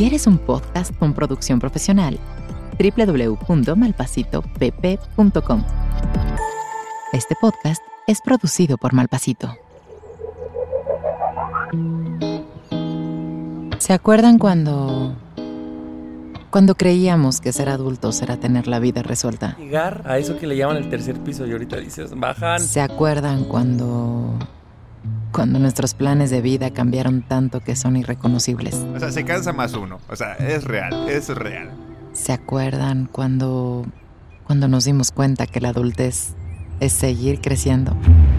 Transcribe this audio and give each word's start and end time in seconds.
¿Quieres 0.00 0.24
un 0.26 0.38
podcast 0.38 0.96
con 0.96 1.12
producción 1.12 1.60
profesional? 1.60 2.18
www.malpasitopp.com. 2.78 5.64
Este 7.12 7.34
podcast 7.38 7.82
es 8.06 8.22
producido 8.22 8.78
por 8.78 8.94
Malpasito. 8.94 9.54
¿Se 13.76 13.92
acuerdan 13.92 14.38
cuando 14.38 15.14
cuando 16.48 16.76
creíamos 16.76 17.42
que 17.42 17.52
ser 17.52 17.68
adultos 17.68 18.22
era 18.22 18.38
tener 18.38 18.68
la 18.68 18.78
vida 18.78 19.02
resuelta? 19.02 19.54
Llegar 19.58 20.00
a 20.06 20.16
eso 20.16 20.38
que 20.38 20.46
le 20.46 20.56
llaman 20.56 20.78
el 20.78 20.88
tercer 20.88 21.20
piso 21.20 21.46
y 21.46 21.52
ahorita 21.52 21.76
dices, 21.76 22.18
bajan. 22.18 22.60
¿Se 22.60 22.80
acuerdan 22.80 23.44
cuando 23.44 24.38
cuando 25.32 25.58
nuestros 25.58 25.94
planes 25.94 26.30
de 26.30 26.40
vida 26.40 26.70
cambiaron 26.70 27.22
tanto 27.22 27.60
que 27.60 27.76
son 27.76 27.96
irreconocibles? 27.96 28.74
O 28.74 28.98
sea, 28.98 29.12
se 29.12 29.24
cansa 29.24 29.52
más 29.52 29.74
uno. 29.74 29.98
O 30.08 30.16
sea, 30.16 30.34
es 30.34 30.64
real, 30.64 31.08
es 31.08 31.28
real. 31.28 31.70
¿Se 32.12 32.32
acuerdan 32.32 33.08
cuando 33.10 33.86
cuando 34.50 34.66
nos 34.66 34.84
dimos 34.84 35.12
cuenta 35.12 35.46
que 35.46 35.60
la 35.60 35.68
adultez 35.68 36.34
es 36.80 36.92
seguir 36.92 37.40
creciendo? 37.40 37.96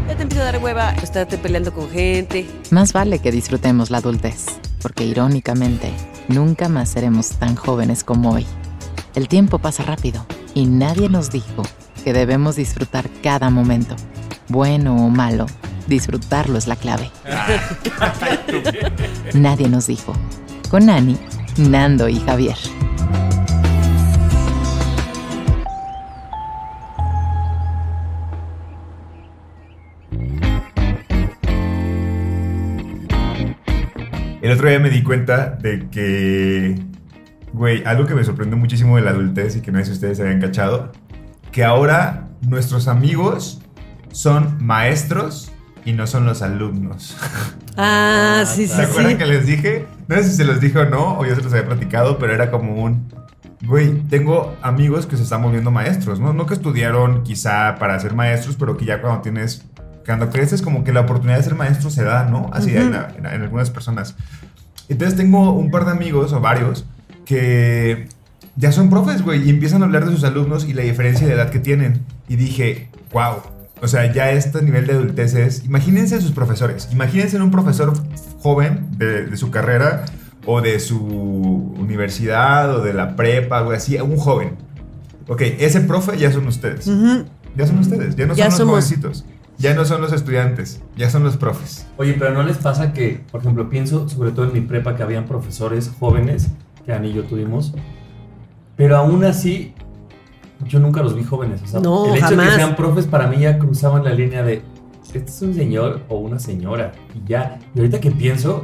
Ya 0.09 0.17
te 0.17 0.23
empieza 0.23 0.41
a 0.41 0.51
dar 0.51 0.61
hueva 0.61 0.91
estarte 0.91 1.37
peleando 1.37 1.73
con 1.73 1.89
gente. 1.89 2.45
Más 2.69 2.91
vale 2.91 3.19
que 3.19 3.31
disfrutemos 3.31 3.91
la 3.91 3.99
adultez, 3.99 4.47
porque 4.81 5.05
irónicamente, 5.05 5.93
nunca 6.27 6.67
más 6.67 6.89
seremos 6.89 7.29
tan 7.39 7.55
jóvenes 7.55 8.03
como 8.03 8.31
hoy. 8.31 8.45
El 9.15 9.29
tiempo 9.29 9.59
pasa 9.59 9.83
rápido 9.83 10.25
y 10.53 10.65
nadie 10.65 11.07
nos 11.07 11.31
dijo 11.31 11.63
que 12.01 12.13
debemos 12.13 12.55
disfrutar 12.55 13.09
cada 13.23 13.49
momento, 13.49 13.95
bueno 14.49 14.95
o 14.95 15.09
malo. 15.09 15.45
Disfrutarlo 15.87 16.57
es 16.57 16.67
la 16.67 16.75
clave. 16.75 17.09
Nadie 19.33 19.67
nos 19.67 19.87
dijo. 19.87 20.13
Con 20.69 20.89
Ani, 20.89 21.17
Nando 21.57 22.07
y 22.07 22.19
Javier. 22.19 22.55
El 34.41 34.51
otro 34.51 34.67
día 34.67 34.79
me 34.79 34.89
di 34.89 35.03
cuenta 35.03 35.51
de 35.51 35.87
que, 35.89 36.75
güey, 37.53 37.83
algo 37.85 38.07
que 38.07 38.15
me 38.15 38.23
sorprendió 38.23 38.57
muchísimo 38.57 38.95
de 38.95 39.03
la 39.03 39.11
adultez 39.11 39.55
y 39.55 39.61
que 39.61 39.71
no 39.71 39.77
sé 39.79 39.85
si 39.85 39.91
ustedes 39.91 40.17
se 40.17 40.23
habían 40.23 40.41
cachado, 40.41 40.91
que 41.51 41.63
ahora 41.63 42.27
nuestros 42.41 42.87
amigos 42.87 43.61
son 44.11 44.57
maestros 44.63 45.51
y 45.85 45.93
no 45.93 46.07
son 46.07 46.25
los 46.25 46.41
alumnos. 46.41 47.17
Ah, 47.77 48.43
sí, 48.45 48.67
sí, 48.67 48.75
¿Se 48.75 48.81
acuerdan 48.83 49.13
sí. 49.13 49.17
que 49.17 49.25
les 49.25 49.45
dije? 49.45 49.87
No 50.07 50.15
sé 50.17 50.23
si 50.25 50.35
se 50.35 50.43
los 50.45 50.59
dije 50.59 50.77
o 50.79 50.89
no, 50.89 51.17
o 51.19 51.25
yo 51.25 51.35
se 51.35 51.41
los 51.41 51.51
había 51.53 51.65
platicado, 51.67 52.17
pero 52.19 52.33
era 52.33 52.51
como 52.51 52.83
un... 52.83 53.07
Güey, 53.63 53.93
tengo 54.09 54.55
amigos 54.61 55.05
que 55.05 55.15
se 55.17 55.23
están 55.23 55.41
volviendo 55.43 55.71
maestros, 55.71 56.19
¿no? 56.19 56.33
No 56.33 56.45
que 56.47 56.53
estudiaron 56.55 57.23
quizá 57.23 57.75
para 57.79 57.99
ser 57.99 58.13
maestros, 58.15 58.55
pero 58.57 58.75
que 58.77 58.85
ya 58.85 59.01
cuando 59.01 59.21
tienes... 59.21 59.65
Cuando 60.05 60.29
creces 60.31 60.61
como 60.63 60.83
que 60.83 60.91
la 60.91 61.01
oportunidad 61.01 61.37
de 61.37 61.43
ser 61.43 61.55
maestro 61.55 61.89
se 61.91 62.03
da, 62.03 62.25
¿no? 62.25 62.49
Así 62.53 62.75
en, 62.75 62.93
en- 62.95 63.25
en 63.25 63.41
algunas 63.43 63.69
personas. 63.69 64.15
Entonces 64.89 65.15
tengo 65.15 65.51
un 65.53 65.69
par 65.69 65.85
de 65.85 65.91
amigos, 65.91 66.33
o 66.33 66.41
varios, 66.41 66.85
que 67.23 68.09
ya 68.55 68.71
son 68.71 68.89
profes, 68.89 69.21
güey, 69.23 69.45
y 69.47 69.49
empiezan 69.49 69.81
a 69.81 69.85
hablar 69.85 70.05
de 70.05 70.11
sus 70.11 70.23
alumnos 70.23 70.65
y 70.65 70.73
la 70.73 70.83
diferencia 70.83 71.25
de 71.27 71.33
edad 71.33 71.49
que 71.49 71.59
tienen. 71.59 72.01
Y 72.27 72.35
dije, 72.35 72.89
wow. 73.13 73.35
O 73.81 73.87
sea, 73.87 74.11
ya 74.13 74.31
este 74.31 74.61
nivel 74.61 74.85
de 74.85 74.93
adultez 74.93 75.33
es... 75.33 75.65
Imagínense 75.65 76.15
a 76.15 76.21
sus 76.21 76.31
profesores. 76.31 76.89
Imagínense 76.91 77.37
en 77.37 77.41
un 77.41 77.51
profesor 77.51 77.93
joven 78.41 78.87
de, 78.97 79.25
de 79.25 79.37
su 79.37 79.49
carrera 79.49 80.05
o 80.45 80.61
de 80.61 80.79
su 80.79 80.99
universidad 81.79 82.75
o 82.75 82.81
de 82.83 82.93
la 82.93 83.15
prepa, 83.15 83.61
güey, 83.61 83.77
así, 83.77 83.97
un 83.97 84.17
joven. 84.17 84.55
Ok, 85.27 85.41
ese 85.59 85.81
profe 85.81 86.17
ya 86.17 86.31
son 86.31 86.47
ustedes. 86.47 86.87
Ujú. 86.87 87.25
Ya 87.55 87.67
son 87.67 87.79
ustedes. 87.79 88.15
Ya 88.15 88.25
no 88.27 88.33
Ya 88.35 88.45
son 88.45 88.49
los 88.51 88.57
somos. 88.57 88.71
jovencitos. 88.71 89.25
Ya 89.57 89.73
no 89.75 89.85
son 89.85 90.01
los 90.01 90.11
estudiantes. 90.13 90.81
Ya 90.97 91.09
son 91.09 91.23
los 91.23 91.37
profes. 91.37 91.85
Oye, 91.97 92.15
pero 92.17 92.33
¿no 92.33 92.43
les 92.43 92.57
pasa 92.57 92.93
que, 92.93 93.23
por 93.31 93.41
ejemplo, 93.41 93.69
pienso 93.69 94.09
sobre 94.09 94.31
todo 94.31 94.45
en 94.47 94.53
mi 94.53 94.61
prepa 94.61 94.95
que 94.95 95.03
habían 95.03 95.25
profesores 95.25 95.91
jóvenes, 95.99 96.47
que 96.85 96.93
Ani 96.93 97.09
y 97.09 97.13
yo 97.13 97.23
tuvimos, 97.23 97.73
pero 98.75 98.97
aún 98.97 99.23
así 99.23 99.73
yo 100.67 100.79
nunca 100.79 101.01
los 101.01 101.15
vi 101.15 101.23
jóvenes. 101.23 101.61
O 101.63 101.67
sea, 101.67 101.79
No, 101.79 102.05
el 102.05 102.17
hecho 102.17 102.29
de 102.29 102.35
jamás. 102.37 102.49
que 102.49 102.55
sean 102.55 102.75
profes 102.75 103.05
para 103.07 103.27
mí 103.27 103.37
ya 103.39 103.57
cruzaban 103.57 104.03
la 104.03 104.11
línea 104.11 104.43
de, 104.43 104.61
este 105.13 105.19
es 105.29 105.41
un 105.41 105.53
señor 105.53 106.01
o 106.07 106.17
una 106.19 106.39
señora, 106.39 106.91
y 107.15 107.27
ya. 107.29 107.59
Y 107.75 107.79
ahorita 107.79 107.99
que 107.99 108.11
pienso, 108.11 108.63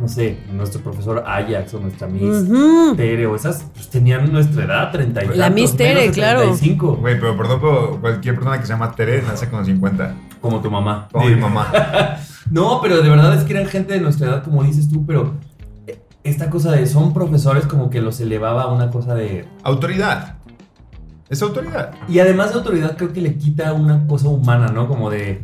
no 0.00 0.08
sé, 0.08 0.38
nuestro 0.52 0.80
profesor 0.80 1.22
Ajax 1.26 1.74
o 1.74 1.80
nuestra 1.80 2.08
Miss 2.08 2.48
Ujú. 2.48 2.96
Tere 2.96 3.26
o 3.26 3.36
esas, 3.36 3.66
pues 3.74 3.88
tenían 3.90 4.32
nuestra 4.32 4.64
edad, 4.64 4.90
30 4.90 5.24
y 5.24 5.28
La 5.28 5.34
tantos, 5.46 5.54
Miss 5.54 5.76
Tere, 5.76 6.02
de 6.06 6.10
claro. 6.10 6.40
35, 6.40 6.96
Güey, 6.96 7.20
pero 7.20 7.36
perdón, 7.36 7.58
pero 7.60 7.98
cualquier 8.00 8.34
persona 8.34 8.58
que 8.58 8.66
se 8.66 8.72
llama 8.72 8.90
Tere 8.92 9.22
nace 9.22 9.48
con 9.48 9.64
50. 9.64 10.14
como 10.40 10.60
tu 10.60 10.70
mamá. 10.70 11.08
Como 11.12 11.26
Sí. 11.28 11.34
mi 11.34 11.40
mamá. 11.40 11.68
No, 12.50 12.78
pero 12.82 13.00
de 13.00 13.08
verdad 13.08 13.34
es 13.38 13.44
que 13.44 13.54
eran 13.54 13.66
gente 13.66 13.94
de 13.94 14.00
nuestra 14.00 14.28
edad, 14.28 14.44
como 14.44 14.62
dices 14.62 14.90
tú, 14.90 15.06
pero 15.06 15.32
esta 16.24 16.48
cosa 16.48 16.72
de 16.72 16.86
son 16.86 17.12
profesores 17.12 17.66
como 17.66 17.90
que 17.90 18.00
los 18.00 18.18
elevaba 18.18 18.62
a 18.62 18.72
una 18.72 18.90
cosa 18.90 19.14
de... 19.14 19.44
Autoridad. 19.62 20.38
Es 21.28 21.42
autoridad. 21.42 21.92
Y 22.08 22.18
además 22.18 22.50
de 22.50 22.56
autoridad 22.56 22.96
creo 22.96 23.12
que 23.12 23.20
le 23.20 23.36
quita 23.36 23.74
una 23.74 24.06
cosa 24.06 24.28
humana, 24.28 24.68
¿no? 24.68 24.88
Como 24.88 25.10
de... 25.10 25.42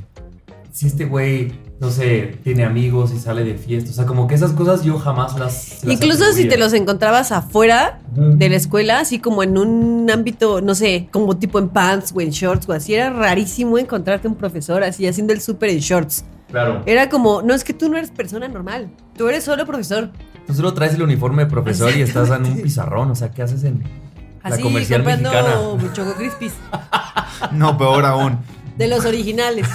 Si 0.72 0.86
este 0.86 1.04
güey, 1.04 1.52
no 1.80 1.90
sé, 1.90 2.38
tiene 2.44 2.64
amigos 2.64 3.12
y 3.12 3.18
sale 3.18 3.44
de 3.44 3.56
fiesta. 3.56 3.90
O 3.90 3.92
sea, 3.92 4.06
como 4.06 4.26
que 4.26 4.34
esas 4.34 4.52
cosas 4.52 4.82
yo 4.82 4.98
jamás 4.98 5.38
las... 5.38 5.84
las 5.84 5.92
Incluso 5.92 6.32
si 6.32 6.48
te 6.48 6.56
los 6.56 6.72
encontrabas 6.72 7.30
afuera 7.30 8.00
de 8.14 8.48
la 8.48 8.56
escuela, 8.56 9.00
así 9.00 9.18
como 9.18 9.42
en 9.42 9.58
un 9.58 10.08
ámbito, 10.10 10.62
no 10.62 10.74
sé, 10.74 11.08
como 11.12 11.36
tipo 11.36 11.58
en 11.58 11.68
pants 11.68 12.12
o 12.14 12.20
en 12.22 12.30
shorts 12.30 12.66
o 12.68 12.72
así, 12.72 12.94
era 12.94 13.10
rarísimo 13.10 13.76
encontrarte 13.76 14.28
un 14.28 14.36
profesor 14.36 14.82
así 14.82 15.06
haciendo 15.06 15.34
el 15.34 15.42
súper 15.42 15.68
en 15.70 15.80
shorts. 15.80 16.24
Claro. 16.50 16.82
Era 16.86 17.10
como, 17.10 17.42
no 17.42 17.52
es 17.52 17.64
que 17.64 17.74
tú 17.74 17.90
no 17.90 17.98
eres 17.98 18.10
persona 18.10 18.48
normal, 18.48 18.88
tú 19.16 19.28
eres 19.28 19.44
solo 19.44 19.66
profesor. 19.66 20.10
Tú 20.50 20.56
solo 20.56 20.74
traes 20.74 20.94
el 20.94 21.02
uniforme 21.02 21.44
de 21.44 21.50
profesor 21.50 21.96
y 21.96 22.02
estás 22.02 22.28
en 22.30 22.44
un 22.44 22.60
pizarrón. 22.60 23.12
O 23.12 23.14
sea, 23.14 23.30
¿qué 23.30 23.42
haces 23.42 23.62
en 23.62 23.84
la 24.42 24.50
Así 24.50 24.62
comercial 24.62 25.04
comprando 25.04 25.30
mexicana? 25.30 25.92
Choco 25.92 26.14
Crispies 26.14 26.54
No, 27.52 27.78
peor 27.78 28.04
aún. 28.04 28.38
De 28.76 28.88
los 28.88 29.04
originales. 29.04 29.66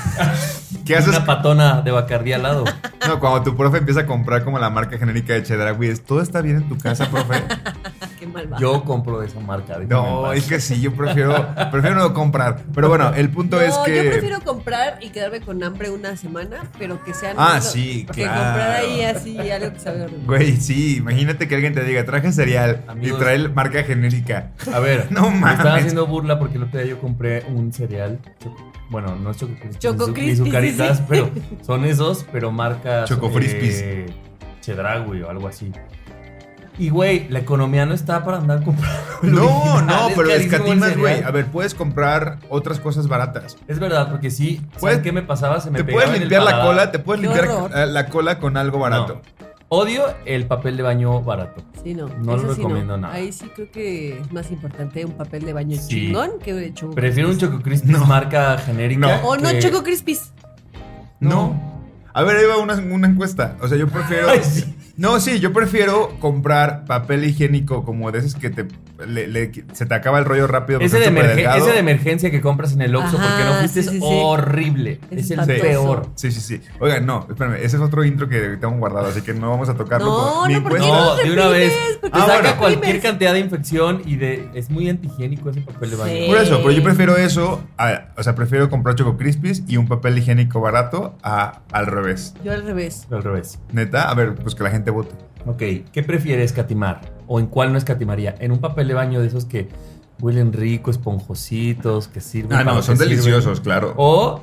¿Qué 0.86 0.96
haces? 0.96 1.10
Una 1.10 1.26
patona 1.26 1.82
de 1.82 1.92
Bacardí 1.92 2.34
al 2.34 2.44
lado. 2.44 2.64
No, 3.08 3.20
cuando 3.20 3.42
tu 3.44 3.56
profe 3.58 3.80
empieza 3.80 4.02
a 4.02 4.06
comprar 4.06 4.44
como 4.44 4.60
la 4.60 4.70
marca 4.70 4.98
genérica 4.98 5.34
de 5.34 5.42
Chedraui, 5.44 5.88
es 5.88 6.04
todo 6.04 6.22
está 6.22 6.42
bien 6.42 6.58
en 6.58 6.70
tu 6.70 6.78
casa, 6.78 7.10
profe. 7.10 7.42
Qué 8.20 8.28
malvado. 8.28 8.62
Yo 8.62 8.84
compro 8.84 9.22
esa 9.24 9.40
marca. 9.40 9.78
No, 9.88 10.32
es 10.32 10.46
que 10.46 10.60
sí, 10.60 10.80
yo 10.82 10.94
prefiero, 10.94 11.48
prefiero 11.72 11.96
no 11.98 12.14
comprar. 12.14 12.62
Pero 12.74 12.88
bueno, 12.90 13.14
el 13.16 13.30
punto 13.30 13.58
No, 13.58 13.62
es 13.64 13.76
que. 13.80 13.96
yo 14.04 14.10
prefiero 14.12 14.42
comprar 14.42 15.00
y 15.02 15.10
quedarme 15.10 15.42
con 15.42 15.62
hambre 15.64 15.90
una 15.90 16.16
semana, 16.18 16.58
pero 16.78 17.04
que 17.04 17.14
sea 17.14 17.34
Ah, 17.38 17.60
sí, 17.62 18.06
claro. 18.12 18.44
comprar 18.44 18.72
ahí 18.72 19.02
así 19.04 19.38
algo 19.52 19.74
que 19.74 19.80
salga 19.80 20.06
rico. 20.08 20.20
Güey, 20.26 20.58
sí, 20.58 20.98
imagínate 20.98 21.48
que 21.48 21.56
alguien 21.56 21.74
te 21.74 21.84
diga, 21.84 22.06
traje 22.06 22.32
cereal 22.32 22.84
Amigos. 22.88 23.18
y 23.20 23.24
trae 23.24 23.50
marca 23.50 23.84
genérica. 23.84 24.52
A 24.72 24.80
ver, 24.80 25.08
No 25.12 25.30
me 25.32 25.40
mames. 25.40 25.58
están 25.60 25.78
haciendo 25.80 26.06
burla 26.08 26.38
porque 26.40 26.58
el 26.58 26.64
otro 26.64 26.80
día 26.80 26.90
yo 26.90 27.00
compré 27.00 27.44
un 27.50 27.74
cereal. 27.74 28.20
Bueno, 28.90 29.16
no 29.16 29.31
es 29.31 29.38
Choco 29.38 29.53
Choco 29.79 30.07
ni 30.12 30.28
ni 30.28 30.35
sucaritas, 30.35 30.97
sí. 30.97 31.03
pero 31.09 31.29
son 31.62 31.85
esos, 31.85 32.25
pero 32.31 32.51
marcas. 32.51 33.09
Choco 33.09 33.29
Frispies. 33.29 33.81
Eh, 33.81 34.06
Chedraui 34.62 35.22
o 35.22 35.29
algo 35.29 35.47
así. 35.47 35.72
Y 36.78 36.90
güey, 36.90 37.29
la 37.29 37.40
economía 37.40 37.85
no 37.85 37.94
está 37.94 38.23
para 38.25 38.38
andar 38.38 38.63
comprando. 38.63 39.00
No, 39.23 39.81
no, 39.81 40.09
pero 40.16 40.29
escatimas, 40.29 40.97
güey. 40.97 41.23
A 41.23 41.31
ver, 41.31 41.46
puedes 41.46 41.73
comprar 41.73 42.38
otras 42.50 42.79
cosas 42.79 43.07
baratas. 43.07 43.57
Es 43.68 43.79
verdad, 43.79 44.09
porque 44.09 44.29
sí. 44.29 44.62
Puedes- 44.79 44.97
¿Sabes 44.97 45.00
qué 45.00 45.12
me 45.12 45.22
pasaba? 45.22 45.59
Se 45.62 45.72
me 45.72 45.81
Te 45.81 45.91
puedes 45.91 46.19
limpiar 46.19 46.44
la 46.44 46.62
cola, 46.62 46.91
te 46.91 47.00
puedes 47.00 47.22
limpiar 47.22 47.72
la 47.88 48.06
cola 48.07 48.40
con 48.40 48.57
algo 48.57 48.79
barato. 48.79 49.22
Odio 49.70 50.03
el 50.26 50.46
papel 50.46 50.78
de 50.78 50.84
baño 50.84 51.22
barato. 51.22 51.64
Sí, 51.84 51.94
no. 51.96 52.08
No 52.08 52.35
eso 52.35 52.46
lo 52.47 52.53
sí 52.53 52.62
recomiendo 52.62 52.97
nada. 52.97 53.14
Ahí 53.16 53.32
sí 53.32 53.50
creo 53.56 53.72
que 53.72 54.20
es 54.20 54.32
más 54.32 54.52
importante 54.52 55.03
un 55.03 55.14
papel 55.14 55.44
de 55.44 55.53
baño 55.53 55.76
Sí. 55.78 55.88
chingón 56.08 56.32
que 56.44 56.72
Choco 56.73 56.94
Prefiero 56.94 57.29
un. 57.29 57.38
Choco 57.38 57.59
Crispies 57.62 57.91
No. 58.00 58.06
marca 58.06 58.58
genérica. 58.59 59.22
No. 59.22 59.28
O 59.29 59.38
no, 59.38 59.50
que- 59.50 59.59
Choco 59.59 59.84
Crispies. 59.84 60.32
No. 61.20 61.59
A 62.14 62.23
ver, 62.23 62.38
ahí 62.38 62.46
va 62.46 62.58
una, 62.58 62.76
una 62.76 63.08
encuesta. 63.08 63.58
O 63.62 63.67
sea, 63.67 63.78
yo 63.78 63.88
prefiero. 63.88 64.29
Ay, 64.29 64.41
sí. 64.44 64.76
No, 64.97 65.20
sí, 65.20 65.40
yo 65.40 65.52
prefiero 65.52 66.17
comprar 66.20 66.85
papel 66.85 67.26
higiénico 67.26 67.84
como 67.84 68.12
de 68.12 68.20
esos 68.20 68.35
que 68.35 68.50
te, 68.50 68.66
le- 69.08 69.28
le- 69.28 69.52
se 69.74 69.86
te 69.86 69.94
acaba 69.94 70.20
el 70.20 70.26
rollo 70.26 70.47
rápido. 70.47 70.80
Ese 70.80 71.00
de, 71.00 71.06
ese 71.06 71.80
emergencia 71.80 72.32
que 72.32 72.42
compras 72.42 72.74
en 72.74 72.82
el 72.82 72.96
Oxxo 72.96 73.18
porque 73.18 73.44
no 73.46 73.53
fuiste 73.59 73.84
sí, 73.84 73.90
sí, 73.90 73.96
es 73.97 74.03
horrible. 74.03 75.00
Es 75.12 75.26
Es 75.26 75.32
el 75.32 75.40
espantoso. 75.40 75.62
peor. 75.62 76.09
Sí, 76.16 76.32
sí, 76.32 76.42
sí. 76.42 76.62
Oigan, 76.80 77.06
no, 77.06 77.26
espérame, 77.30 77.56
ese 77.56 77.78
es 77.78 77.82
otro 77.82 78.03
intro 78.03 78.28
que 78.30 78.58
tengo 78.59 78.76
guardado, 78.78 79.08
así 79.08 79.22
que 79.22 79.34
no 79.34 79.50
vamos 79.50 79.70
a 79.70 79.76
tocarlo. 79.76 80.06
No, 80.08 80.47
no, 80.47 80.64
¿por 80.64 80.72
qué 80.72 80.78
encuesta- 80.78 80.88
No, 80.88 81.16
de 81.18 81.34
una 81.34 81.47
vez. 81.50 81.74
Te 82.02 82.09
Ah, 82.12 82.20
saca 82.22 82.34
bueno. 82.42 82.58
cualquier 82.58 83.02
cantidad 83.02 83.34
de 83.34 83.40
infección 83.40 84.02
y 84.06 84.16
de 84.18 84.50
es 84.53 84.70
muy 84.70 84.90
antihigiénico 84.90 85.50
ese 85.50 85.62
papel 85.62 85.90
de 85.90 85.96
baño. 85.96 86.14
Sí. 86.14 86.26
Por 86.28 86.38
eso, 86.38 86.58
pero 86.59 86.72
yo 86.72 86.84
prefiero 86.84 87.18
eso, 87.18 87.64
a- 87.78 88.06
o 88.18 88.24
sea, 88.24 88.36
prefiero 88.36 88.70
comprar 88.70 88.96
Choco 88.96 89.18
Crispies 89.18 89.64
y 89.68 89.78
un 89.78 89.88
papel 89.88 90.18
higiénico 90.18 90.62
barato 90.62 91.16
a, 91.24 91.62
al 91.72 91.88
revés. 91.88 92.34
Yo 92.44 92.52
al 92.53 92.64
revés. 92.64 93.08
Al 93.12 93.24
revés. 93.24 93.59
Neta, 93.72 94.09
a 94.09 94.14
ver, 94.14 94.36
pues 94.36 94.56
que 94.56 94.64
la 94.64 94.70
gente 94.72 94.91
vote. 94.91 95.16
Ok, 95.46 95.62
¿qué 95.92 96.03
prefieres, 96.06 96.53
Catimar? 96.53 97.02
¿O 97.28 97.40
en 97.40 97.47
cuál 97.47 97.72
no 97.72 97.78
escatimaría? 97.78 98.36
En 98.40 98.52
un 98.52 98.59
papel 98.59 98.88
de 98.88 98.94
baño 98.96 99.22
de 99.22 99.28
esos 99.28 99.46
que 99.46 99.68
huelen 100.20 100.53
rico, 100.53 100.90
esponjositos, 100.92 102.08
que 102.08 102.20
sirven. 102.22 102.53
Ah, 102.53 102.64
para 102.64 102.74
no, 102.78 102.82
son 102.82 102.97
sirven. 102.97 103.09
deliciosos, 103.09 103.62
claro. 103.62 103.94
O 103.97 104.42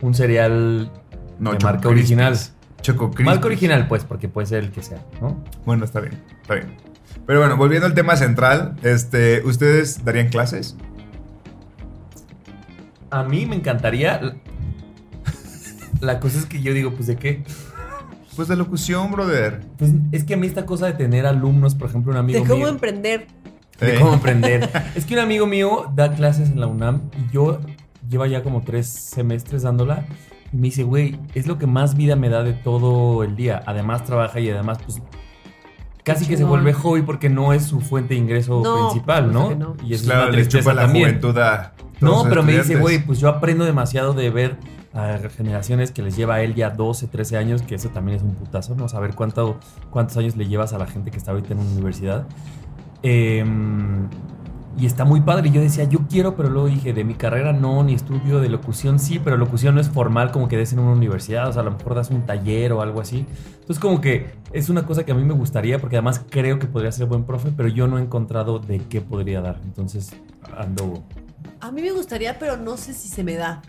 un 0.00 0.14
cereal 0.14 0.90
No, 1.38 1.52
de 1.52 1.58
marca 1.58 1.88
original. 1.88 2.36
Choco 2.82 3.06
Crispies. 3.10 3.26
Marca 3.26 3.46
original, 3.46 3.88
pues, 3.88 4.04
porque 4.04 4.28
puede 4.28 4.46
ser 4.46 4.62
el 4.64 4.70
que 4.70 4.82
sea, 4.82 5.02
¿no? 5.20 5.42
Bueno, 5.64 5.84
está 5.84 6.00
bien, 6.00 6.22
está 6.42 6.54
bien. 6.54 6.76
Pero 7.26 7.40
bueno, 7.40 7.56
volviendo 7.56 7.86
al 7.86 7.94
tema 7.94 8.16
central, 8.16 8.76
este, 8.82 9.42
¿ustedes 9.46 10.04
darían 10.04 10.28
clases? 10.28 10.76
A 13.10 13.22
mí 13.24 13.46
me 13.46 13.56
encantaría. 13.56 14.20
La 16.00 16.20
cosa 16.20 16.38
es 16.38 16.46
que 16.46 16.60
yo 16.60 16.74
digo, 16.74 16.92
pues, 16.92 17.06
¿de 17.06 17.16
qué? 17.16 17.44
Pues 18.36 18.48
de 18.48 18.56
locución, 18.56 19.10
brother. 19.12 19.60
Pues 19.78 19.92
es 20.12 20.24
que 20.24 20.34
a 20.34 20.36
mí 20.36 20.46
esta 20.46 20.66
cosa 20.66 20.86
de 20.86 20.92
tener 20.94 21.26
alumnos, 21.26 21.74
por 21.74 21.88
ejemplo, 21.88 22.12
un 22.12 22.18
amigo 22.18 22.40
De 22.40 22.44
cómo 22.46 22.60
mío. 22.60 22.68
emprender. 22.68 23.26
de 23.80 23.94
Eh. 23.94 23.98
cómo 24.00 24.14
emprender. 24.14 24.68
es 24.94 25.04
que 25.04 25.14
un 25.14 25.20
amigo 25.20 25.46
mío 25.46 25.90
da 25.94 26.12
clases 26.12 26.50
en 26.50 26.60
la 26.60 26.66
UNAM 26.66 27.02
y 27.18 27.32
yo 27.32 27.60
lleva 28.08 28.26
ya 28.26 28.42
como 28.42 28.62
tres 28.62 28.86
semestres 28.88 29.62
dándola. 29.62 30.04
Y 30.52 30.56
me 30.56 30.62
dice, 30.64 30.82
güey, 30.84 31.18
es 31.34 31.46
lo 31.46 31.58
que 31.58 31.66
más 31.66 31.96
vida 31.96 32.14
me 32.16 32.28
da 32.28 32.42
de 32.42 32.52
todo 32.52 33.22
el 33.24 33.34
día. 33.36 33.62
Además 33.66 34.04
trabaja 34.04 34.38
y 34.40 34.48
además, 34.50 34.78
pues, 34.84 35.00
casi 36.04 36.26
que 36.26 36.36
se 36.36 36.44
vuelve 36.44 36.72
hobby 36.72 37.02
porque 37.02 37.28
no 37.30 37.52
es 37.52 37.64
su 37.64 37.80
fuente 37.80 38.14
de 38.14 38.20
ingreso 38.20 38.60
No, 38.62 38.88
principal, 38.90 39.24
por 39.24 39.32
¿no? 39.32 39.54
no. 39.54 39.76
Y 39.84 39.94
eso 39.94 40.04
claro, 40.04 40.32
es 40.34 40.46
una 40.46 40.48
chupa 40.48 40.74
la 40.74 40.82
también. 40.82 41.06
juventud 41.06 41.38
a 41.38 41.72
todos 41.98 42.24
No, 42.24 42.28
pero 42.28 42.42
me 42.42 42.52
dice, 42.58 42.76
güey, 42.76 43.04
pues 43.04 43.18
yo 43.20 43.28
aprendo 43.28 43.64
demasiado 43.64 44.12
de 44.12 44.30
ver 44.30 44.56
a 44.94 45.18
generaciones 45.28 45.90
que 45.90 46.02
les 46.02 46.16
lleva 46.16 46.36
a 46.36 46.42
él 46.42 46.54
ya 46.54 46.70
12, 46.70 47.08
13 47.08 47.36
años, 47.36 47.62
que 47.62 47.74
eso 47.74 47.88
también 47.88 48.18
es 48.18 48.22
un 48.22 48.34
putazo, 48.34 48.76
¿no? 48.76 48.88
Saber 48.88 49.14
cuánto, 49.14 49.58
cuántos 49.90 50.16
años 50.16 50.36
le 50.36 50.46
llevas 50.46 50.72
a 50.72 50.78
la 50.78 50.86
gente 50.86 51.10
que 51.10 51.18
está 51.18 51.32
ahorita 51.32 51.52
en 51.52 51.58
una 51.58 51.70
universidad. 51.70 52.26
Em, 53.02 54.08
y 54.78 54.86
está 54.86 55.04
muy 55.04 55.20
padre. 55.20 55.48
Y 55.48 55.52
yo 55.52 55.60
decía, 55.60 55.84
yo 55.84 56.00
quiero, 56.08 56.36
pero 56.36 56.48
luego 56.48 56.68
dije, 56.68 56.92
de 56.92 57.04
mi 57.04 57.14
carrera 57.14 57.52
no, 57.52 57.82
ni 57.82 57.94
estudio 57.94 58.40
de 58.40 58.48
locución 58.48 58.98
sí, 58.98 59.20
pero 59.22 59.36
locución 59.36 59.74
no 59.74 59.80
es 59.80 59.88
formal 59.88 60.30
como 60.30 60.48
que 60.48 60.56
des 60.56 60.72
en 60.72 60.78
una 60.78 60.92
universidad, 60.92 61.48
o 61.48 61.52
sea, 61.52 61.62
a 61.62 61.64
lo 61.64 61.72
mejor 61.72 61.94
das 61.94 62.10
un 62.10 62.22
taller 62.22 62.72
o 62.72 62.80
algo 62.80 63.00
así. 63.00 63.26
Entonces, 63.52 63.78
como 63.78 64.00
que 64.00 64.34
es 64.52 64.68
una 64.68 64.86
cosa 64.86 65.04
que 65.04 65.12
a 65.12 65.14
mí 65.14 65.24
me 65.24 65.34
gustaría, 65.34 65.78
porque 65.78 65.96
además 65.96 66.24
creo 66.28 66.58
que 66.58 66.66
podría 66.66 66.92
ser 66.92 67.06
buen 67.06 67.24
profe, 67.24 67.52
pero 67.56 67.68
yo 67.68 67.86
no 67.88 67.98
he 67.98 68.02
encontrado 68.02 68.58
de 68.58 68.78
qué 68.78 69.00
podría 69.00 69.40
dar. 69.40 69.60
Entonces, 69.64 70.14
ando 70.56 71.04
A 71.60 71.70
mí 71.70 71.82
me 71.82 71.92
gustaría, 71.92 72.38
pero 72.38 72.56
no 72.56 72.76
sé 72.76 72.94
si 72.94 73.08
se 73.08 73.24
me 73.24 73.34
da. 73.34 73.62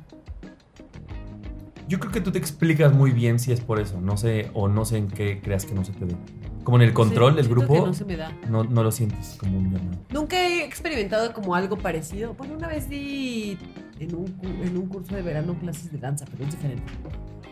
Yo 1.87 1.99
creo 1.99 2.11
que 2.11 2.21
tú 2.21 2.31
te 2.31 2.39
explicas 2.39 2.93
muy 2.93 3.11
bien 3.11 3.37
si 3.39 3.51
es 3.51 3.61
por 3.61 3.79
eso. 3.79 4.01
No 4.01 4.17
sé, 4.17 4.49
o 4.53 4.67
no 4.67 4.85
sé 4.85 4.97
en 4.97 5.07
qué 5.07 5.39
creas 5.41 5.65
que 5.65 5.75
no 5.75 5.83
se 5.85 5.91
te 5.93 6.05
ve. 6.05 6.15
Como 6.63 6.77
en 6.77 6.83
el 6.83 6.93
control 6.93 7.33
Sí, 7.33 7.37
del 7.37 7.47
grupo, 7.49 7.73
que 7.75 7.79
no 7.81 7.93
se 7.93 8.05
me 8.05 8.17
da. 8.17 8.31
no, 8.49 8.63
no 8.63 8.81
lo 8.81 8.91
sientes 8.91 9.37
como 9.39 9.57
un 9.59 9.65
llamado. 9.71 9.97
Nunca 10.11 10.35
he 10.35 10.63
experimentado 10.65 11.31
como 11.31 11.53
algo 11.53 11.77
parecido. 11.77 12.33
Bueno, 12.33 12.55
una 12.55 12.67
vez 12.67 12.89
di 12.89 13.55
en 13.99 14.15
un, 14.15 14.35
en 14.41 14.75
un 14.75 14.87
curso 14.87 15.15
de 15.15 15.21
verano 15.21 15.55
clases 15.59 15.91
de 15.91 15.99
danza, 15.99 16.25
pero 16.31 16.43
es 16.43 16.51
diferente. 16.51 16.83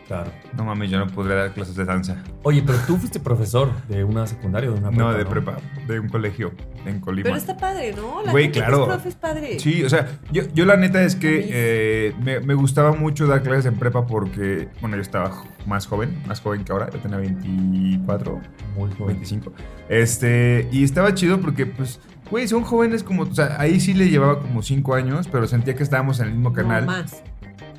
Claro. 0.06 0.30
No 0.54 0.64
mames, 0.64 0.90
yo 0.90 0.98
no 0.98 1.06
podría 1.06 1.36
dar 1.36 1.52
clases 1.54 1.74
de 1.76 1.84
danza. 1.86 2.22
Oye, 2.42 2.62
pero 2.64 2.76
tú 2.86 2.96
fuiste 2.98 3.18
profesor 3.20 3.70
de 3.88 4.04
una 4.04 4.26
secundaria 4.26 4.70
o 4.70 4.74
de 4.74 4.78
una 4.80 4.90
prepa. 4.90 5.02
No, 5.02 5.12
de 5.16 5.24
prepa, 5.24 5.56
de 5.86 5.98
un 6.00 6.08
colegio 6.10 6.52
en 6.84 7.00
Colima. 7.00 7.24
Pero 7.24 7.36
está 7.36 7.56
padre, 7.56 7.94
¿no? 7.96 8.22
La 8.22 8.30
Güey, 8.30 8.44
gente 8.44 8.60
que 8.60 8.66
claro. 8.66 8.82
es 8.82 8.88
profe 8.88 9.08
es 9.08 9.14
padre. 9.14 9.58
Sí, 9.58 9.82
o 9.82 9.88
sea, 9.88 10.18
yo, 10.30 10.42
yo 10.52 10.66
la 10.66 10.76
neta 10.76 11.02
es 11.02 11.16
que 11.16 11.46
eh, 11.50 12.14
me, 12.22 12.40
me 12.40 12.52
gustaba 12.52 12.92
mucho 12.92 13.26
dar 13.26 13.42
clases 13.42 13.64
en 13.64 13.76
prepa 13.78 14.06
porque, 14.06 14.68
bueno, 14.82 14.96
yo 14.96 15.02
estaba 15.02 15.42
más 15.66 15.86
joven, 15.86 16.22
más 16.26 16.40
joven 16.42 16.64
que 16.64 16.72
ahora, 16.72 16.90
yo 16.90 16.98
tenía 16.98 17.16
24, 17.16 18.40
Muy 18.76 18.90
joven. 18.92 19.16
25. 19.16 19.52
Este, 19.88 20.68
y 20.70 20.84
estaba 20.84 21.14
chido 21.14 21.40
porque, 21.40 21.64
pues, 21.66 21.98
güey, 22.30 22.46
son 22.46 22.62
jóvenes 22.64 23.02
como, 23.02 23.22
o 23.22 23.34
sea, 23.34 23.56
ahí 23.58 23.80
sí 23.80 23.94
le 23.94 24.10
llevaba 24.10 24.40
como 24.40 24.62
5 24.62 24.94
años, 24.94 25.28
pero 25.32 25.46
sentía 25.46 25.74
que 25.74 25.82
estábamos 25.82 26.20
en 26.20 26.26
el 26.26 26.34
mismo 26.34 26.52
canal. 26.52 26.84
No 26.84 26.92
más. 26.92 27.22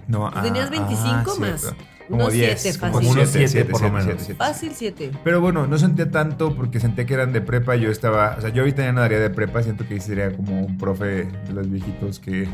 No, 0.08 0.32
Tú 0.32 0.42
tenías 0.42 0.70
25 0.70 1.36
más. 1.40 1.62
cierto. 1.62 1.76
Como 2.08 2.22
Unos 2.24 2.34
10, 2.34 2.62
siete, 2.62 2.80
como 2.80 2.94
fácil. 2.94 3.10
Unos 3.10 3.30
7, 3.30 3.48
siete, 3.48 3.72
por 3.72 3.82
lo 3.82 3.92
menos. 3.92 4.28
Fácil 4.38 4.72
7. 4.76 5.12
Pero 5.24 5.42
bueno, 5.42 5.66
no 5.68 5.78
sentía 5.78 6.10
tanto 6.12 6.56
porque 6.56 6.80
sentía 6.80 7.06
que 7.06 7.14
eran 7.16 7.34
de 7.34 7.42
prepa. 7.42 7.76
Yo 7.76 7.90
estaba, 7.90 8.36
o 8.38 8.42
sea, 8.42 8.52
yo 8.52 8.62
ahorita 8.62 8.84
ya 8.84 8.92
no 8.92 9.02
daría 9.02 9.20
de 9.20 9.30
prepa. 9.30 9.64
Siento 9.64 9.88
que 9.88 10.00
sería 10.00 10.32
como 10.32 10.62
un 10.62 10.78
profe 10.78 11.06
de 11.26 11.54
los 11.54 11.70
viejitos 11.70 12.20
que 12.20 12.48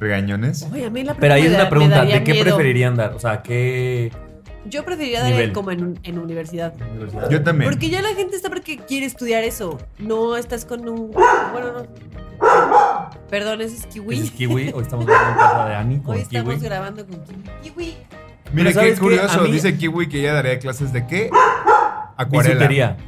regañones. 0.00 0.66
Oye, 0.72 0.86
a 0.86 0.90
mí 0.90 1.04
la 1.04 1.14
Pero 1.14 1.34
ahí 1.34 1.42
es 1.46 1.54
una 1.54 1.68
pregunta, 1.68 2.04
¿de 2.04 2.24
qué 2.24 2.32
miedo. 2.32 2.44
preferirían 2.44 2.96
dar? 2.96 3.12
O 3.14 3.18
sea, 3.20 3.42
¿qué 3.42 4.10
Yo 4.68 4.84
preferiría 4.84 5.22
dar 5.22 5.52
como 5.52 5.70
en, 5.70 5.98
en 6.02 6.18
universidad. 6.18 6.74
universidad? 6.90 7.30
Yo 7.30 7.42
también. 7.42 7.70
Porque 7.70 7.90
ya 7.90 8.00
la 8.00 8.14
gente 8.14 8.36
está 8.36 8.48
porque 8.48 8.78
quiere 8.78 9.06
estudiar 9.06 9.44
eso. 9.44 9.78
No 9.98 10.36
estás 10.36 10.64
con 10.64 10.88
un. 10.88 11.10
Bueno, 11.10 11.72
no. 11.72 11.86
Perdón, 13.30 13.60
ese 13.60 13.76
es 13.76 13.86
Kiwi. 13.86 14.14
¿Ese 14.16 14.24
es 14.24 14.30
kiwi? 14.32 14.72
Hoy 14.74 14.82
estamos 14.82 15.06
grabando 15.06 15.30
en 15.30 15.36
casa 15.46 15.66
de 15.66 15.74
Ani 15.76 15.98
con 16.00 16.14
Hoy 16.14 16.22
estamos 16.22 16.62
grabando 16.62 17.06
con 17.06 17.20
Kiwi. 17.22 17.42
Kiwi. 17.62 17.94
Mira 18.52 18.72
qué 18.72 18.94
curioso. 18.94 19.42
Mí- 19.42 19.52
Dice 19.52 19.76
Kiwi 19.76 20.08
que 20.08 20.20
ella 20.20 20.34
daría 20.34 20.58
clases 20.58 20.92
de 20.92 21.06
qué? 21.06 21.30
Acuarela. 22.16 22.54
Bisutería. 22.54 22.96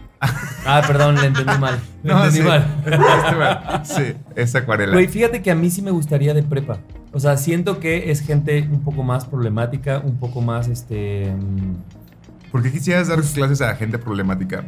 Ah, 0.69 0.83
perdón, 0.85 1.15
le 1.15 1.27
entendí 1.27 1.57
mal. 1.61 1.79
Le 2.03 2.13
No, 2.13 2.25
entendí 2.25 2.39
sí. 2.39 2.43
mal. 2.43 2.67
Mal. 3.39 3.87
Sí, 3.87 4.15
es 4.35 4.53
acuarela. 4.57 4.93
Güey, 4.95 5.07
fíjate 5.07 5.41
que 5.43 5.51
a 5.53 5.55
mí 5.55 5.71
sí 5.71 5.81
me 5.83 5.93
gustaría 5.93 6.35
de 6.35 6.43
prepa. 6.43 6.79
O 7.13 7.21
sea, 7.21 7.37
siento 7.37 7.79
que 7.79 8.11
es 8.11 8.21
gente 8.23 8.67
un 8.69 8.83
poco 8.83 9.05
más 9.05 9.27
problemática, 9.27 10.01
un 10.03 10.17
poco 10.19 10.41
más, 10.41 10.67
este... 10.67 11.33
mm, 11.33 12.51
¿Por 12.51 12.63
qué 12.65 12.73
quisieras 12.73 13.07
dar 13.09 13.21
clases 13.23 13.61
a 13.61 13.77
gente 13.77 13.99
problemática? 13.99 14.65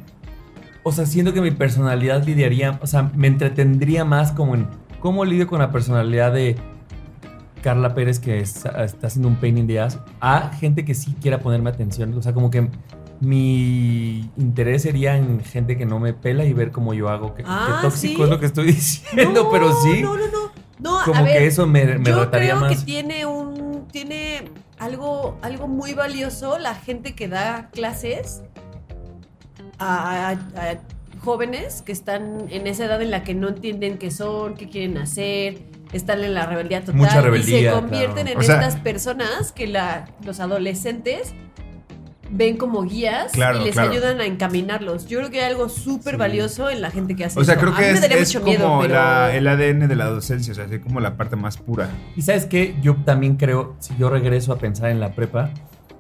O 0.85 0.93
sea, 0.93 1.05
siento 1.05 1.33
que 1.33 1.41
mi 1.41 1.51
personalidad 1.51 2.23
lidiaría, 2.25 2.79
o 2.81 2.87
sea, 2.87 3.11
me 3.17 3.27
entretendría 3.27 4.05
más 4.05 4.31
como 4.31 4.55
en 4.55 4.69
cómo 5.01 5.25
lidio 5.25 5.49
con 5.49 5.59
la 5.59 5.73
personalidad 5.73 6.33
de 6.33 6.55
Carla 7.63 7.95
Pérez 7.95 8.19
que 8.21 8.41
es- 8.41 8.65
está 8.65 9.07
haciendo 9.09 9.29
un 9.29 9.37
pain 9.37 9.59
in 9.59 9.67
the 9.67 9.81
ass 9.81 9.99
a 10.21 10.51
gente 10.51 10.85
que 10.85 10.95
sí 10.95 11.15
quiera 11.21 11.39
ponerme 11.41 11.71
atención. 11.71 12.13
O 12.15 12.23
sea, 12.23 12.33
como 12.33 12.51
que 12.51 12.69
mi 13.21 14.31
interés 14.37 14.83
sería 14.83 15.17
en 15.17 15.41
gente 15.41 15.77
que 15.77 15.85
no 15.87 15.99
me 15.99 16.13
pela 16.15 16.45
y 16.45 16.53
ver 16.53 16.71
cómo 16.71 16.95
yo 16.95 17.09
hago. 17.09 17.35
Que, 17.35 17.43
Ah, 17.47 17.79
que 17.81 17.89
tóxico 17.89 18.17
¿sí? 18.19 18.23
es 18.23 18.29
lo 18.29 18.41
que 18.41 18.47
estoy 18.47 18.67
diciendo, 18.73 19.45
No, 19.45 19.51
pero 19.51 19.73
sí. 19.83 20.03
No, 20.03 20.17
no, 20.17 20.27
no. 20.27 20.39
No, 20.81 21.01
a 21.01 21.05
como 21.05 21.25
ver, 21.25 21.39
que 21.39 21.47
eso 21.49 21.67
me, 21.67 21.85
me 21.99 22.09
yo 22.11 22.21
retaría 22.21 22.51
creo 22.51 22.61
más. 22.61 22.79
que 22.79 22.85
tiene 22.85 23.27
un. 23.27 23.87
Tiene 23.91 24.45
algo, 24.79 25.37
algo 25.43 25.67
muy 25.67 25.93
valioso 25.95 26.57
la 26.59 26.75
gente 26.77 27.17
que 27.17 27.27
da 27.27 27.69
clases 27.73 28.43
a, 29.79 30.29
a- 30.29 30.33
a 30.33 30.79
jóvenes 31.25 31.83
que 31.83 31.91
están 31.91 32.47
en 32.51 32.67
esa 32.69 32.85
edad 32.85 33.03
en 33.03 33.11
la 33.11 33.25
que 33.25 33.35
no 33.35 33.49
entienden 33.49 33.99
qué 33.99 34.11
son, 34.13 34.55
qué 34.55 34.69
quieren 34.69 34.99
hacer, 34.99 35.59
están 35.93 36.23
en 36.25 36.35
la 36.35 36.47
rebeldía 36.47 36.81
total 36.81 36.97
Mucha 36.97 37.19
y 37.19 37.23
rebeldía, 37.23 37.73
se 37.75 37.81
convierten 37.81 38.15
claro. 38.27 38.31
en 38.31 38.39
O 38.39 38.43
sea- 38.43 38.55
estas 38.61 38.77
personas 38.81 39.53
que 39.53 39.67
la, 39.67 40.07
los 40.25 40.41
adolescentes 40.41 41.35
ven 42.31 42.59
como 42.59 42.83
guías 42.83 43.33
Claro, 43.33 43.63
y 43.63 43.65
les 43.65 43.73
claro. 43.73 43.91
ayudan 43.91 44.21
a 44.21 44.27
encaminarlos. 44.27 45.07
Yo 45.07 45.19
creo 45.19 45.31
que 45.31 45.41
hay 45.41 45.51
algo 45.51 45.71
súper 45.71 46.15
Sí. 46.15 46.19
valioso 46.19 46.69
en 46.69 46.83
la 46.83 46.91
gente 46.91 47.17
que 47.17 47.25
hace 47.25 47.41
O 47.41 47.45
sea, 47.45 47.55
eso. 47.55 47.61
creo 47.63 47.73
A 47.75 47.79
mí 47.79 47.83
que 47.87 47.89
me 47.91 47.95
es, 47.95 48.01
daría 48.03 48.17
es 48.19 48.29
mucho 48.29 48.41
como 48.41 48.53
miedo, 48.53 48.79
pero... 48.83 48.95
la- 48.95 49.35
el 49.35 49.47
ADN 49.49 49.89
de 49.89 49.97
la 49.97 50.07
docencia, 50.11 50.53
o 50.53 50.55
sea, 50.55 50.65
así 50.67 50.79
como 50.79 51.01
la 51.01 51.17
parte 51.17 51.37
más 51.37 51.57
pura. 51.57 51.89
Y 52.17 52.21
sabes 52.23 52.45
qué, 52.45 52.75
yo 52.83 52.97
también 53.07 53.37
creo, 53.37 53.77
si 53.79 53.97
yo 53.97 54.11
regreso 54.11 54.53
a 54.53 54.59
pensar 54.59 54.91
en 54.91 55.01
la 55.01 55.13
prepa, 55.15 55.51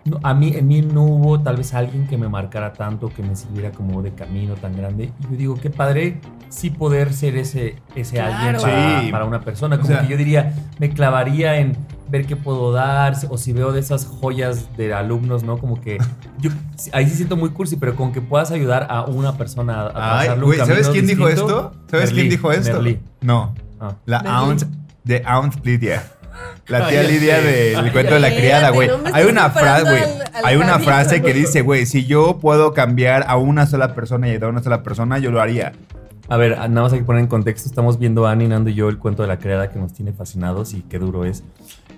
no, 0.08 0.18
a 0.22 0.34
mí, 0.34 0.52
en 0.54 0.66
mí 0.66 0.82
no 0.82 1.02
hubo 1.04 1.40
tal 1.40 1.56
vez 1.56 1.74
alguien 1.74 2.06
que 2.06 2.16
me 2.18 2.28
marcara 2.28 2.72
tanto, 2.72 3.08
que 3.08 3.22
me 3.22 3.34
sirviera 3.36 3.70
como 3.70 4.02
de 4.02 4.12
camino 4.12 4.54
tan 4.54 4.76
grande. 4.76 5.12
Y 5.20 5.22
yo 5.32 5.36
digo, 5.36 5.54
qué 5.60 5.70
padre 5.70 6.20
sí 6.48 6.70
poder 6.70 7.12
ser 7.12 7.36
ese, 7.36 7.76
ese 7.94 8.16
Claro. 8.16 8.34
alguien 8.36 8.56
para, 8.62 9.00
Sí. 9.02 9.10
para 9.12 9.24
una 9.24 9.40
persona. 9.40 9.76
O 9.76 9.78
Como 9.80 9.92
sea- 9.92 10.02
que 10.02 10.08
yo 10.08 10.16
diría, 10.16 10.54
me 10.78 10.90
clavaría 10.90 11.56
en 11.58 11.76
ver 12.10 12.24
qué 12.26 12.36
puedo 12.36 12.72
dar, 12.72 13.14
o 13.28 13.36
si 13.36 13.52
veo 13.52 13.72
de 13.72 13.80
esas 13.80 14.06
joyas 14.06 14.74
de 14.76 14.94
alumnos, 14.94 15.42
¿no? 15.42 15.58
Como 15.58 15.78
que 15.80 15.98
yo 16.38 16.50
ahí 16.92 17.06
sí 17.06 17.16
siento 17.16 17.36
muy 17.36 17.50
cursi, 17.50 17.76
pero 17.76 17.94
con 17.96 18.12
que 18.12 18.22
puedas 18.22 18.50
ayudar 18.50 18.86
a 18.90 19.02
una 19.04 19.36
persona 19.36 19.82
a, 19.94 20.20
Ay, 20.20 20.28
güey, 20.40 20.58
¿sabes 20.58 20.88
quién 20.88 21.06
dijo 21.06 21.28
esto? 21.28 21.72
¿Sabes 21.90 22.06
Merlí, 22.10 22.20
quién 22.22 22.30
dijo 22.30 22.50
esto? 22.52 22.72
Merlí. 22.74 22.98
No, 23.20 23.54
Ah. 23.78 23.94
la 24.06 24.20
Merlí. 24.22 24.34
Aunt 24.36 24.62
de 25.04 25.22
Aunt 25.26 25.64
Lydia. 25.66 26.02
La 26.66 26.88
tía 26.88 27.02
Lidia 27.02 27.40
del 27.40 27.92
cuento 27.92 28.14
de 28.14 28.20
la 28.20 28.30
criada, 28.30 28.70
güey. 28.70 28.88
no 28.88 28.98
Hay 29.12 29.24
una 29.24 29.50
frase, 29.50 29.90
güey. 29.90 30.02
Hay 30.44 30.56
una 30.56 30.78
frase 30.78 31.22
que 31.22 31.32
dice, 31.32 31.62
güey, 31.62 31.86
si 31.86 32.04
yo 32.04 32.38
puedo 32.38 32.74
cambiar 32.74 33.24
a 33.26 33.36
una 33.36 33.66
sola 33.66 33.94
persona 33.94 34.28
y 34.28 34.32
ayudar 34.32 34.48
a 34.48 34.52
una 34.52 34.62
sola 34.62 34.82
persona, 34.82 35.18
yo 35.18 35.30
lo 35.30 35.40
haría. 35.40 35.72
A 36.28 36.36
ver, 36.36 36.56
nada 36.56 36.82
más 36.82 36.92
hay 36.92 36.98
que 36.98 37.04
poner 37.06 37.22
en 37.22 37.26
contexto. 37.28 37.68
Estamos 37.68 37.98
viendo 37.98 38.26
a 38.26 38.32
Ani, 38.32 38.48
Nando 38.48 38.68
y 38.68 38.74
yo 38.74 38.90
el 38.90 38.98
cuento 38.98 39.22
de 39.22 39.28
la 39.28 39.38
criada 39.38 39.70
que 39.70 39.78
nos 39.78 39.94
tiene 39.94 40.12
fascinados 40.12 40.74
y 40.74 40.82
qué 40.82 40.98
duro 40.98 41.24
es. 41.24 41.42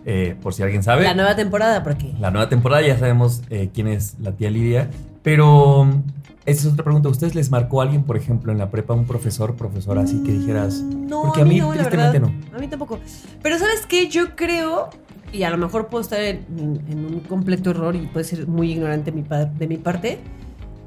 Eh, 0.06 0.36
por 0.40 0.54
si 0.54 0.62
alguien 0.62 0.82
sabe. 0.82 1.02
La 1.02 1.14
nueva 1.14 1.34
temporada, 1.36 1.82
porque 1.82 2.12
La 2.20 2.30
nueva 2.30 2.48
temporada 2.48 2.80
ya 2.80 2.96
sabemos 2.96 3.42
eh, 3.50 3.70
quién 3.74 3.88
es 3.88 4.18
la 4.20 4.32
tía 4.32 4.50
Lidia. 4.50 4.88
Pero 5.22 5.84
mm, 5.84 6.02
esa 6.46 6.66
es 6.68 6.72
otra 6.72 6.84
pregunta. 6.84 7.08
¿A 7.08 7.12
ustedes 7.12 7.34
les 7.34 7.50
marcó 7.50 7.80
alguien, 7.82 8.04
por 8.04 8.16
ejemplo, 8.16 8.52
en 8.52 8.58
la 8.58 8.70
prepa, 8.70 8.94
un 8.94 9.06
profesor, 9.06 9.54
profesora, 9.56 10.02
así 10.02 10.22
que 10.22 10.32
dijeras? 10.32 10.80
No, 10.80 11.22
Porque 11.22 11.42
a 11.42 11.44
mí, 11.44 11.58
no, 11.58 11.74
la 11.74 11.82
tristemente, 11.88 12.20
no. 12.20 12.32
A 12.56 12.58
mí 12.58 12.68
tampoco. 12.68 12.98
Pero 13.42 13.58
¿sabes 13.58 13.86
qué? 13.86 14.08
Yo 14.08 14.34
creo, 14.36 14.88
y 15.32 15.42
a 15.42 15.50
lo 15.50 15.58
mejor 15.58 15.88
puedo 15.88 16.02
estar 16.02 16.20
en, 16.20 16.44
en 16.88 17.04
un 17.04 17.20
completo 17.20 17.70
error 17.70 17.94
y 17.96 18.06
puede 18.06 18.24
ser 18.24 18.46
muy 18.48 18.72
ignorante 18.72 19.12
mi 19.12 19.22
de 19.58 19.66
mi 19.66 19.76
parte, 19.76 20.18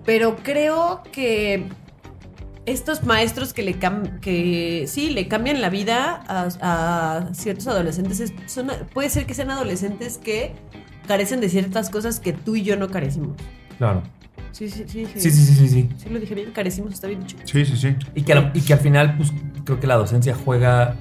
pero 0.06 0.36
creo 0.44 1.02
que 1.12 1.68
estos 2.66 3.04
maestros 3.04 3.54
que 3.54 3.62
le 3.62 3.78
cam- 3.78 4.20
que 4.22 4.86
sí 4.88 5.10
le 5.10 5.28
cambian 5.28 5.62
la 5.62 5.70
vida 5.70 6.24
a, 6.28 6.48
a 6.62 7.34
ciertos 7.34 7.68
adolescentes 7.68 8.34
son, 8.48 8.72
puede 8.94 9.10
ser 9.10 9.26
que 9.26 9.34
sean 9.34 9.52
adolescentes 9.52 10.18
que 10.18 10.54
carecen 11.08 11.42
de 11.42 11.50
ciertas 11.50 11.90
cosas 11.90 12.20
que 12.22 12.32
tú 12.34 12.56
y 12.56 12.64
yo 12.64 12.78
no 12.78 12.88
carecimos. 12.90 13.36
Claro. 13.78 14.02
Sí, 14.54 14.70
sí, 14.70 14.86
sí. 14.88 15.06
Sí, 15.16 15.30
sí, 15.32 15.32
sí, 15.32 15.54
sí, 15.56 15.68
sí. 15.68 15.90
Sí 15.98 16.10
lo 16.10 16.20
dije 16.20 16.34
bien, 16.36 16.52
carecimos, 16.52 16.94
está 16.94 17.08
bien 17.08 17.20
dicho. 17.22 17.36
Sí, 17.44 17.66
sí, 17.66 17.76
sí. 17.76 17.96
Y 18.16 18.22
que, 18.22 18.34
al, 18.34 18.52
y 18.54 18.62
que 18.62 18.74
al 18.74 18.80
final, 18.80 19.18
pues 19.18 19.34
creo 19.66 19.80
que 19.80 19.88
la 19.88 19.96
docencia 19.96 20.34
juega 20.36 20.96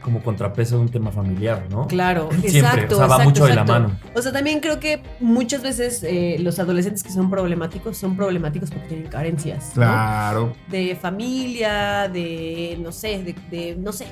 como 0.00 0.22
contrapeso 0.22 0.76
de 0.76 0.82
un 0.82 0.88
tema 0.88 1.10
familiar, 1.10 1.66
¿no? 1.68 1.88
Claro, 1.88 2.28
Siempre, 2.46 2.58
exacto. 2.60 2.94
o 2.94 2.98
sea, 2.98 3.06
va 3.08 3.14
exacto, 3.16 3.28
mucho 3.30 3.42
de 3.46 3.54
la 3.56 3.62
exacto. 3.62 3.72
mano. 3.88 4.00
O 4.14 4.22
sea, 4.22 4.30
también 4.32 4.60
creo 4.60 4.78
que 4.78 5.02
muchas 5.18 5.62
veces 5.62 6.00
eh, 6.04 6.36
los 6.38 6.60
adolescentes 6.60 7.02
que 7.02 7.10
son 7.10 7.28
problemáticos 7.28 7.98
son 7.98 8.14
problemáticos 8.16 8.70
porque 8.70 8.86
tienen 8.86 9.08
carencias. 9.08 9.70
¿no? 9.74 9.82
Claro. 9.82 10.52
De 10.70 10.94
familia, 10.94 12.08
de 12.08 12.78
no 12.80 12.92
sé, 12.92 13.20
de, 13.24 13.34
de- 13.50 13.76
no 13.76 13.92
sé. 13.92 14.06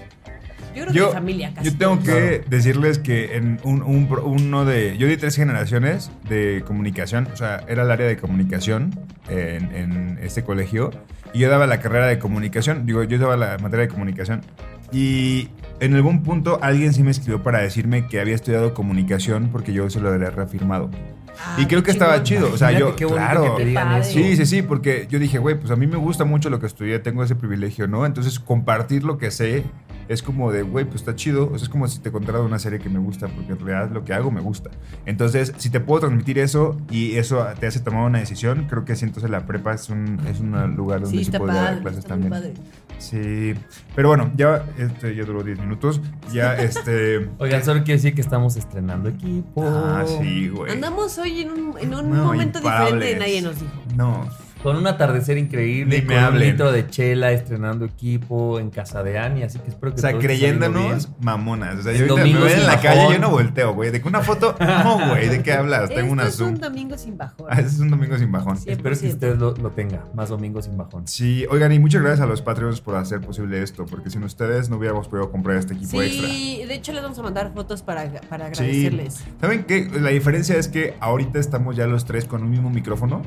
Yo 0.75 0.85
creo 0.87 1.09
que 1.09 1.15
familia 1.15 1.53
casi. 1.55 1.71
yo 1.71 1.77
tengo 1.79 1.99
que 2.01 2.05
Claro. 2.05 2.45
decirles 2.49 2.99
que 2.99 3.37
en 3.37 3.61
un, 3.65 3.83
un 3.83 4.09
pro- 4.09 4.25
uno 4.27 4.65
de. 4.65 4.97
Yo 4.99 5.07
di 5.07 5.17
tres 5.17 5.37
generaciones 5.37 6.11
de 6.29 6.63
comunicación. 6.67 7.29
O 7.33 7.37
sea, 7.37 7.65
era 7.69 7.83
el 7.83 7.91
área 7.91 8.07
de 8.07 8.17
comunicación 8.17 8.91
en, 9.29 9.75
en 9.75 10.19
este 10.23 10.43
colegio. 10.43 10.91
Y 11.33 11.41
yo 11.41 11.49
daba 11.51 11.67
la 11.67 11.81
carrera 11.81 12.07
de 12.07 12.19
comunicación. 12.19 12.87
Digo, 12.87 13.03
yo 13.05 13.19
daba 13.19 13.37
la 13.37 13.59
materia 13.59 13.87
de 13.87 13.89
comunicación. 13.89 14.41
Y 14.93 15.49
en 15.81 15.95
algún 15.95 16.23
punto 16.23 16.59
alguien 16.63 16.93
sí 16.93 17.03
me 17.03 17.11
escribió 17.11 17.43
para 17.43 17.59
decirme 17.61 18.07
que 18.07 18.21
había 18.21 18.35
estudiado 18.37 18.75
comunicación 18.75 19.49
porque 19.51 19.73
yo 19.73 19.91
se 19.91 20.01
lo 20.01 20.11
había 20.13 20.31
reafirmado. 20.31 20.91
Ah, 21.39 21.57
y 21.59 21.67
creo 21.67 21.83
que 21.83 21.91
estaba 21.91 22.23
chido. 22.23 22.51
O 22.53 22.57
sea, 22.57 22.73
yo. 22.73 22.95
qué 22.97 23.07
Claro. 23.07 23.57
que 23.57 23.63
te 23.63 23.69
digan 23.69 23.93
eso. 24.01 24.11
Sí, 24.13 24.37
sí, 24.37 24.47
sí, 24.47 24.63
porque 24.63 25.07
yo 25.11 25.19
dije, 25.19 25.39
güey, 25.39 25.59
pues 25.59 25.71
a 25.71 25.77
mí 25.77 25.87
me 25.87 25.97
gusta 25.97 26.25
mucho 26.25 26.51
lo 26.51 26.61
que 26.61 26.67
estudié, 26.67 26.99
tengo 26.99 27.23
ese 27.23 27.35
privilegio, 27.35 27.87
¿no? 27.89 28.07
Entonces 28.07 28.39
compartir 28.41 29.05
lo 29.05 29.19
que 29.19 29.31
sé 29.31 29.65
es 30.09 30.23
como 30.23 30.53
de, 30.53 30.63
güey, 30.63 30.85
pues 30.85 30.97
está 30.97 31.15
chido. 31.17 31.47
O 31.47 31.57
sea, 31.59 31.65
es 31.65 31.69
como 31.69 31.89
si 31.89 31.99
te 32.01 32.13
contara 32.13 32.41
una 32.41 32.59
serie 32.59 32.79
que 32.79 32.89
me 32.91 32.99
gusta, 32.99 33.29
porque 33.29 33.53
en 33.53 33.59
realidad 33.59 33.91
lo 33.93 34.05
que 34.05 34.13
hago 34.15 34.31
me 34.31 34.41
gusta. 34.41 34.71
Entonces, 35.07 35.53
si 35.57 35.71
te 35.71 35.81
puedo 35.81 36.01
transmitir 36.01 36.39
eso 36.39 36.77
y 36.91 37.17
eso 37.17 37.47
te 37.59 37.67
hace 37.67 37.81
tomar 37.81 38.05
una 38.05 38.19
decisión, 38.19 38.67
creo 38.69 38.85
que 38.85 38.97
sí, 38.97 39.05
entonces 39.07 39.31
la 39.31 39.47
prepa 39.47 39.73
es 39.75 39.89
un, 39.89 40.21
es 40.29 40.41
un 40.41 40.53
lugar 40.77 41.01
donde 41.01 41.17
Sí, 41.19 41.25
sí, 41.25 41.31
está 41.31 41.39
puedo 41.39 41.55
dar 41.55 41.81
clases 41.81 42.05
también. 42.05 42.31
padre. 42.31 42.55
Sí, 42.99 43.55
pero 43.95 44.09
bueno, 44.09 44.33
ya, 44.37 44.65
este, 44.79 45.15
ya 45.15 45.25
duró 45.25 45.43
10 45.43 45.59
minutos. 45.61 46.01
Ya, 46.33 46.55
este... 46.59 47.29
Oigan, 47.39 47.65
solo 47.65 47.85
quiero 47.85 47.99
decir 47.99 48.15
que 48.15 48.21
estamos 48.21 48.57
estrenando 48.57 49.09
equipo. 49.09 49.63
Ah, 49.67 50.05
sí, 50.07 50.49
güey. 50.49 50.73
Andamos 50.73 51.17
hoy 51.19 51.43
en 51.43 51.51
un, 51.53 51.79
en 51.79 51.95
un 51.95 52.11
No, 52.11 52.25
momento 52.25 52.59
imparables. 52.59 52.95
diferente, 52.95 53.19
nadie 53.21 53.43
nos 53.43 53.61
dijo. 53.61 53.73
No, 53.97 54.29
Con 54.65 54.77
un 54.77 54.87
atardecer 54.89 55.39
increíble, 55.39 56.01
Ni 56.01 56.07
con 56.07 56.17
un 56.17 56.39
litro 56.41 56.73
de 56.73 56.89
chela, 56.89 57.31
estrenando 57.33 57.85
equipo 57.85 58.59
en 58.59 58.71
casa 58.71 59.03
de 59.05 59.19
Ani, 59.19 59.43
así 59.45 59.59
que 59.61 59.69
espero 59.69 59.93
que 59.95 59.99
O 59.99 60.01
sea, 60.01 60.19
creyéndonos 60.19 61.11
mamonas. 61.21 61.81
O 61.81 61.83
sea, 61.83 61.93
yo 61.93 61.99
ahorita 62.01 62.15
me 62.15 62.21
domingo 62.21 62.45
ven 62.47 62.53
en 62.61 62.61
la 62.67 62.67
bajón. 62.77 62.83
calle, 62.83 63.13
yo 63.13 63.19
no 63.19 63.31
volteo, 63.31 63.75
güey. 63.75 63.91
De 63.91 64.01
que 64.01 64.09
una 64.09 64.23
foto, 64.23 64.57
no, 64.59 65.09
güey, 65.11 65.29
¿de 65.29 65.43
qué 65.43 65.53
hablas? 65.53 65.91
Tengo 65.91 66.11
una 66.13 66.25
es 66.29 66.37
Zoom. 66.37 66.55
un 66.55 66.61
domingo 66.61 66.97
sin 66.99 67.17
bajón. 67.19 67.47
Ah, 67.51 67.61
es 67.61 67.79
un 67.79 67.91
domingo 67.91 68.17
sin 68.19 68.33
bajón. 68.33 68.57
Sí. 68.57 68.71
Espero 68.71 68.97
que 68.99 69.07
100%. 69.07 69.13
usted 69.13 69.37
lo, 69.37 69.53
lo 69.55 69.71
tenga, 69.71 70.05
más 70.15 70.31
domingos 70.31 70.65
sin 70.65 70.77
bajón. 70.79 71.07
Sí, 71.07 71.45
oigan, 71.51 71.71
y 71.73 71.79
muchas 71.79 72.01
gracias 72.01 72.23
a 72.23 72.27
los 72.27 72.41
Patreons 72.41 72.81
por 72.81 72.97
hacer 72.97 73.21
posible 73.21 73.63
esto, 73.63 73.85
porque 73.85 74.09
sin 74.09 74.25
ustedes 74.25 74.71
no 74.71 74.79
hubiéramos 74.79 75.09
podido 75.09 75.31
comprar 75.31 75.59
este 75.59 75.75
equipo 75.75 76.01
extra. 76.03 76.27
Sí, 76.27 76.65
de 76.67 76.75
hecho 76.75 76.93
les 76.95 77.03
vamos 77.03 77.19
a 77.19 77.23
mandar 77.23 77.53
fotos 77.53 77.83
para, 77.83 78.11
para 78.31 78.47
Sí. 78.55 78.63
agradecerles. 78.63 79.23
¿Saben 79.41 79.65
qué? 79.65 79.91
La 80.01 80.09
diferencia 80.09 80.57
es 80.57 80.69
que 80.69 80.95
ahorita 81.01 81.39
estamos 81.39 81.77
ya 81.77 81.87
los 81.87 82.07
tres 82.07 82.25
con 82.25 82.43
un 82.43 82.51
mismo 82.51 82.71
micrófono. 82.71 83.21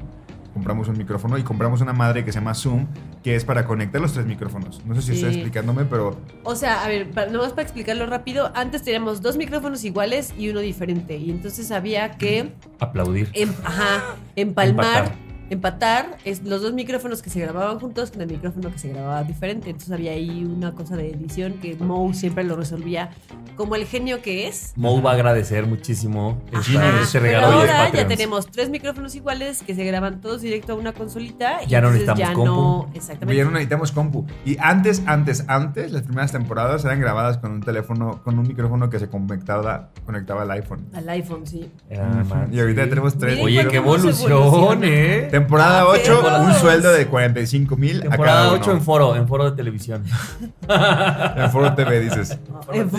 Compramos 0.58 0.88
un 0.88 0.98
micrófono 0.98 1.38
y 1.38 1.44
compramos 1.44 1.82
una 1.82 1.94
madre 1.94 2.26
que 2.26 2.32
se 2.32 2.40
llama 2.40 2.56
Zoom, 2.56 2.88
que 3.24 3.36
es 3.36 3.46
para 3.46 3.64
conectar 3.66 4.02
los 4.02 4.14
tres 4.14 4.26
micrófonos. 4.26 4.84
No 4.88 4.96
sé 4.96 5.02
si 5.04 5.08
Sí. 5.10 5.14
estoy 5.18 5.30
explicándome, 5.36 5.86
pero 5.86 6.20
O 6.44 6.56
sea, 6.56 6.84
a 6.84 6.88
ver, 6.88 7.12
para, 7.12 7.30
nomás 7.32 7.52
para 7.52 7.62
explicarlo 7.62 8.08
rápido, 8.08 8.52
antes 8.56 8.82
teníamos 8.82 9.22
dos 9.22 9.38
micrófonos 9.38 9.84
iguales 9.84 10.34
y 10.36 10.50
uno 10.50 10.60
diferente. 10.62 11.16
Y 11.16 11.30
entonces 11.30 11.70
había 11.72 12.14
que 12.18 12.54
Aplaudir. 12.80 13.30
em- 13.34 13.54
ajá, 13.64 14.16
empalmar, 14.36 14.86
Empatar. 15.04 15.27
Empatar 15.50 16.18
es, 16.26 16.44
los 16.44 16.62
dos 16.62 16.74
micrófonos 16.74 17.22
que 17.22 17.30
se 17.30 17.40
grababan 17.40 17.80
juntos 17.80 18.12
con 18.12 18.22
el 18.22 18.28
micrófono 18.28 18.72
que 18.72 18.80
se 18.80 18.90
grababa 18.90 19.24
diferente. 19.24 19.70
Entonces 19.70 19.92
había 19.94 20.12
ahí 20.12 20.44
una 20.46 20.74
cosa 20.74 20.96
de 20.96 21.10
edición 21.10 21.54
que 21.54 21.76
Mo 21.76 22.14
siempre 22.14 22.44
lo 22.44 22.56
resolvía 22.56 23.12
como 23.56 23.76
el 23.76 23.86
genio 23.86 24.22
que 24.22 24.48
es. 24.48 24.74
Mo 24.76 25.02
va 25.02 25.12
a 25.12 25.14
agradecer 25.16 25.66
muchísimo 25.66 26.42
esta- 26.52 26.80
Ajá, 26.88 27.00
este 27.02 27.20
pero 27.20 27.24
regalo 27.34 27.48
de 27.62 27.68
los 27.68 27.76
ahora 27.76 27.92
ya 27.94 28.08
tenemos 28.08 28.48
tres 28.48 28.70
micrófonos 28.70 29.16
iguales 29.16 29.64
que 29.64 29.74
se 29.76 29.84
graban 29.84 30.22
todos 30.22 30.42
directo 30.42 30.74
a 30.74 30.76
una 30.76 30.94
consolita. 30.94 31.64
y 31.64 31.68
Ya 31.68 31.82
no 31.82 31.88
entonces 31.90 32.08
necesitamos 32.08 32.20
ya 32.20 32.34
no, 32.34 32.56
compu. 32.84 32.98
exactamente. 32.98 33.38
ya 33.38 33.44
no 33.46 33.52
necesitamos 33.52 33.92
compu. 33.92 34.26
Y 34.46 34.58
antes, 34.60 35.04
antes, 35.06 35.46
antes, 35.48 35.92
las 35.92 36.04
primeras 36.04 36.32
temporadas 36.32 36.84
eran 36.86 37.00
grabadas 37.00 37.38
con 37.38 37.52
un 37.52 37.62
teléfono, 37.62 38.22
con 38.24 38.38
un 38.38 38.48
micrófono 38.48 38.90
que 38.90 39.00
se 39.00 39.08
conectaba, 39.10 39.90
conectaba 40.06 40.44
al 40.44 40.52
iPhone. 40.52 40.88
Al 40.94 41.08
iPhone, 41.10 41.48
sí. 41.48 41.72
Ah, 41.98 42.24
man, 42.28 42.50
Y 42.54 42.60
ahorita 42.60 42.84
sí. 42.84 42.90
tenemos 42.90 43.18
tres. 43.18 43.40
Oye, 43.42 43.68
qué 43.68 43.78
evolución. 43.78 44.82
¿eh? 44.84 45.30
Temporada 45.42 45.82
Ah, 45.82 45.88
8, 45.90 46.18
un 46.18 46.24
perros. 46.24 46.58
sueldo 46.58 46.92
de 46.92 47.06
45 47.06 47.76
mil 47.78 47.98
a 47.98 48.00
cada 48.02 48.10
Temporada 48.10 48.48
uno. 48.54 48.62
8 48.62 48.72
en 48.72 48.82
foro, 48.82 49.16
en 49.16 49.28
foro 49.28 49.50
de 49.52 49.56
televisión. 49.56 50.04
En 50.68 51.52
Foro 51.52 51.76
TV 51.76 52.00
dices. 52.00 52.38
En- 52.74 52.90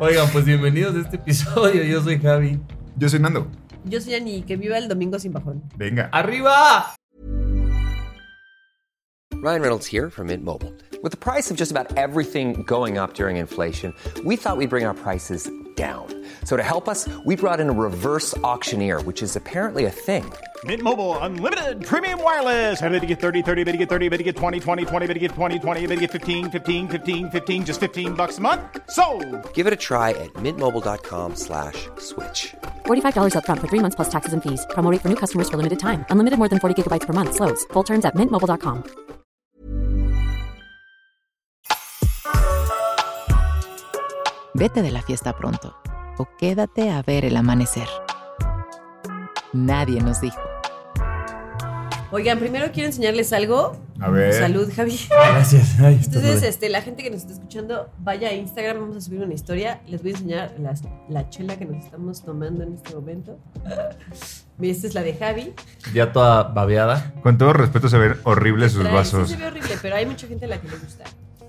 Oigan, 0.00 0.28
pues 0.32 0.44
bienvenidos 0.44 0.96
a 0.96 1.00
este 1.00 1.16
episodio. 1.16 1.84
Yo 1.84 2.02
soy 2.02 2.18
Javi. 2.20 2.58
Yo 2.96 3.08
soy 3.08 3.20
Nando. 3.20 3.46
Yo 3.84 4.00
soy 4.00 4.14
Ani, 4.16 4.42
que 4.42 4.56
viva 4.56 4.76
el 4.78 4.88
domingo 4.88 5.18
sin 5.20 5.32
bajón. 5.32 5.62
Venga. 5.76 6.08
¡Arriba! 6.12 6.94
Ryan 9.40 9.62
Reynolds 9.62 9.86
here 9.86 10.10
from 10.10 10.26
Mint 10.26 10.42
Mobile. 10.42 10.72
With 11.04 11.12
the 11.12 11.16
price 11.16 11.48
of 11.52 11.56
just 11.56 11.70
about 11.70 11.96
everything 11.96 12.64
going 12.66 12.98
up 12.98 13.14
during 13.14 13.36
inflation, 13.36 13.94
we 14.24 14.34
thought 14.36 14.56
we'd 14.58 14.68
bring 14.70 14.84
our 14.84 14.94
prices 14.94 15.48
down. 15.78 16.06
So 16.42 16.56
to 16.56 16.62
help 16.62 16.88
us, 16.88 17.08
we 17.24 17.36
brought 17.36 17.60
in 17.60 17.70
a 17.70 17.72
reverse 17.72 18.36
auctioneer, 18.38 19.00
which 19.02 19.22
is 19.22 19.36
apparently 19.36 19.84
a 19.84 19.90
thing. 19.90 20.24
Mint 20.64 20.82
Mobile 20.82 21.16
unlimited 21.18 21.86
premium 21.86 22.20
wireless. 22.20 22.82
Ready 22.82 22.98
to 22.98 23.06
get 23.06 23.20
30, 23.20 23.42
30, 23.42 23.62
bit 23.62 23.72
to 23.72 23.78
get 23.78 23.88
30, 23.88 24.08
bit 24.08 24.18
to 24.18 24.24
get 24.24 24.34
20, 24.34 24.58
20, 24.58 24.84
20, 24.84 25.06
bit 25.06 25.14
to 25.14 25.20
get 25.20 25.30
20, 25.30 25.58
20, 25.60 25.86
bit 25.86 25.94
to 25.94 26.00
get 26.00 26.10
15, 26.10 26.50
15, 26.50 26.88
15, 26.88 27.30
15 27.30 27.64
just 27.64 27.78
15 27.78 28.14
bucks 28.14 28.38
a 28.38 28.40
month. 28.40 28.60
So, 28.90 29.04
Give 29.54 29.68
it 29.68 29.72
a 29.72 29.80
try 29.88 30.10
at 30.10 30.32
mintmobile.com 30.44 31.36
slash 31.36 31.88
switch. 31.98 32.56
$45 32.86 33.34
upfront 33.38 33.60
for 33.60 33.68
three 33.68 33.82
months 33.84 33.94
plus 33.94 34.08
taxes 34.08 34.32
and 34.32 34.42
fees. 34.42 34.66
Promo 34.70 34.90
rate 34.90 35.02
for 35.02 35.10
new 35.12 35.20
customers 35.24 35.48
for 35.48 35.58
limited 35.62 35.78
time. 35.78 36.04
Unlimited 36.10 36.38
more 36.42 36.48
than 36.48 36.58
40 36.58 36.74
gigabytes 36.82 37.06
per 37.06 37.12
month. 37.12 37.36
Slows. 37.36 37.62
Full 37.72 37.84
terms 37.84 38.04
at 38.04 38.16
mintmobile.com. 38.16 39.07
Vete 44.54 44.82
de 44.82 44.90
la 44.90 45.02
fiesta 45.02 45.36
pronto 45.36 45.76
o 46.18 46.26
quédate 46.38 46.90
a 46.90 47.02
ver 47.02 47.24
el 47.24 47.36
amanecer. 47.36 47.86
Nadie 49.52 50.00
nos 50.00 50.20
dijo. 50.20 50.40
Oigan, 52.10 52.38
primero 52.38 52.72
quiero 52.72 52.88
enseñarles 52.88 53.32
algo. 53.34 53.76
A 54.00 54.08
ver. 54.08 54.32
Salud, 54.32 54.70
Javi. 54.74 54.98
Gracias. 55.10 55.78
Ay, 55.78 56.00
Entonces, 56.02 56.42
este, 56.42 56.70
la 56.70 56.80
gente 56.80 57.02
que 57.02 57.10
nos 57.10 57.20
está 57.20 57.34
escuchando, 57.34 57.90
vaya 57.98 58.30
a 58.30 58.32
Instagram, 58.32 58.80
vamos 58.80 58.96
a 58.96 59.00
subir 59.02 59.20
una 59.20 59.34
historia. 59.34 59.80
Les 59.86 60.02
voy 60.02 60.12
a 60.12 60.14
enseñar 60.14 60.54
las- 60.58 60.82
la 61.10 61.28
chela 61.28 61.56
que 61.58 61.66
nos 61.66 61.84
estamos 61.84 62.24
tomando 62.24 62.64
en 62.64 62.74
este 62.74 62.94
momento. 62.94 63.38
Y 64.60 64.70
esta 64.70 64.88
es 64.88 64.94
la 64.94 65.02
de 65.04 65.14
Javi. 65.14 65.54
Ya 65.94 66.12
toda 66.12 66.42
babeada. 66.42 67.12
Con 67.22 67.38
todo 67.38 67.52
respeto, 67.52 67.88
se 67.88 67.96
ven 67.96 68.16
horribles 68.24 68.72
sus 68.72 68.82
Trae- 68.84 68.92
vasos. 68.92 69.28
Sí 69.28 69.34
se 69.36 69.40
ve 69.40 69.46
horrible, 69.46 69.70
pero 69.80 69.94
hay 69.94 70.04
mucha 70.04 70.26
gente 70.26 70.46
a 70.46 70.48
la 70.48 70.60
que 70.60 70.66
le 70.66 70.76
gusta. 70.78 71.04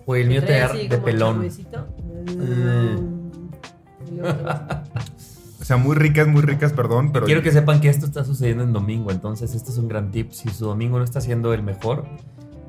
Oye, 0.09 0.23
el 0.23 0.27
mío 0.27 0.43
te 0.43 0.59
así 0.59 0.87
de 0.87 0.95
como 0.95 1.05
pelón. 1.05 1.47
Mm. 2.35 3.19
O 5.61 5.63
sea, 5.63 5.77
muy 5.77 5.95
ricas, 5.95 6.27
muy 6.27 6.41
ricas, 6.41 6.73
perdón, 6.73 7.11
pero. 7.11 7.27
Quiero 7.27 7.43
que 7.43 7.51
sepan 7.51 7.79
que 7.79 7.89
esto 7.89 8.07
está 8.07 8.25
sucediendo 8.25 8.63
en 8.63 8.73
domingo, 8.73 9.11
entonces 9.11 9.53
este 9.53 9.69
es 9.69 9.77
un 9.77 9.87
gran 9.87 10.09
tip. 10.09 10.31
Si 10.31 10.49
su 10.49 10.65
domingo 10.65 10.97
no 10.97 11.03
está 11.03 11.21
siendo 11.21 11.53
el 11.53 11.61
mejor, 11.61 12.05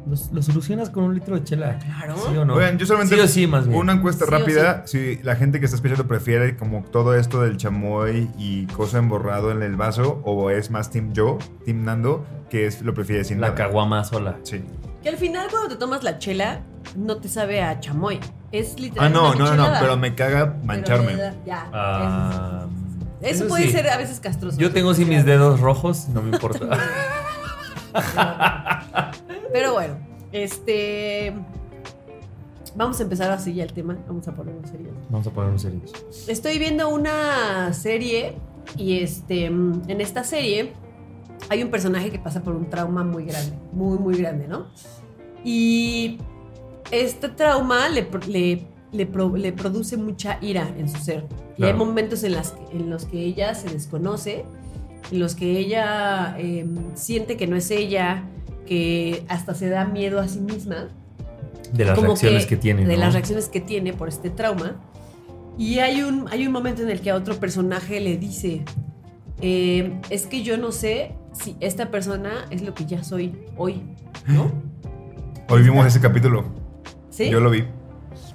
lo, 0.07 0.43
solucionas 0.43 0.91
con 0.91 1.05
un 1.05 1.15
litro 1.15 1.35
de 1.37 1.45
chela. 1.45 1.79
Claro. 1.79 2.15
¿Sí 2.29 2.37
o 2.37 2.45
no? 2.45 2.57
Oigan, 2.57 2.77
yo 2.77 2.85
solamente. 2.85 3.15
Sí 3.15 3.21
o 3.23 3.27
sí, 3.27 3.47
más 3.47 3.67
bien. 3.67 3.81
Una 3.81 3.95
encuesta 3.95 4.27
Sí 4.27 4.31
rápida. 4.31 4.87
Si 4.87 5.17
la 5.23 5.35
gente 5.35 5.61
que 5.61 5.65
está 5.65 5.77
escuchando 5.77 6.07
prefiere 6.07 6.59
como 6.59 6.83
todo 6.83 7.15
esto 7.15 7.41
del 7.41 7.57
chamoy 7.57 8.29
y 8.37 8.67
cosa 8.67 8.99
emborrado 8.99 9.51
en 9.51 9.63
el 9.63 9.77
vaso, 9.77 10.21
o 10.25 10.51
es 10.51 10.71
más 10.71 10.91
Team 10.91 11.15
Yo, 11.15 11.39
Team 11.65 11.85
Nando, 11.85 12.27
que 12.51 12.67
es 12.67 12.83
lo 12.83 12.93
prefiere 12.93 13.25
sin 13.25 13.41
La 13.41 13.49
nada. 13.49 13.57
caguama 13.57 14.05
sola. 14.05 14.37
Sí. 14.43 14.63
Que 15.03 15.09
al 15.09 15.17
final, 15.17 15.49
cuando 15.51 15.69
te 15.71 15.77
tomas 15.77 16.03
la 16.03 16.19
chela, 16.19 16.61
no 16.97 17.17
te 17.17 17.29
sabe 17.29 17.63
a 17.63 17.81
chamoy. 17.81 18.21
Es 18.53 18.75
Ah, 18.77 18.81
literal. 18.81 19.13
no, 19.13 19.29
una 19.31 19.31
no, 19.31 19.39
no, 19.39 19.51
michelada. 19.53 19.81
pero 19.81 19.97
me 19.97 20.15
caga 20.15 20.57
mancharme. 20.65 21.17
Ya. 21.47 21.69
Ah, 21.73 22.67
eso 23.23 23.45
eso 23.45 23.49
puede 23.49 23.67
sí. 23.67 23.73
ser 23.73 23.89
a 23.89 23.97
veces 23.97 24.19
castroso. 24.21 24.59
Yo 24.59 24.73
tengo 24.73 24.93
sí 24.95 25.05
mis 25.05 25.25
dedos 25.25 25.61
rojos, 25.61 26.09
no 26.09 26.21
me 26.23 26.31
importa. 26.31 26.67
Pero 29.53 29.73
bueno, 29.73 29.97
este. 30.33 31.35
Vamos 32.77 33.01
a 33.01 33.03
empezar 33.03 33.31
así 33.33 33.53
ya 33.55 33.65
el 33.65 33.73
tema. 33.73 33.97
Vamos 34.07 34.27
a 34.29 34.33
ponerlo 34.33 34.67
serio. 34.69 34.91
Vamos 35.09 35.27
a 35.27 35.31
ponernos 35.31 35.63
serios. 35.63 35.93
Estoy 36.29 36.59
viendo 36.59 36.89
una 36.89 37.73
serie 37.73 38.37
y 38.77 39.01
este. 39.01 39.47
En 39.47 40.01
esta 40.01 40.23
serie 40.25 40.73
hay 41.49 41.63
un 41.63 41.71
personaje 41.71 42.11
que 42.11 42.19
pasa 42.19 42.43
por 42.43 42.55
un 42.55 42.69
trauma 42.69 43.03
muy 43.03 43.25
grande, 43.25 43.57
muy, 43.73 43.99
muy 43.99 44.17
grande, 44.17 44.47
¿no? 44.47 44.69
Y 45.45 46.19
este 46.91 47.29
trauma 47.29 47.89
le, 47.89 48.07
le, 48.29 48.67
le 48.93 49.07
pro- 49.07 49.37
le 49.37 49.53
produce 49.53 49.97
mucha 49.97 50.39
ira 50.43 50.69
en 50.77 50.89
su 50.89 50.99
ser. 50.99 51.27
Y 51.57 51.65
hay 51.65 51.75
momentos 51.75 52.23
en, 52.25 52.33
las, 52.33 52.55
en 52.73 52.89
los 52.89 53.05
que 53.05 53.25
ella 53.25 53.55
se 53.55 53.69
desconoce, 53.69 54.45
en 55.11 55.19
los 55.19 55.35
que 55.35 55.59
ella 55.59 56.37
eh, 56.39 56.67
siente 56.95 57.37
que 57.37 57.47
no 57.47 57.57
es 57.57 57.71
ella, 57.71 58.25
que 58.67 59.25
hasta 59.29 59.55
se 59.55 59.69
da 59.69 59.85
miedo 59.85 60.21
a 60.21 60.29
sí 60.29 60.41
misma. 60.41 60.89
De 61.73 61.85
las 61.85 61.97
como 61.97 62.09
reacciones 62.09 62.47
que, 62.47 62.57
tiene. 62.57 62.87
De 62.87 62.95
¿no? 62.95 63.01
las 63.01 63.13
reacciones 63.13 63.49
que 63.49 63.61
tiene 63.61 63.93
por 63.93 64.09
este 64.09 64.31
trauma. 64.31 64.77
Y 65.59 65.81
hay 65.81 66.03
un, 66.03 66.29
hay 66.31 66.47
un 66.47 66.53
momento 66.53 66.83
en 66.83 66.91
el 66.91 67.01
que 67.01 67.11
a 67.11 67.15
otro 67.17 67.35
personaje 67.37 68.01
le 68.01 68.17
dice, 68.17 68.65
eh, 69.43 70.01
es 70.09 70.27
que 70.27 70.43
yo 70.43 70.57
no 70.57 70.73
sé 70.73 71.13
si 71.33 71.57
esta 71.61 71.91
persona 71.91 72.47
es 72.51 72.63
lo 72.63 72.75
que 72.75 72.87
ya 72.87 73.03
soy 73.05 73.39
hoy, 73.57 73.83
¿no? 74.27 74.51
Hoy 75.49 75.63
vimos 75.63 75.87
ese 75.87 76.01
capítulo. 76.01 76.45
¿Sí? 77.11 77.31
Yo 77.31 77.41
lo 77.41 77.51
vi. 77.51 77.65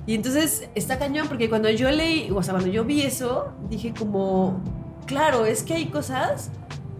Y 0.07 0.15
entonces 0.15 0.69
está 0.75 0.99
cañón 0.99 1.27
porque 1.27 1.49
cuando 1.49 1.69
yo 1.69 1.89
leí, 1.89 2.29
o 2.31 2.43
sea, 2.43 2.53
cuando 2.53 2.71
yo 2.71 2.85
vi 2.85 3.01
eso, 3.01 3.53
dije 3.69 3.93
como, 3.97 4.61
claro, 5.07 5.45
es 5.45 5.63
que 5.63 5.73
hay 5.73 5.87
cosas 5.87 6.51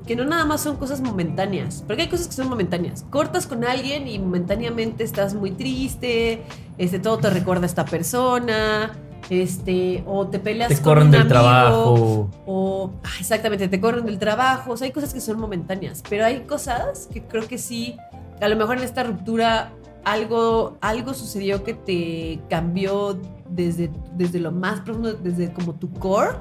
que 0.08 0.16
no 0.16 0.26
nada 0.26 0.46
más 0.46 0.62
son 0.62 0.78
cosas 0.78 1.02
momentáneas, 1.02 1.84
porque 1.86 2.04
hay 2.04 2.10
cosas 2.10 2.28
que 2.28 2.34
son 2.34 2.48
momentáneas. 2.48 3.04
Cortas 3.10 3.48
con 3.48 3.64
alguien 3.64 4.08
y 4.08 4.20
momentáneamente 4.20 5.04
estás 5.04 5.34
muy 5.34 5.52
triste, 5.52 6.44
este, 6.78 7.00
todo 7.00 7.18
te 7.18 7.30
recuerda 7.30 7.64
a 7.64 7.66
esta 7.66 7.86
persona, 7.86 8.94
este, 9.30 10.04
o 10.06 10.28
te 10.28 10.40
peleas 10.40 10.70
Te 10.70 10.76
con 10.76 10.84
corren 10.84 11.06
un 11.06 11.12
del 11.12 11.22
amigo, 11.22 11.34
trabajo. 11.34 12.30
o 12.46 12.92
ah, 13.04 13.10
exactamente, 13.20 13.68
te 13.68 13.80
corren 13.80 14.06
del 14.06 14.20
trabajo, 14.20 14.72
o 14.74 14.78
sea, 14.78 14.86
hay 14.86 14.92
cosas 14.92 15.14
que 15.14 15.22
son 15.22 15.40
momentáneas, 15.40 16.04
pero 16.10 16.26
hay 16.26 16.42
cosas 16.42 17.08
que 17.12 17.24
creo 17.24 17.48
que 17.48 17.58
sí, 17.58 17.98
a 18.42 18.48
lo 18.48 18.56
mejor 18.56 18.78
en 18.78 18.84
esta 18.84 19.04
ruptura 19.04 19.72
algo, 20.04 20.78
algo 20.82 21.14
sucedió 21.14 21.64
que 21.64 21.74
te 21.74 22.40
cambió 22.50 23.20
desde, 23.50 23.92
desde 24.16 24.40
lo 24.40 24.52
más 24.52 24.82
profundo, 24.82 25.14
desde 25.14 25.52
como 25.52 25.74
tu 25.74 25.92
core. 25.92 26.38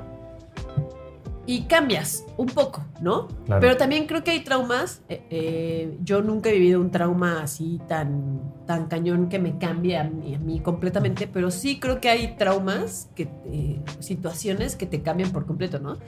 Y 1.47 1.65
cambias 1.65 2.25
un 2.39 2.47
poco, 2.47 2.83
¿no? 3.03 3.29
Claro. 3.45 3.61
Pero 3.61 3.77
también 3.77 4.07
creo 4.07 4.25
que 4.25 4.31
hay 4.31 4.41
traumas. 4.45 5.03
eh, 5.11 5.23
eh, 5.29 5.99
yo 6.03 6.23
nunca 6.23 6.49
he 6.49 6.53
vivido 6.55 6.81
un 6.81 6.91
trauma 6.91 7.43
así 7.43 7.81
tan, 7.87 8.41
tan 8.67 8.87
cañón 8.87 9.29
que 9.29 9.39
me 9.39 9.59
cambie 9.59 9.99
a 9.99 10.05
mí, 10.05 10.35
a 10.35 10.39
mí 10.39 10.61
completamente, 10.61 11.27
pero 11.27 11.51
sí 11.51 11.79
creo 11.79 12.01
que 12.01 12.09
hay 12.09 12.37
traumas, 12.39 13.11
que, 13.15 13.29
eh, 13.47 13.79
situaciones 14.01 14.75
que 14.75 14.87
te 14.87 15.03
cambian 15.03 15.33
por 15.33 15.45
completo, 15.45 15.79
¿no? 15.81 15.99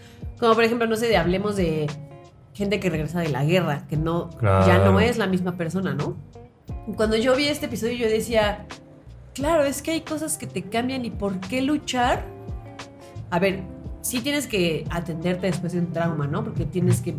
Como 0.40 0.54
por 0.54 0.64
ejemplo, 0.64 0.86
no 0.86 0.96
sé, 0.96 1.06
de- 1.08 1.18
hablemos 1.18 1.54
de 1.56 1.86
gente 2.54 2.80
que 2.80 2.88
regresa 2.88 3.20
de 3.20 3.28
la 3.28 3.44
guerra, 3.44 3.86
que 3.88 3.98
no, 3.98 4.30
ya 4.66 4.78
no 4.78 5.00
es 5.00 5.18
la 5.18 5.26
misma 5.26 5.58
persona, 5.58 5.92
¿no? 5.92 6.16
Cuando 6.96 7.16
yo 7.18 7.36
vi 7.36 7.44
este 7.48 7.66
episodio 7.66 7.94
yo 7.98 8.08
decía, 8.08 8.64
claro, 9.34 9.64
es 9.64 9.82
que 9.82 9.90
hay 9.90 10.00
cosas 10.00 10.38
que 10.38 10.46
te 10.46 10.62
cambian 10.62 11.04
y 11.04 11.10
por 11.10 11.38
qué 11.40 11.60
luchar. 11.60 12.24
A 13.30 13.38
ver, 13.38 13.60
sí 14.06 14.20
tienes 14.20 14.46
que 14.46 14.86
atenderte 14.90 15.48
después 15.48 15.72
de 15.72 15.80
un 15.80 15.92
trauma, 15.92 16.26
¿no? 16.26 16.44
Porque 16.44 16.64
tienes 16.64 17.00
que 17.00 17.16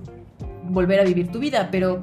volver 0.70 1.02
a 1.02 1.04
vivir 1.04 1.32
tu 1.32 1.40
vida, 1.40 1.70
pero 1.70 2.02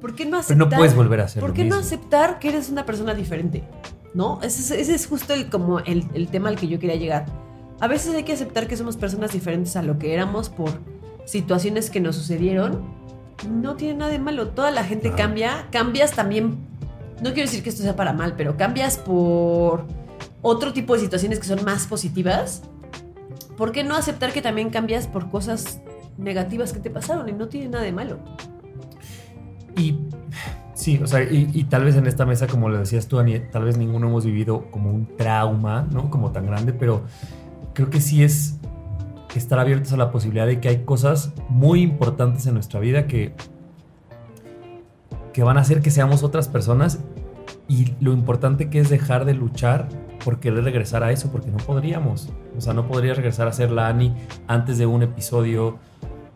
¿por 0.00 0.14
qué 0.14 0.24
no 0.24 0.30
Pero 0.30 0.40
aceptar? 0.40 0.58
no 0.58 0.68
puedes 0.68 0.94
volver 0.94 1.20
a 1.20 1.24
hacer 1.24 1.40
¿Por 1.40 1.54
qué 1.54 1.64
no 1.64 1.76
aceptar 1.76 2.38
que 2.38 2.50
eres 2.50 2.68
una 2.68 2.84
persona 2.84 3.14
diferente? 3.14 3.64
¿No? 4.12 4.40
Ese 4.42 4.60
es, 4.60 4.70
ese 4.82 4.94
es 4.94 5.06
justo 5.06 5.32
el, 5.32 5.48
como 5.48 5.78
el, 5.80 6.06
el 6.14 6.28
tema 6.28 6.50
al 6.50 6.56
que 6.56 6.68
yo 6.68 6.78
quería 6.78 6.96
llegar. 6.96 7.26
A 7.80 7.88
veces 7.88 8.14
hay 8.14 8.24
que 8.24 8.32
aceptar 8.32 8.66
que 8.66 8.76
somos 8.76 8.96
personas 8.96 9.32
diferentes 9.32 9.74
a 9.76 9.82
lo 9.82 9.98
que 9.98 10.12
éramos 10.12 10.50
por 10.50 10.70
situaciones 11.24 11.88
que 11.90 12.00
nos 12.00 12.16
sucedieron. 12.16 12.82
No 13.48 13.76
tiene 13.76 13.94
nada 13.94 14.10
de 14.10 14.18
malo. 14.18 14.48
Toda 14.48 14.70
la 14.70 14.84
gente 14.84 15.12
cambia. 15.12 15.66
Cambias 15.70 16.12
también. 16.12 16.58
No 17.22 17.32
quiero 17.32 17.48
decir 17.48 17.62
que 17.62 17.70
esto 17.70 17.82
sea 17.82 17.96
para 17.96 18.12
mal, 18.12 18.34
pero 18.36 18.56
cambias 18.56 18.98
por 18.98 19.86
otro 20.42 20.72
tipo 20.74 20.94
de 20.94 21.00
situaciones 21.00 21.38
que 21.38 21.46
son 21.46 21.64
más 21.64 21.86
positivas. 21.86 22.62
¿Por 23.60 23.72
qué 23.72 23.84
no 23.84 23.94
aceptar 23.94 24.32
que 24.32 24.40
también 24.40 24.70
cambias 24.70 25.06
por 25.06 25.28
cosas 25.28 25.82
negativas 26.16 26.72
que 26.72 26.80
te 26.80 26.88
pasaron 26.88 27.28
y 27.28 27.32
no 27.32 27.48
tiene 27.48 27.68
nada 27.68 27.84
de 27.84 27.92
malo? 27.92 28.18
Y 29.76 29.98
sí, 30.72 30.98
o 31.02 31.06
sea, 31.06 31.22
y, 31.30 31.62
tal 31.64 31.84
vez 31.84 31.94
en 31.96 32.06
esta 32.06 32.24
mesa, 32.24 32.46
como 32.46 32.70
le 32.70 32.78
decías 32.78 33.06
tú, 33.06 33.18
Ani, 33.18 33.38
tal 33.38 33.64
vez 33.64 33.76
ninguno 33.76 34.08
hemos 34.08 34.24
vivido 34.24 34.70
como 34.70 34.90
un 34.90 35.14
trauma, 35.14 35.86
¿no? 35.92 36.08
Como 36.08 36.32
tan 36.32 36.46
grande, 36.46 36.72
pero 36.72 37.04
creo 37.74 37.90
que 37.90 38.00
sí 38.00 38.24
es 38.24 38.56
estar 39.34 39.58
abiertos 39.58 39.92
a 39.92 39.98
la 39.98 40.10
posibilidad 40.10 40.46
de 40.46 40.58
que 40.58 40.70
hay 40.70 40.84
cosas 40.84 41.34
muy 41.50 41.82
importantes 41.82 42.46
en 42.46 42.54
nuestra 42.54 42.80
vida 42.80 43.06
que, 43.06 43.34
que 45.34 45.42
van 45.42 45.58
a 45.58 45.60
hacer 45.60 45.82
que 45.82 45.90
seamos 45.90 46.22
otras 46.22 46.48
personas 46.48 47.00
y 47.68 47.92
lo 48.00 48.14
importante 48.14 48.70
que 48.70 48.80
es 48.80 48.88
dejar 48.88 49.26
de 49.26 49.34
luchar 49.34 49.90
por 50.24 50.40
querer 50.40 50.64
regresar 50.64 51.04
a 51.04 51.12
eso, 51.12 51.30
porque 51.30 51.50
no 51.50 51.58
podríamos. 51.58 52.30
O 52.60 52.62
sea, 52.62 52.74
no 52.74 52.86
podría 52.86 53.14
regresar 53.14 53.48
a 53.48 53.52
ser 53.52 53.70
la 53.70 53.88
Ani 53.88 54.14
antes 54.46 54.76
de 54.76 54.84
un 54.84 55.02
episodio, 55.02 55.78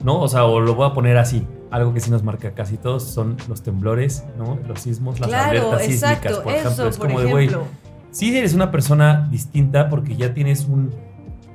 ¿no? 0.02 0.22
O 0.22 0.26
sea, 0.26 0.46
o 0.46 0.58
lo 0.58 0.74
voy 0.74 0.88
a 0.88 0.94
poner 0.94 1.18
así. 1.18 1.46
Algo 1.70 1.92
que 1.92 2.00
sí 2.00 2.10
nos 2.10 2.22
marca 2.22 2.52
casi 2.52 2.78
todos 2.78 3.02
son 3.02 3.36
los 3.46 3.62
temblores, 3.62 4.24
¿no? 4.38 4.58
Los 4.66 4.80
sismos, 4.80 5.20
las 5.20 5.28
claro, 5.28 5.50
alertas 5.50 5.82
sísmicas, 5.82 6.14
exacto. 6.14 6.42
por 6.42 6.52
ejemplo. 6.54 6.70
eso, 6.72 6.88
es 6.88 6.96
por 6.96 7.08
como 7.08 7.20
de, 7.20 7.30
güey, 7.30 7.46
ejemplo. 7.48 7.66
sí 8.10 8.34
eres 8.34 8.54
una 8.54 8.70
persona 8.70 9.28
distinta 9.30 9.90
porque 9.90 10.16
ya 10.16 10.32
tienes 10.32 10.64
un, 10.66 10.94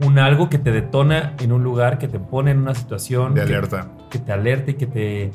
un 0.06 0.20
algo 0.20 0.48
que 0.52 0.60
te 0.60 0.72
detona 0.72 1.34
en 1.40 1.52
un 1.52 1.64
lugar, 1.64 1.98
que 1.98 2.08
te 2.08 2.20
pone 2.20 2.52
en 2.52 2.60
una 2.60 2.76
situación. 2.76 3.34
De 3.34 3.46
que- 3.46 3.56
alerta. 3.56 3.88
que 4.12 4.20
te 4.20 4.32
alerte 4.32 4.72
y 4.72 4.74
que 4.76 4.86
te, 4.86 5.32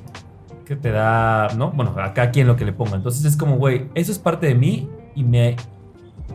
que 0.64 0.76
te 0.76 0.92
da, 0.92 1.48
¿no? 1.56 1.72
Bueno, 1.72 1.92
a 1.98 2.14
cada 2.14 2.30
quien 2.30 2.46
lo 2.46 2.54
que 2.54 2.64
le 2.64 2.72
ponga. 2.72 2.94
Entonces 2.94 3.24
es 3.24 3.36
como, 3.36 3.56
güey, 3.56 3.88
eso 3.96 4.12
es 4.12 4.20
parte 4.20 4.46
de 4.46 4.54
mí 4.54 4.88
y 5.16 5.24
me 5.24 5.56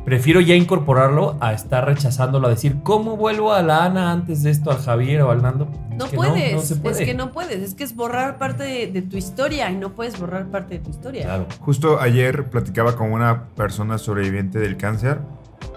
prefiero 0.05 0.39
ya 0.41 0.55
incorporarlo 0.55 1.37
a 1.39 1.53
estar 1.53 1.85
rechazándolo, 1.85 2.47
a 2.47 2.49
decir, 2.51 2.77
¿cómo 2.83 3.17
vuelvo 3.17 3.53
a 3.53 3.61
la 3.61 3.85
Ana 3.85 4.11
antes 4.11 4.43
de 4.43 4.51
esto, 4.51 4.71
al 4.71 4.77
Javier 4.79 5.21
o 5.21 5.31
al 5.31 5.41
Nando? 5.41 5.67
Es 5.91 5.97
No 5.97 6.09
que 6.09 6.15
puedes, 6.15 6.53
no 6.55 6.61
se 6.61 6.75
puede. 6.77 6.99
es 7.03 7.07
que 7.09 7.13
no 7.13 7.31
puedes, 7.31 7.59
es 7.61 7.73
que 7.75 7.83
es 7.83 7.95
borrar 7.95 8.37
parte 8.37 8.63
de, 8.63 8.87
de 8.87 9.01
tu 9.01 9.17
historia 9.17 9.69
y 9.69 9.75
no 9.75 9.93
puedes 9.93 10.19
borrar 10.19 10.47
parte 10.47 10.75
de 10.75 10.79
tu 10.83 10.89
historia. 10.89 11.23
Claro. 11.25 11.45
Justo 11.59 11.99
ayer 11.99 12.49
platicaba 12.49 12.95
con 12.95 13.11
una 13.11 13.47
persona 13.49 13.97
sobreviviente 13.97 14.59
del 14.59 14.77
cáncer 14.77 15.19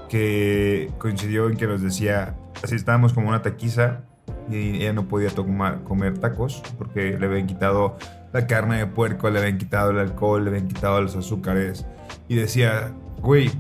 que 0.08 0.90
coincidió 0.98 1.48
en 1.48 1.56
que 1.56 1.66
nos 1.66 1.82
decía, 1.82 2.34
así 2.62 2.74
estábamos 2.76 3.12
como 3.12 3.28
una 3.28 3.42
taquiza 3.42 4.00
y 4.50 4.76
ella 4.82 4.92
no 4.92 5.08
podía 5.08 5.30
tomar- 5.30 5.82
comer 5.84 6.18
tacos 6.18 6.62
porque 6.78 7.16
le 7.18 7.26
habían 7.26 7.46
quitado 7.46 7.96
la 8.32 8.46
carne 8.46 8.78
de 8.78 8.86
puerco, 8.86 9.28
le 9.30 9.38
habían 9.40 9.58
quitado 9.58 9.90
el 9.90 9.98
alcohol, 9.98 10.44
le 10.44 10.50
habían 10.50 10.68
quitado 10.68 11.00
los 11.00 11.16
azúcares 11.16 11.86
y 12.28 12.36
decía, 12.36 12.92
güey, 13.20 13.50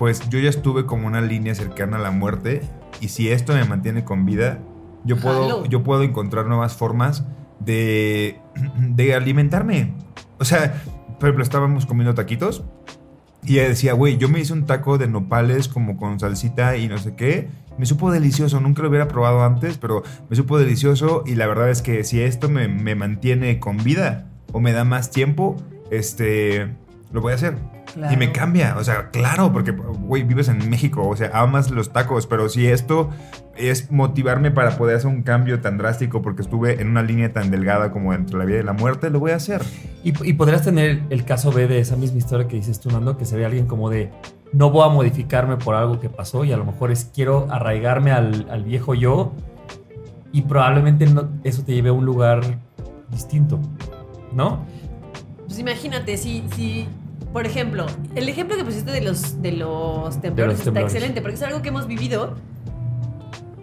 pues 0.00 0.30
yo 0.30 0.38
ya 0.38 0.48
estuve 0.48 0.86
como 0.86 1.06
una 1.06 1.20
línea 1.20 1.54
cercana 1.54 1.98
a 1.98 2.00
la 2.00 2.10
muerte 2.10 2.62
y 3.02 3.08
si 3.08 3.28
esto 3.28 3.52
me 3.52 3.62
mantiene 3.66 4.02
con 4.02 4.24
vida, 4.24 4.58
yo 5.04 5.18
puedo, 5.18 5.66
yo 5.66 5.82
puedo 5.82 6.02
encontrar 6.02 6.46
nuevas 6.46 6.74
formas 6.74 7.26
de, 7.58 8.40
de 8.78 9.14
alimentarme. 9.14 9.92
O 10.38 10.46
sea, 10.46 10.82
por 11.18 11.28
ejemplo, 11.28 11.42
estábamos 11.42 11.84
comiendo 11.84 12.14
taquitos 12.14 12.64
y 13.42 13.58
ella 13.58 13.68
decía, 13.68 13.92
güey, 13.92 14.16
yo 14.16 14.30
me 14.30 14.40
hice 14.40 14.54
un 14.54 14.64
taco 14.64 14.96
de 14.96 15.06
nopales 15.06 15.68
como 15.68 15.98
con 15.98 16.18
salsita 16.18 16.78
y 16.78 16.88
no 16.88 16.96
sé 16.96 17.14
qué. 17.14 17.50
Me 17.76 17.84
supo 17.84 18.10
delicioso, 18.10 18.58
nunca 18.58 18.80
lo 18.80 18.88
hubiera 18.88 19.06
probado 19.06 19.44
antes, 19.44 19.76
pero 19.76 20.02
me 20.30 20.34
supo 20.34 20.58
delicioso 20.58 21.24
y 21.26 21.34
la 21.34 21.46
verdad 21.46 21.68
es 21.68 21.82
que 21.82 22.04
si 22.04 22.22
esto 22.22 22.48
me, 22.48 22.68
me 22.68 22.94
mantiene 22.94 23.60
con 23.60 23.76
vida 23.76 24.30
o 24.50 24.60
me 24.60 24.72
da 24.72 24.84
más 24.84 25.10
tiempo, 25.10 25.58
este, 25.90 26.74
lo 27.12 27.20
voy 27.20 27.32
a 27.32 27.34
hacer. 27.34 27.79
Claro. 27.94 28.14
Y 28.14 28.16
me 28.16 28.30
cambia, 28.30 28.76
o 28.78 28.84
sea, 28.84 29.10
claro, 29.10 29.52
porque, 29.52 29.72
güey, 29.72 30.22
vives 30.22 30.48
en 30.48 30.70
México, 30.70 31.08
o 31.08 31.16
sea, 31.16 31.30
amas 31.34 31.70
los 31.70 31.92
tacos, 31.92 32.26
pero 32.26 32.48
si 32.48 32.66
esto 32.68 33.10
es 33.56 33.90
motivarme 33.90 34.50
para 34.52 34.76
poder 34.78 34.96
hacer 34.96 35.08
un 35.08 35.22
cambio 35.22 35.60
tan 35.60 35.76
drástico 35.76 36.22
porque 36.22 36.42
estuve 36.42 36.80
en 36.80 36.88
una 36.88 37.02
línea 37.02 37.32
tan 37.32 37.50
delgada 37.50 37.90
como 37.90 38.14
entre 38.14 38.38
la 38.38 38.44
vida 38.44 38.60
y 38.60 38.62
la 38.62 38.72
muerte, 38.72 39.10
lo 39.10 39.18
voy 39.20 39.32
a 39.32 39.36
hacer. 39.36 39.60
Y, 40.04 40.12
y 40.28 40.32
podrías 40.34 40.62
tener 40.62 41.02
el 41.10 41.24
caso 41.24 41.50
B 41.52 41.66
de 41.66 41.80
esa 41.80 41.96
misma 41.96 42.18
historia 42.18 42.46
que 42.48 42.56
dices 42.56 42.78
tú, 42.80 42.90
Nando, 42.90 43.16
que 43.18 43.24
sería 43.24 43.46
alguien 43.46 43.66
como 43.66 43.90
de 43.90 44.10
no 44.52 44.70
voy 44.70 44.86
a 44.88 44.92
modificarme 44.92 45.56
por 45.56 45.74
algo 45.74 46.00
que 46.00 46.08
pasó 46.08 46.44
y 46.44 46.52
a 46.52 46.56
lo 46.56 46.64
mejor 46.64 46.90
es 46.90 47.10
quiero 47.14 47.48
arraigarme 47.50 48.12
al, 48.12 48.46
al 48.50 48.64
viejo 48.64 48.94
yo 48.94 49.32
y 50.32 50.42
probablemente 50.42 51.06
no- 51.06 51.28
eso 51.44 51.62
te 51.64 51.72
lleve 51.74 51.88
a 51.90 51.92
un 51.92 52.04
lugar 52.04 52.40
distinto, 53.10 53.58
¿no? 54.32 54.64
Pues 55.46 55.58
imagínate, 55.58 56.16
si, 56.16 56.44
si, 56.54 56.86
por 57.32 57.46
ejemplo, 57.46 57.86
el 58.14 58.28
ejemplo 58.28 58.56
que 58.56 58.64
pusiste 58.64 58.90
de 58.90 59.00
los, 59.02 59.40
de 59.40 59.52
los 59.52 60.20
temblores 60.20 60.54
está 60.58 60.64
temblores. 60.64 60.92
excelente, 60.92 61.22
porque 61.22 61.36
es 61.36 61.42
algo 61.42 61.62
que 61.62 61.68
hemos 61.68 61.86
vivido, 61.86 62.34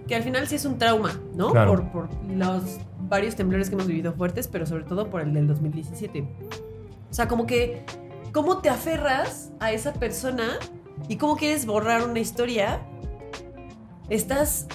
que 0.08 0.15
al 0.15 0.23
final 0.23 0.47
sí 0.47 0.56
es 0.56 0.65
un 0.65 0.77
trauma, 0.77 1.19
¿no? 1.36 1.51
Claro. 1.51 1.71
Por, 1.71 1.91
por 1.91 2.10
los 2.30 2.80
varios 3.10 3.36
temblores 3.36 3.69
que 3.69 3.75
hemos 3.75 3.88
vivido 3.88 4.13
fuertes, 4.13 4.47
pero 4.47 4.65
sobre 4.65 4.84
todo 4.84 5.10
por 5.10 5.21
el 5.21 5.34
del 5.34 5.47
2017. 5.47 6.21
O 7.10 7.13
sea, 7.13 7.27
como 7.27 7.45
que, 7.45 7.84
¿cómo 8.32 8.60
te 8.60 8.69
aferras 8.69 9.51
a 9.60 9.71
esa 9.71 9.93
persona 9.93 10.60
y 11.10 11.17
cómo 11.17 11.36
quieres 11.36 11.65
borrar 11.65 12.08
una 12.08 12.19
historia? 12.19 12.82
Estás 14.10 14.67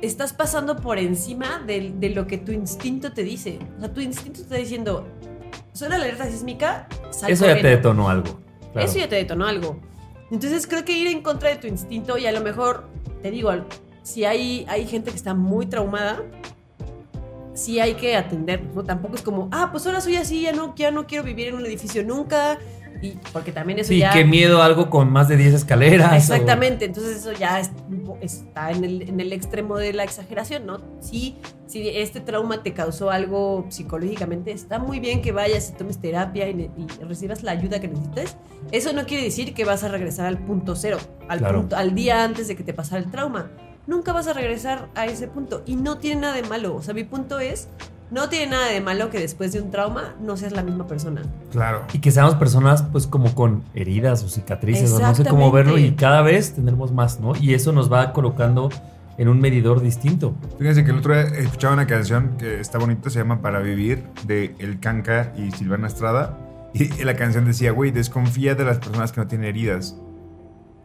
estás 0.00 0.32
pasando 0.32 0.76
por 0.76 0.98
encima 0.98 1.62
de, 1.66 1.92
de 1.98 2.10
lo 2.10 2.26
que 2.26 2.38
tu 2.38 2.52
instinto 2.52 3.12
te 3.12 3.24
dice. 3.24 3.58
O 3.76 3.80
sea, 3.80 3.92
tu 3.92 4.00
instinto 4.00 4.38
te 4.38 4.42
está 4.42 4.56
diciendo, 4.56 5.06
suena 5.78 5.96
la 5.98 6.04
alerta 6.04 6.26
sísmica, 6.30 6.88
sal 7.10 7.30
Eso 7.30 7.44
ya 7.46 7.52
te 7.54 7.60
corriendo". 7.60 7.76
detonó 7.76 8.08
algo. 8.10 8.40
claro. 8.72 8.88
Eso 8.88 8.98
ya 8.98 9.08
te 9.08 9.16
detonó 9.16 9.46
algo. 9.46 9.78
Entonces 10.30 10.66
creo 10.66 10.84
que 10.84 10.92
ir 10.92 11.06
en 11.08 11.22
contra 11.22 11.48
de 11.50 11.56
tu 11.56 11.66
instinto 11.68 12.18
y 12.18 12.26
a 12.26 12.32
lo 12.32 12.40
mejor, 12.40 12.84
te 13.22 13.30
digo, 13.30 13.50
si 14.02 14.24
hay, 14.24 14.66
hay 14.68 14.86
gente 14.86 15.10
que 15.10 15.16
está 15.16 15.32
muy 15.34 15.66
traumada, 15.66 16.22
sí 17.54 17.80
hay 17.80 17.94
que 17.94 18.16
atender, 18.16 18.62
¿no? 18.74 18.84
Tampoco 18.84 19.14
es 19.14 19.22
como, 19.22 19.48
ah, 19.52 19.68
pues 19.70 19.86
ahora 19.86 20.00
soy 20.00 20.16
así, 20.16 20.42
ya 20.42 20.52
no, 20.52 20.74
ya 20.74 20.90
no 20.90 21.06
quiero 21.06 21.24
vivir 21.24 21.48
en 21.48 21.54
un 21.54 21.64
edificio 21.66 22.04
nunca. 22.04 22.58
Y 23.00 23.12
porque 23.32 23.52
también 23.52 23.78
eso 23.78 23.88
Sí, 23.90 23.98
ya... 23.98 24.10
qué 24.12 24.24
miedo 24.24 24.62
algo 24.62 24.90
con 24.90 25.10
más 25.12 25.28
de 25.28 25.36
10 25.36 25.54
escaleras. 25.54 26.12
o- 26.12 26.16
Exactamente, 26.16 26.86
entonces 26.86 27.18
eso 27.18 27.32
ya 27.32 27.60
es- 27.60 27.70
está 28.20 28.70
en 28.72 28.84
el, 28.84 29.02
en 29.02 29.20
el 29.20 29.32
extremo 29.32 29.76
de 29.76 29.92
la 29.92 30.02
exageración, 30.04 30.66
¿no? 30.66 30.80
Sí, 31.00 31.36
si 31.66 31.88
este 31.88 32.20
trauma 32.20 32.62
te 32.62 32.72
causó 32.74 33.10
algo 33.10 33.66
psicológicamente, 33.68 34.50
está 34.52 34.78
muy 34.78 34.98
bien 35.00 35.22
que 35.22 35.30
vayas 35.32 35.70
y 35.70 35.72
tomes 35.74 35.98
terapia 36.00 36.48
y, 36.48 36.70
y 36.76 37.04
recibas 37.04 37.42
la 37.42 37.52
ayuda 37.52 37.80
que 37.80 37.88
necesites. 37.88 38.36
Eso 38.72 38.92
no 38.92 39.06
quiere 39.06 39.22
decir 39.24 39.54
que 39.54 39.64
vas 39.64 39.84
a 39.84 39.88
regresar 39.88 40.26
al 40.26 40.38
punto 40.38 40.74
cero, 40.74 40.98
al, 41.28 41.38
Claro. 41.38 41.60
punto- 41.60 41.76
al 41.76 41.94
día 41.94 42.24
antes 42.24 42.48
de 42.48 42.56
que 42.56 42.64
te 42.64 42.74
pasara 42.74 43.00
el 43.02 43.10
trauma. 43.10 43.50
Nunca 43.86 44.12
vas 44.12 44.26
a 44.26 44.32
regresar 44.32 44.88
a 44.96 45.06
ese 45.06 45.28
punto 45.28 45.62
y 45.66 45.76
no 45.76 45.98
tiene 45.98 46.22
nada 46.22 46.34
de 46.34 46.42
malo. 46.42 46.74
O 46.74 46.82
sea, 46.82 46.92
mi 46.94 47.04
punto 47.04 47.38
es, 47.38 47.68
no 48.10 48.28
tiene 48.28 48.52
nada 48.52 48.68
de 48.68 48.80
malo 48.80 49.10
que 49.10 49.18
después 49.18 49.52
de 49.52 49.60
un 49.60 49.70
trauma 49.70 50.14
no 50.20 50.36
seas 50.36 50.52
la 50.52 50.62
misma 50.62 50.86
persona. 50.86 51.22
Claro. 51.52 51.82
Y 51.92 51.98
que 51.98 52.10
seamos 52.10 52.34
personas 52.36 52.82
pues 52.82 53.06
como 53.06 53.34
con 53.34 53.62
heridas 53.74 54.22
o 54.24 54.28
cicatrices 54.28 54.92
o 54.92 55.00
no 55.00 55.14
sé 55.14 55.24
cómo 55.24 55.50
verlo 55.50 55.78
y 55.78 55.92
cada 55.92 56.22
vez 56.22 56.54
tendremos 56.54 56.92
más, 56.92 57.20
¿no? 57.20 57.34
Y 57.36 57.54
eso 57.54 57.72
nos 57.72 57.92
va 57.92 58.12
colocando 58.12 58.70
en 59.18 59.28
un 59.28 59.40
medidor 59.40 59.80
distinto. 59.82 60.34
Fíjense 60.58 60.84
que 60.84 60.92
el 60.92 60.98
otro 60.98 61.12
día 61.12 61.22
escuchaba 61.22 61.74
una 61.74 61.86
canción 61.86 62.36
que 62.38 62.60
está 62.60 62.78
bonita, 62.78 63.10
se 63.10 63.18
llama 63.18 63.42
Para 63.42 63.58
Vivir, 63.58 64.04
de 64.24 64.54
El 64.58 64.78
Canca 64.78 65.32
y 65.36 65.50
Silvana 65.50 65.88
Estrada. 65.88 66.38
Y 66.72 67.02
la 67.02 67.16
canción 67.16 67.44
decía, 67.44 67.72
güey, 67.72 67.90
desconfía 67.90 68.54
de 68.54 68.64
las 68.64 68.78
personas 68.78 69.10
que 69.10 69.20
no 69.20 69.26
tienen 69.26 69.48
heridas. 69.48 69.96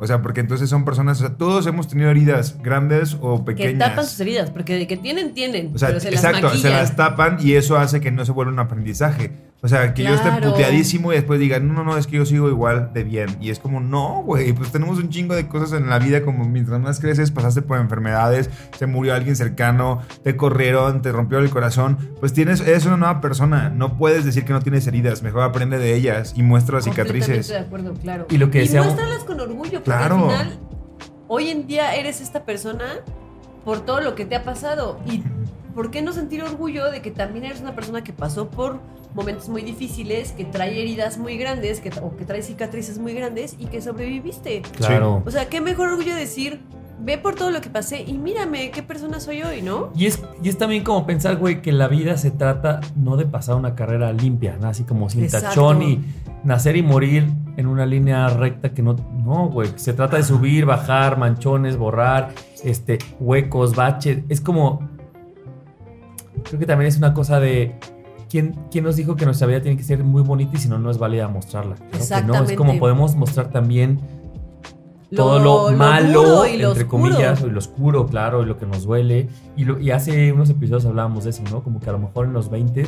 O 0.04 0.08
sea, 0.08 0.22
porque 0.22 0.42
entonces 0.42 0.70
son 0.70 0.84
personas, 0.84 1.22
o 1.22 1.28
sea, 1.28 1.38
todos 1.38 1.66
hemos 1.66 1.88
tenido 1.88 2.10
heridas 2.10 2.62
grandes 2.62 3.16
o 3.22 3.38
Que 3.46 3.54
pequeñas. 3.54 3.89
tapan 3.89 4.06
sus 4.06 4.20
heridas, 4.20 4.50
porque 4.52 4.76
de 4.76 4.86
que 4.86 4.98
tienen, 4.98 5.34
tienen. 5.34 5.72
O 5.74 5.78
sea, 5.78 5.88
pero 5.88 6.02
se 6.02 6.12
las 6.12 6.22
exacto, 6.26 6.50
se 6.58 6.70
las 6.70 6.98
tapan 6.98 7.38
y 7.39 7.54
eso 7.54 7.78
hace 7.78 8.02
que 8.02 8.12
no 8.12 8.26
se 8.26 8.34
vuelva 8.34 8.52
un 8.52 8.60
aprendizaje. 8.60 9.32
O 9.65 9.67
sea, 9.69 9.93
que 9.93 10.04
yo 10.04 10.13
esté 10.13 10.28
Claro. 10.28 10.52
puteadísimo 10.52 11.13
y 11.13 11.15
después 11.15 11.39
diga, 11.39 11.58
no, 11.60 11.71
no, 11.73 11.86
no, 11.86 11.97
es 11.97 12.06
que 12.06 12.17
yo 12.17 12.26
sigo 12.26 12.49
igual 12.49 12.91
de 12.93 13.06
bien. 13.06 13.38
Y 13.39 13.49
es 13.49 13.60
como, 13.60 13.80
no, 13.80 14.21
güey, 14.26 14.52
pues 14.52 14.73
tenemos 14.73 14.97
un 14.99 15.08
chingo 15.10 15.36
de 15.36 15.47
cosas 15.47 15.71
en 15.80 15.89
la 15.89 15.99
vida, 15.99 16.21
como 16.23 16.43
mientras 16.43 16.82
más 16.82 16.99
creces, 16.99 17.32
pasaste 17.32 17.62
por 17.62 17.80
enfermedades, 17.80 18.49
se 18.78 18.88
murió 18.88 19.13
alguien 19.15 19.38
cercano, 19.38 20.02
te 20.21 20.36
corrieron, 20.36 21.02
te 21.02 21.13
rompió 21.13 21.39
el 21.39 21.49
corazón. 21.49 21.97
Pues 22.19 22.34
tienes, 22.34 22.60
eres 22.60 22.86
una 22.86 22.97
nueva 22.97 23.21
persona. 23.21 23.69
No 23.69 23.97
puedes 23.97 24.26
decir 24.26 24.43
que 24.43 24.52
no 24.52 24.60
tienes 24.62 24.86
heridas, 24.86 25.23
mejor 25.23 25.43
aprende 25.43 25.78
de 25.78 25.95
ellas 25.95 26.34
y 26.36 26.43
muestra 26.43 26.76
las 26.76 26.84
cicatrices. 26.84 27.47
de 27.47 27.58
acuerdo, 27.60 27.93
claro. 27.93 28.26
Y 28.30 28.38
lo 28.39 28.52
que 28.52 28.60
decíamos- 28.60 28.93
muéstralas 28.93 29.23
con 29.23 29.39
orgullo, 29.39 29.71
porque 29.82 29.84
Claro. 29.86 30.15
al 30.15 30.21
final, 30.23 30.60
hoy 31.30 31.47
en 31.49 31.67
día 31.67 31.95
eres 31.95 32.19
esta 32.19 32.43
persona 32.43 32.84
por 33.63 33.80
todo 33.86 34.02
lo 34.02 34.13
que 34.13 34.26
te 34.26 34.36
ha 34.36 34.43
pasado. 34.43 34.99
Y 35.10 35.23
¿por 35.73 35.89
qué 35.89 36.02
no 36.02 36.12
sentir 36.12 36.43
orgullo 36.43 36.91
de 36.91 37.02
que 37.02 37.12
también 37.12 37.45
eres 37.45 37.62
una 37.62 37.73
persona 37.76 38.04
que 38.04 38.12
pasó 38.12 38.49
por 38.49 38.80
momentos 39.15 39.49
muy 39.49 39.62
difíciles, 39.62 40.32
que 40.32 40.45
trae 40.45 40.82
heridas 40.82 41.17
muy 41.17 41.38
grandes, 41.38 41.80
que, 41.80 41.91
o 42.02 42.15
que 42.15 42.26
trae 42.26 42.41
cicatrices 42.41 42.99
muy 42.99 43.13
grandes 43.13 43.56
y 43.60 43.65
que 43.65 43.82
sobreviviste? 43.82 44.62
Claro. 44.78 45.23
O 45.26 45.32
sea, 45.32 45.49
qué 45.49 45.62
mejor 45.62 45.89
orgullo 45.89 46.15
decir, 46.15 46.62
ve 47.04 47.17
por 47.17 47.36
todo 47.36 47.52
lo 47.52 47.62
que 47.62 47.69
pasé 47.69 48.02
y 48.02 48.13
mírame 48.13 48.71
qué 48.71 48.82
persona 48.82 49.19
soy 49.19 49.43
hoy, 49.43 49.62
¿no? 49.62 49.91
Y 49.95 50.06
es, 50.06 50.21
y 50.41 50.49
es 50.49 50.58
también 50.58 50.84
como 50.84 51.06
pensar, 51.06 51.38
güey, 51.38 51.62
que 51.62 51.71
la 51.71 51.88
vida 51.88 52.17
se 52.17 52.32
trata 52.32 52.82
no 52.95 53.17
de 53.17 53.26
pasar 53.26 53.56
una 53.56 53.76
carrera 53.76 54.12
limpia, 54.13 54.58
¿no? 54.60 54.67
así 54.67 54.84
como 54.84 55.10
sin 55.10 55.23
Exacto. 55.23 55.47
tachón 55.49 55.82
y 55.82 55.99
nacer 56.43 56.78
y 56.78 56.84
morir 56.84 57.30
en 57.58 57.67
una 57.67 57.86
línea 57.86 58.28
recta 58.30 58.73
que 58.73 58.82
no, 58.82 58.95
no, 59.23 59.49
güey, 59.49 59.69
se 59.76 59.93
trata 59.93 60.17
de 60.17 60.23
subir, 60.23 60.65
bajar, 60.65 61.17
manchones, 61.17 61.78
borrar, 61.78 62.34
este, 62.63 62.99
huecos, 63.19 63.76
baches, 63.76 64.23
es 64.30 64.41
como, 64.41 64.88
creo 66.43 66.60
que 66.60 66.65
también 66.65 66.88
es 66.88 66.97
una 66.97 67.13
cosa 67.13 67.39
de, 67.39 67.76
¿quién, 68.34 68.56
quién 68.72 68.84
nos 68.84 68.96
dijo 68.96 69.15
que 69.15 69.26
nuestra 69.26 69.46
vida 69.46 69.62
tiene 69.62 69.78
que 69.78 69.84
ser 69.84 70.04
muy 70.04 70.24
bonita 70.24 70.54
y 70.56 70.58
si 70.60 70.67
no, 70.67 70.80
no 70.80 70.89
es 70.89 70.98
válida 70.98 71.28
mostrarla? 71.28 71.76
Claro 71.76 71.89
que 71.91 71.93
no, 71.93 72.00
es 72.00 72.12
Exactamente. 72.12 72.56
como 72.56 72.80
podemos 72.80 73.15
mostrar 73.15 73.52
también 73.52 74.00
todo 75.15 75.38
lo, 75.38 75.69
lo 75.69 75.78
malo, 75.78 76.24
duro 76.24 76.46
y 76.48 76.58
lo 76.58 76.69
entre 76.69 76.86
oscuro. 76.86 77.04
comillas, 77.04 77.41
y 77.41 77.50
lo 77.52 77.60
oscuro, 77.60 78.08
claro, 78.08 78.41
y 78.41 78.48
lo 78.48 78.58
que 78.58 78.65
nos 78.65 78.86
duele. 78.86 79.30
Y, 79.56 79.65
lo- 79.65 79.80
y 79.80 79.91
hace 79.91 80.32
unos 80.34 80.50
episodios 80.50 80.86
hablábamos 80.88 81.26
de 81.26 81.30
eso, 81.30 81.43
¿no? 81.52 81.62
Como 81.63 81.80
que 81.80 81.88
a 81.89 81.93
lo 81.93 82.00
mejor 82.00 82.26
en 82.26 82.34
los 82.34 82.50
20 82.50 82.84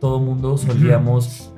todo 0.00 0.18
mundo 0.20 0.58
solíamos 0.58 1.50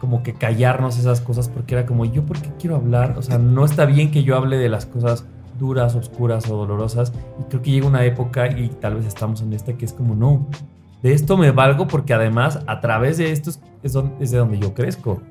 como 0.00 0.22
que 0.22 0.32
callarnos 0.32 0.98
esas 0.98 1.20
cosas 1.20 1.50
porque 1.50 1.74
era 1.74 1.84
como, 1.84 2.06
¿yo 2.06 2.24
por 2.24 2.40
qué 2.40 2.50
quiero 2.58 2.76
hablar? 2.76 3.16
O 3.18 3.22
sea, 3.22 3.36
no 3.36 3.66
está 3.66 3.84
bien 3.84 4.10
que 4.10 4.22
yo 4.22 4.34
hable 4.36 4.56
de 4.56 4.70
las 4.70 4.86
cosas 4.86 5.26
duras, 5.58 5.94
oscuras 5.94 6.48
o 6.48 6.56
dolorosas. 6.56 7.12
Y 7.38 7.42
creo 7.50 7.60
que 7.60 7.70
llega 7.72 7.86
una 7.86 8.02
época, 8.06 8.48
y 8.58 8.70
tal 8.80 8.94
vez 8.94 9.04
estamos 9.04 9.42
en 9.42 9.52
esta, 9.52 9.74
que 9.74 9.84
es 9.84 9.92
como, 9.92 10.14
no, 10.14 10.46
de 11.02 11.12
esto 11.14 11.36
me 11.36 11.50
valgo 11.50 11.86
porque 11.88 12.12
además 12.14 12.60
a 12.66 12.80
través 12.80 13.16
de 13.18 13.32
esto 13.32 13.50
es, 13.50 13.60
es 13.82 13.92
don- 13.92 14.14
es 14.20 14.30
de 14.30 14.38
donde 14.38 14.58
yo 14.58 14.74
crezco. 14.74 15.22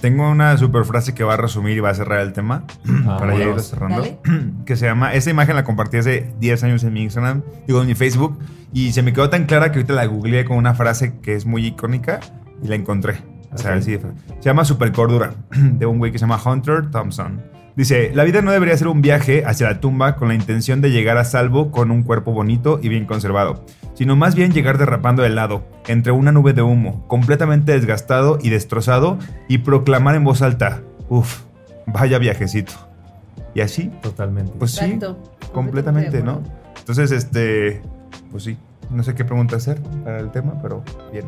Tengo 0.00 0.28
una 0.28 0.56
super 0.56 0.84
frase 0.84 1.14
que 1.14 1.22
va 1.22 1.34
a 1.34 1.36
resumir 1.36 1.76
y 1.76 1.80
va 1.80 1.90
a 1.90 1.94
cerrar 1.94 2.20
el 2.20 2.32
tema 2.32 2.64
Ah, 3.06 3.16
para 3.18 3.32
ya 3.32 3.36
bueno. 3.38 3.50
irlo 3.50 3.62
cerrando. 3.62 3.96
Dale. 4.00 4.18
Que 4.66 4.74
se 4.76 4.86
llama, 4.86 5.14
esa 5.14 5.30
imagen 5.30 5.54
la 5.54 5.62
compartí 5.64 5.98
hace 5.98 6.32
10 6.40 6.64
años 6.64 6.82
en 6.84 6.92
mi 6.92 7.02
Instagram, 7.02 7.42
digo 7.66 7.80
en 7.80 7.86
mi 7.86 7.94
Facebook, 7.94 8.38
y 8.72 8.92
se 8.92 9.02
me 9.02 9.12
quedó 9.12 9.30
tan 9.30 9.44
clara 9.44 9.70
que 9.70 9.78
ahorita 9.78 9.92
la 9.94 10.06
googleé 10.06 10.44
con 10.44 10.56
una 10.56 10.74
frase 10.74 11.18
que 11.20 11.34
es 11.34 11.46
muy 11.46 11.64
icónica 11.66 12.18
y 12.62 12.66
la 12.68 12.74
encontré. 12.74 13.18
O 13.52 13.58
sea, 13.58 13.72
Ok. 13.72 13.78
así 13.78 13.92
de 13.92 13.98
fra- 14.00 14.10
Se 14.40 14.42
llama 14.42 14.64
Super 14.64 14.90
Cordura, 14.92 15.34
de 15.50 15.86
un 15.86 15.98
güey 15.98 16.10
que 16.10 16.18
se 16.18 16.24
llama 16.26 16.40
Hunter 16.44 16.90
Thompson. 16.90 17.40
Dice, 17.76 18.10
la 18.14 18.24
vida 18.24 18.40
no 18.42 18.50
debería 18.52 18.76
ser 18.76 18.88
un 18.88 19.02
viaje 19.02 19.44
hacia 19.46 19.68
la 19.68 19.80
tumba 19.80 20.16
con 20.16 20.28
la 20.28 20.34
intención 20.34 20.80
de 20.80 20.90
llegar 20.90 21.18
a 21.18 21.24
salvo 21.24 21.70
con 21.70 21.90
un 21.90 22.02
cuerpo 22.02 22.32
bonito 22.32 22.80
y 22.82 22.88
bien 22.88 23.04
conservado, 23.04 23.64
sino 23.96 24.14
más 24.14 24.34
bien 24.34 24.52
llegar 24.52 24.78
derrapando 24.78 25.22
de 25.22 25.30
lado, 25.30 25.64
entre 25.86 26.12
una 26.12 26.30
nube 26.30 26.52
de 26.52 26.62
humo, 26.62 27.06
completamente 27.08 27.72
desgastado 27.72 28.38
y 28.40 28.50
destrozado, 28.50 29.18
y 29.48 29.58
proclamar 29.58 30.14
en 30.14 30.24
voz 30.24 30.42
alta, 30.42 30.82
uff, 31.08 31.40
vaya 31.86 32.18
viajecito. 32.18 32.74
Y 33.54 33.62
así, 33.62 33.90
Totalmente. 34.02 34.52
pues 34.58 34.72
sí, 34.72 34.84
Exacto. 34.84 35.18
completamente, 35.52 36.18
de 36.18 36.22
¿no? 36.22 36.42
Entonces, 36.78 37.10
este, 37.10 37.80
pues 38.30 38.44
sí, 38.44 38.58
no 38.90 39.02
sé 39.02 39.14
qué 39.14 39.24
pregunta 39.24 39.56
hacer 39.56 39.80
para 40.04 40.20
el 40.20 40.30
tema, 40.30 40.60
pero 40.60 40.84
bien. 41.10 41.24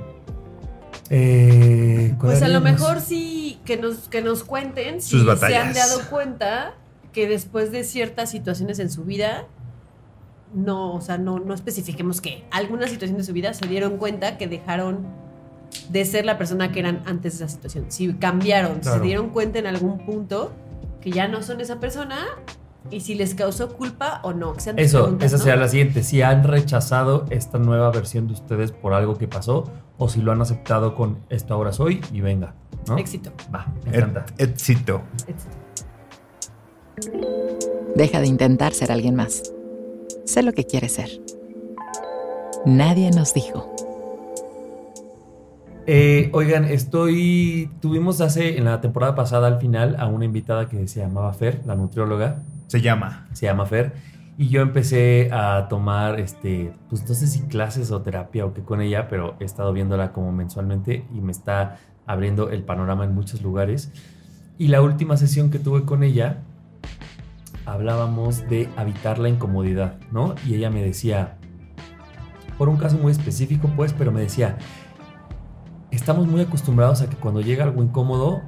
Eh, 1.10 2.14
¿cuál 2.18 2.32
Pues 2.32 2.42
a 2.42 2.48
lo 2.48 2.60
mejor 2.60 3.00
sí 3.00 3.58
que 3.64 3.78
nos, 3.78 4.08
que 4.08 4.20
nos 4.20 4.44
cuenten 4.44 5.00
si 5.00 5.18
Sus 5.18 5.40
se 5.40 5.56
han 5.56 5.72
dado 5.72 6.02
cuenta 6.10 6.74
que 7.12 7.26
después 7.26 7.72
de 7.72 7.82
ciertas 7.84 8.30
situaciones 8.30 8.78
en 8.78 8.90
su 8.90 9.04
vida, 9.04 9.46
no, 10.54 10.94
o 10.94 11.00
sea, 11.00 11.18
no, 11.18 11.38
no 11.38 11.54
especifiquemos 11.54 12.20
que 12.20 12.44
alguna 12.50 12.86
situación 12.88 13.18
de 13.18 13.24
su 13.24 13.32
vida 13.32 13.52
se 13.54 13.66
dieron 13.66 13.98
cuenta 13.98 14.38
que 14.38 14.48
dejaron 14.48 15.06
de 15.90 16.04
ser 16.04 16.24
la 16.24 16.38
persona 16.38 16.72
que 16.72 16.80
eran 16.80 17.02
antes 17.06 17.38
de 17.38 17.44
esa 17.44 17.54
situación. 17.54 17.86
Si 17.88 18.12
cambiaron, 18.14 18.82
si 18.82 18.90
se 18.90 19.00
dieron 19.00 19.30
cuenta 19.30 19.58
en 19.58 19.66
algún 19.66 19.98
punto 19.98 20.52
que 21.00 21.10
ya 21.10 21.28
no 21.28 21.42
son 21.42 21.60
esa 21.60 21.78
persona 21.78 22.16
y 22.90 23.00
si 23.00 23.14
les 23.14 23.34
causó 23.34 23.74
culpa 23.74 24.20
o 24.22 24.32
no. 24.32 24.58
sean 24.58 24.78
Eso, 24.78 25.16
esa 25.20 25.36
¿no? 25.36 25.42
será 25.42 25.56
la 25.56 25.68
siguiente. 25.68 26.02
Si 26.02 26.22
han 26.22 26.44
rechazado 26.44 27.26
esta 27.30 27.58
nueva 27.58 27.90
versión 27.90 28.26
de 28.26 28.34
ustedes 28.34 28.72
por 28.72 28.94
algo 28.94 29.16
que 29.16 29.28
pasó 29.28 29.64
o 29.98 30.08
si 30.08 30.22
lo 30.22 30.32
han 30.32 30.40
aceptado 30.40 30.94
con 30.94 31.18
esto 31.28 31.54
ahora 31.54 31.72
soy 31.72 32.00
y 32.12 32.20
venga. 32.20 32.54
¿no? 32.86 32.96
Éxito. 32.96 33.32
Va, 33.54 33.66
me 33.84 33.96
encanta. 33.96 34.26
Éxito. 34.38 35.02
éxito. 35.26 35.56
Deja 37.94 38.20
de 38.20 38.26
intentar 38.26 38.72
ser 38.72 38.90
alguien 38.90 39.14
más. 39.14 39.52
Sé 40.28 40.42
lo 40.42 40.52
que 40.52 40.66
quieres 40.66 40.92
ser. 40.92 41.08
Nadie 42.66 43.10
nos 43.10 43.32
dijo. 43.32 43.74
Eh, 45.86 46.28
oigan, 46.34 46.66
estoy. 46.66 47.70
Tuvimos 47.80 48.20
hace, 48.20 48.58
en 48.58 48.66
la 48.66 48.82
temporada 48.82 49.14
pasada 49.14 49.46
al 49.46 49.58
final, 49.58 49.96
a 49.98 50.06
una 50.06 50.26
invitada 50.26 50.68
que 50.68 50.86
se 50.86 51.00
llamaba 51.00 51.32
Fer, 51.32 51.62
la 51.64 51.76
nutrióloga. 51.76 52.42
Se 52.66 52.82
llama. 52.82 53.26
se 53.32 53.46
llama 53.46 53.64
Fer. 53.64 53.94
Y 54.36 54.50
yo 54.50 54.60
empecé 54.60 55.30
a 55.32 55.66
tomar, 55.70 56.20
este, 56.20 56.74
pues 56.90 57.08
no 57.08 57.14
sé 57.14 57.26
si 57.26 57.40
clases 57.44 57.90
o 57.90 58.02
terapia 58.02 58.44
o 58.44 58.52
qué 58.52 58.60
con 58.60 58.82
ella, 58.82 59.08
pero 59.08 59.34
he 59.40 59.44
estado 59.44 59.72
viéndola 59.72 60.12
como 60.12 60.30
mensualmente 60.30 61.06
y 61.10 61.22
me 61.22 61.32
está 61.32 61.78
abriendo 62.04 62.50
el 62.50 62.64
panorama 62.64 63.06
en 63.06 63.14
muchos 63.14 63.40
lugares. 63.40 63.92
Y 64.58 64.68
la 64.68 64.82
última 64.82 65.16
sesión 65.16 65.50
que 65.50 65.58
tuve 65.58 65.86
con 65.86 66.02
ella, 66.02 66.42
hablábamos 67.68 68.48
de 68.48 68.68
habitar 68.76 69.18
la 69.18 69.28
incomodidad, 69.28 69.98
¿no? 70.10 70.34
Y 70.46 70.54
ella 70.54 70.70
me 70.70 70.82
decía, 70.82 71.36
por 72.56 72.68
un 72.68 72.78
caso 72.78 72.96
muy 72.96 73.12
específico, 73.12 73.70
pues, 73.76 73.92
pero 73.92 74.10
me 74.10 74.22
decía, 74.22 74.56
estamos 75.90 76.26
muy 76.26 76.40
acostumbrados 76.40 77.02
a 77.02 77.10
que 77.10 77.16
cuando 77.16 77.42
llega 77.42 77.64
algo 77.64 77.82
incómodo, 77.82 78.42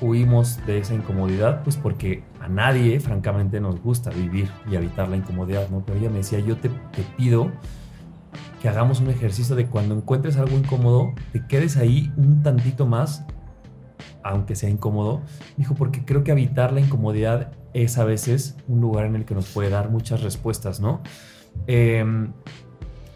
huimos 0.00 0.58
de 0.66 0.78
esa 0.78 0.94
incomodidad? 0.94 1.62
Pues 1.62 1.76
porque 1.76 2.24
a 2.40 2.48
nadie, 2.48 2.98
francamente, 2.98 3.60
nos 3.60 3.80
gusta 3.80 4.10
vivir 4.10 4.48
y 4.70 4.76
habitar 4.76 5.08
la 5.08 5.16
incomodidad, 5.16 5.68
¿no? 5.68 5.84
Pero 5.84 5.98
ella 5.98 6.08
me 6.08 6.18
decía, 6.18 6.40
yo 6.40 6.56
te, 6.56 6.70
te 6.70 7.02
pido 7.16 7.52
que 8.62 8.70
hagamos 8.70 9.00
un 9.00 9.10
ejercicio 9.10 9.54
de 9.54 9.66
cuando 9.66 9.94
encuentres 9.94 10.38
algo 10.38 10.56
incómodo, 10.56 11.12
te 11.32 11.46
quedes 11.46 11.76
ahí 11.76 12.10
un 12.16 12.42
tantito 12.42 12.86
más, 12.86 13.26
aunque 14.24 14.56
sea 14.56 14.70
incómodo. 14.70 15.20
Dijo, 15.58 15.74
porque 15.74 16.06
creo 16.06 16.24
que 16.24 16.32
habitar 16.32 16.72
la 16.72 16.80
incomodidad 16.80 17.52
es 17.74 17.98
a 17.98 18.04
veces 18.04 18.56
un 18.68 18.80
lugar 18.80 19.06
en 19.06 19.16
el 19.16 19.24
que 19.24 19.34
nos 19.34 19.48
puede 19.48 19.70
dar 19.70 19.90
muchas 19.90 20.22
respuestas, 20.22 20.80
¿no? 20.80 21.00
Em, 21.66 22.32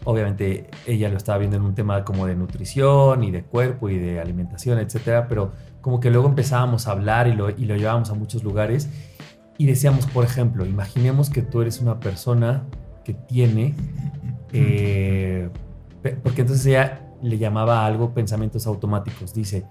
obviamente 0.03 0.69
ella 0.85 1.09
lo 1.09 1.17
estaba 1.17 1.37
viendo 1.37 1.57
en 1.57 1.63
un 1.63 1.75
tema 1.75 2.03
como 2.05 2.25
de 2.27 2.35
nutrición 2.35 3.23
y 3.23 3.31
de 3.31 3.43
cuerpo 3.43 3.89
y 3.89 3.97
de 3.97 4.19
alimentación, 4.19 4.79
etcétera, 4.79 5.27
pero 5.27 5.51
como 5.81 5.99
que 5.99 6.09
luego 6.09 6.27
empezábamos 6.27 6.87
a 6.87 6.91
hablar 6.91 7.27
y 7.27 7.33
lo, 7.33 7.49
y 7.49 7.65
lo 7.65 7.75
llevábamos 7.75 8.09
a 8.09 8.13
muchos 8.13 8.43
lugares 8.43 8.89
y 9.57 9.65
decíamos, 9.65 10.05
por 10.05 10.23
ejemplo, 10.23 10.65
imaginemos 10.65 11.29
que 11.29 11.41
tú 11.41 11.61
eres 11.61 11.81
una 11.81 11.99
persona 11.99 12.63
que 13.03 13.13
tiene, 13.13 13.73
eh, 14.53 15.49
porque 16.23 16.41
entonces 16.41 16.65
ella 16.67 17.07
le 17.21 17.37
llamaba 17.37 17.81
a 17.81 17.85
algo 17.87 18.13
pensamientos 18.13 18.67
automáticos, 18.67 19.33
dice, 19.33 19.65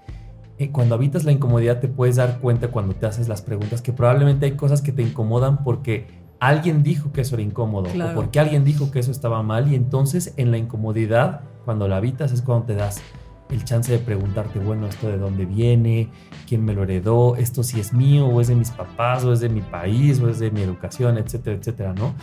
eh, 0.59 0.71
cuando 0.71 0.95
habitas 0.95 1.23
la 1.23 1.31
incomodidad 1.31 1.79
te 1.79 1.87
puedes 1.87 2.15
dar 2.15 2.39
cuenta 2.39 2.69
cuando 2.69 2.95
te 2.95 3.05
haces 3.05 3.27
las 3.27 3.41
preguntas 3.41 3.81
que 3.81 3.93
probablemente 3.93 4.45
hay 4.45 4.53
cosas 4.53 4.81
que 4.81 4.91
te 4.91 5.03
incomodan 5.03 5.63
porque 5.63 6.07
alguien 6.39 6.83
dijo 6.83 7.11
que 7.11 7.21
eso 7.21 7.35
era 7.35 7.43
incómodo 7.43 7.89
o 7.89 8.13
porque 8.15 8.39
alguien 8.39 8.63
dijo 8.63 8.91
que 8.91 8.99
eso 8.99 9.11
estaba 9.11 9.43
mal 9.43 9.71
y 9.71 9.75
entonces 9.75 10.33
en 10.37 10.51
la 10.51 10.57
incomodidad 10.57 11.41
cuando 11.65 11.87
la 11.87 11.97
habitas 11.97 12.31
es 12.31 12.41
cuando 12.41 12.65
te 12.65 12.75
das 12.75 13.01
el 13.49 13.63
chance 13.63 13.91
de 13.91 13.99
preguntarte, 13.99 14.59
bueno, 14.59 14.87
esto 14.87 15.07
de 15.07 15.17
dónde 15.17 15.45
viene, 15.45 16.09
quién 16.47 16.65
me 16.65 16.73
lo 16.73 16.83
heredó, 16.83 17.35
esto 17.37 17.63
si 17.63 17.79
es 17.79 17.93
mío 17.93 18.25
o 18.27 18.41
es 18.41 18.47
de 18.47 18.55
mis 18.55 18.71
papás 18.71 19.23
o 19.23 19.31
es 19.31 19.39
de 19.39 19.49
mi 19.49 19.61
país 19.61 20.19
o 20.19 20.29
es 20.29 20.39
de 20.39 20.51
mi 20.51 20.61
educación, 20.61 21.17
etcétera, 21.17 21.55
etcétera, 21.55 21.93
¿no? 21.93 22.13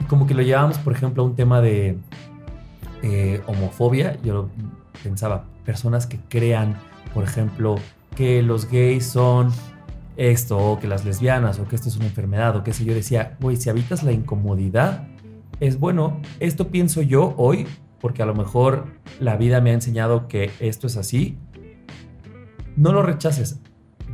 Y 0.00 0.04
como 0.04 0.26
que 0.26 0.34
lo 0.34 0.42
llevamos, 0.42 0.78
por 0.78 0.92
ejemplo, 0.92 1.22
a 1.22 1.26
un 1.26 1.34
tema 1.34 1.60
de 1.60 1.98
eh, 3.02 3.42
homofobia, 3.46 4.18
yo 4.22 4.48
pensaba, 5.02 5.44
personas 5.64 6.06
que 6.06 6.18
crean 6.28 6.76
por 7.14 7.24
ejemplo, 7.24 7.76
que 8.16 8.42
los 8.42 8.70
gays 8.70 9.06
son 9.06 9.50
esto, 10.16 10.58
o 10.58 10.78
que 10.78 10.86
las 10.86 11.04
lesbianas, 11.04 11.58
o 11.58 11.66
que 11.66 11.76
esto 11.76 11.88
es 11.88 11.96
una 11.96 12.06
enfermedad, 12.06 12.56
o 12.56 12.62
qué 12.62 12.72
sé 12.72 12.84
yo, 12.84 12.94
decía, 12.94 13.36
güey, 13.40 13.56
si 13.56 13.70
habitas 13.70 14.02
la 14.02 14.12
incomodidad, 14.12 15.08
es 15.60 15.78
bueno, 15.78 16.20
esto 16.40 16.68
pienso 16.68 17.02
yo 17.02 17.34
hoy, 17.36 17.66
porque 18.00 18.22
a 18.22 18.26
lo 18.26 18.34
mejor 18.34 18.86
la 19.18 19.36
vida 19.36 19.60
me 19.60 19.70
ha 19.70 19.74
enseñado 19.74 20.28
que 20.28 20.50
esto 20.60 20.86
es 20.86 20.96
así, 20.96 21.38
no 22.76 22.92
lo 22.92 23.02
rechaces, 23.02 23.60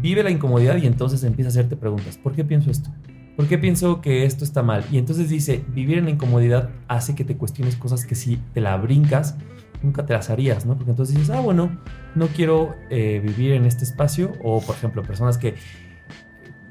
vive 0.01 0.23
la 0.23 0.31
incomodidad 0.31 0.77
y 0.77 0.87
entonces 0.87 1.25
empieza 1.25 1.49
a 1.49 1.51
hacerte 1.51 1.77
preguntas, 1.77 2.19
¿por 2.19 2.35
qué 2.35 2.45
pienso 2.45 2.71
esto? 2.71 2.91
¿Por 3.37 3.47
qué 3.49 3.59
pienso 3.59 4.01
que 4.01 4.25
esto 4.25 4.45
está 4.45 4.63
mal? 4.63 4.85
Y 4.91 4.97
entonces 4.97 5.29
dice, 5.29 5.63
vivir 5.69 5.99
en 5.99 6.07
la 6.07 6.11
incomodidad 6.11 6.71
hace 6.89 7.15
que 7.15 7.25
te 7.25 7.37
cuestiones 7.37 7.77
cosas 7.77 8.07
que 8.07 8.15
si 8.15 8.39
te 8.55 8.63
la 8.63 8.77
brincas, 8.79 9.37
nunca 9.83 10.07
te 10.07 10.13
las 10.13 10.31
harías, 10.31 10.67
¿no? 10.67 10.77
Porque 10.77 10.91
entonces 10.91 11.17
dices, 11.17 11.35
ah, 11.35 11.41
bueno, 11.41 11.79
no 12.15 12.27
quiero 12.29 12.77
eh, 12.91 13.21
vivir 13.23 13.53
en 13.53 13.65
este 13.65 13.85
espacio. 13.85 14.33
O, 14.43 14.61
por 14.61 14.75
ejemplo, 14.75 15.03
personas 15.03 15.39
que 15.39 15.55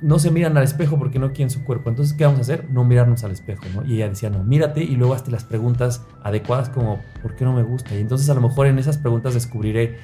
no 0.02 0.20
se 0.20 0.30
miran 0.30 0.58
al 0.58 0.64
espejo 0.64 0.98
porque 0.98 1.20
no 1.20 1.32
quieren 1.32 1.50
su 1.50 1.64
cuerpo. 1.64 1.90
Entonces, 1.90 2.16
¿qué 2.16 2.26
vamos 2.26 2.40
a 2.40 2.42
hacer? 2.42 2.70
No 2.70 2.84
mirarnos 2.84 3.24
al 3.24 3.32
espejo, 3.32 3.64
¿no? 3.74 3.86
Y 3.86 3.96
ella 3.96 4.10
decía, 4.10 4.30
no, 4.30 4.44
mírate 4.44 4.84
y 4.84 4.96
luego 4.96 5.14
hazte 5.14 5.32
las 5.32 5.44
preguntas 5.44 6.06
adecuadas 6.24 6.70
como, 6.70 7.00
¿por 7.22 7.36
qué 7.36 7.46
no 7.46 7.54
me 7.54 7.64
gusta? 7.64 7.96
Y 7.96 8.02
entonces 8.02 8.30
a 8.30 8.34
lo 8.34 8.42
mejor 8.42 8.68
en 8.68 8.78
esas 8.78 8.98
preguntas 8.98 9.34
descubriré 9.34 9.98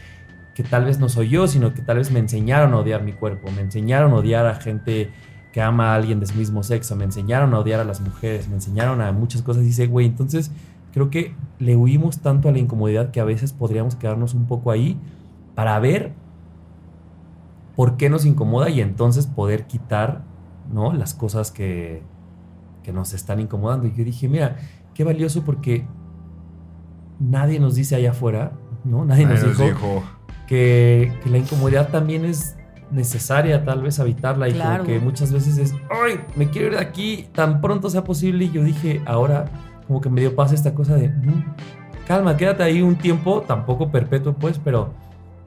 que 0.54 0.64
tal 0.64 0.86
vez 0.86 1.00
no 1.00 1.10
soy 1.10 1.30
yo, 1.30 1.48
sino 1.48 1.74
que 1.74 1.82
tal 1.82 1.98
vez 1.98 2.12
me 2.12 2.20
enseñaron 2.20 2.74
a 2.74 2.78
odiar 2.78 3.04
mi 3.04 3.14
cuerpo, 3.14 3.52
me 3.52 3.62
enseñaron 3.62 4.12
a 4.14 4.16
odiar 4.16 4.46
a 4.46 4.56
gente 4.56 5.10
que 5.52 5.62
ama 5.62 5.92
a 5.92 5.96
alguien 5.96 6.20
de 6.20 6.26
su 6.26 6.36
mismo 6.36 6.64
sexo, 6.64 6.96
me 6.96 7.04
enseñaron 7.04 7.54
a 7.54 7.60
odiar 7.60 7.80
a 7.80 7.84
las 7.84 8.00
mujeres, 8.02 8.48
me 8.48 8.56
enseñaron 8.56 9.02
a 9.02 9.12
muchas 9.12 9.42
cosas. 9.42 9.64
Y 9.64 9.68
dice, 9.68 9.88
güey, 9.88 10.06
entonces 10.06 10.52
creo 10.94 11.10
que 11.10 11.36
le 11.60 11.76
huimos 11.76 12.20
tanto 12.20 12.50
a 12.50 12.52
la 12.52 12.60
incomodidad 12.60 13.12
que 13.12 13.20
a 13.20 13.24
veces 13.24 13.54
podríamos 13.54 13.96
quedarnos 13.96 14.34
un 14.34 14.46
poco 14.46 14.72
ahí 14.72 15.00
para 15.56 15.80
ver 15.80 16.14
por 17.76 17.98
qué 17.98 18.10
nos 18.10 18.26
incomoda 18.26 18.70
y 18.70 18.82
entonces 18.82 19.28
poder 19.28 19.66
quitar 19.68 20.24
¿no? 20.72 20.94
las 20.94 21.14
cosas 21.14 21.52
que, 21.52 22.04
que 22.84 22.92
nos 22.92 23.14
están 23.14 23.40
incomodando. 23.40 23.88
Y 23.88 23.94
yo 23.94 24.04
dije, 24.04 24.28
mira, 24.28 24.58
qué 24.94 25.04
valioso 25.04 25.44
porque 25.44 25.86
nadie 27.20 27.60
nos 27.60 27.76
dice 27.76 27.96
allá 27.96 28.12
afuera, 28.12 28.54
¿no? 28.84 29.06
Nadie, 29.06 29.26
nos, 29.26 29.42
dijo, 29.42 30.04
Que, 30.48 31.14
que, 31.24 31.30
la 31.30 31.38
incomodidad 31.38 31.90
también 31.90 32.26
es 32.26 32.58
necesaria 32.92 33.64
tal 33.64 33.82
vez 33.82 34.00
habitarla 34.00 34.50
y 34.50 34.86
que 34.86 35.00
muchas 35.00 35.32
veces 35.32 35.58
es, 35.58 35.74
ay, 35.90 36.20
me 36.36 36.50
quiero 36.50 36.68
ir 36.68 36.74
de 36.74 36.80
aquí 36.80 37.28
tan 37.34 37.62
pronto 37.62 37.90
sea 37.90 38.04
posible 38.04 38.46
y 38.46 38.52
yo 38.52 38.64
dije, 38.64 39.02
ahora 39.06 39.46
como 39.88 40.02
que 40.02 40.10
me 40.10 40.22
dio 40.22 40.36
paz 40.36 40.52
esta 40.52 40.74
cosa 40.74 40.96
de, 40.96 41.10
mm, 41.10 41.56
calma, 42.08 42.38
quédate 42.38 42.64
ahí 42.64 42.82
un 42.82 42.98
tiempo, 42.98 43.42
tampoco 43.42 43.92
perpetuo 43.92 44.34
pues, 44.34 44.60
pero 44.60 44.94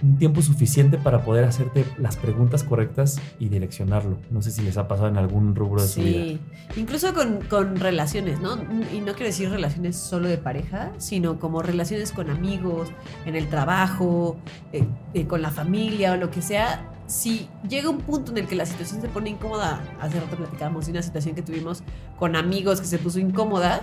un 0.05 0.19
tiempo 0.19 0.43
suficiente 0.43 0.99
para 0.99 1.25
poder 1.25 1.45
hacerte 1.45 1.85
las 1.99 2.17
preguntas 2.17 2.63
correctas 2.63 3.21
y 3.39 3.49
direccionarlo. 3.49 4.19
No 4.31 4.43
sé 4.43 4.51
si 4.51 4.63
les 4.63 4.77
ha 4.77 4.87
pasado 4.87 5.09
en 5.09 5.17
algún 5.17 5.55
rubro 5.55 5.81
de 5.81 5.89
su 5.89 6.01
vida. 6.01 6.25
Sí, 6.25 6.41
incluso 6.77 7.15
con, 7.15 7.77
relaciones, 7.77 8.41
¿no? 8.41 8.57
Y 8.93 9.01
no 9.01 9.13
quiero 9.13 9.27
decir 9.27 9.51
relaciones 9.51 9.97
solo 9.97 10.29
de 10.29 10.37
pareja, 10.37 10.93
sino 10.99 11.39
como 11.39 11.63
relaciones 11.63 12.13
con 12.13 12.31
amigos, 12.31 12.91
en 13.25 13.35
el 13.35 13.49
trabajo, 13.49 14.37
eh, 14.73 14.85
eh, 15.15 15.27
con 15.27 15.41
la 15.41 15.51
familia 15.51 16.13
o 16.13 16.17
lo 16.17 16.31
que 16.31 16.43
sea. 16.43 16.91
Si 17.07 17.49
llega 17.69 17.89
un 17.89 17.99
punto 17.99 18.33
en 18.33 18.39
el 18.39 18.47
que 18.47 18.57
la 18.57 18.67
situación 18.67 19.01
se 19.01 19.09
pone 19.09 19.31
incómoda, 19.31 19.81
hace 20.01 20.21
rato 20.21 20.37
platicábamos 20.37 20.87
de 20.87 20.93
una 20.93 21.03
situación 21.03 21.35
que 21.35 21.43
tuvimos 21.43 21.83
con 22.19 22.35
amigos 22.37 22.81
que 22.81 22.87
se 22.87 22.99
puso 22.99 23.19
incómoda, 23.19 23.83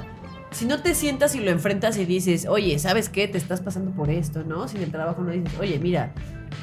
si 0.51 0.65
no 0.65 0.81
te 0.81 0.93
sientas 0.95 1.33
y 1.35 1.39
lo 1.39 1.49
enfrentas 1.49 1.97
y 1.97 2.05
dices, 2.05 2.45
oye, 2.47 2.77
¿sabes 2.77 3.09
qué? 3.09 3.27
Te 3.27 3.37
estás 3.37 3.61
pasando 3.61 3.91
por 3.91 4.09
esto, 4.09 4.43
¿no? 4.43 4.67
Si 4.67 4.77
en 4.77 4.83
el 4.83 4.91
trabajo 4.91 5.21
no 5.21 5.31
dices, 5.31 5.57
oye, 5.59 5.79
mira, 5.79 6.13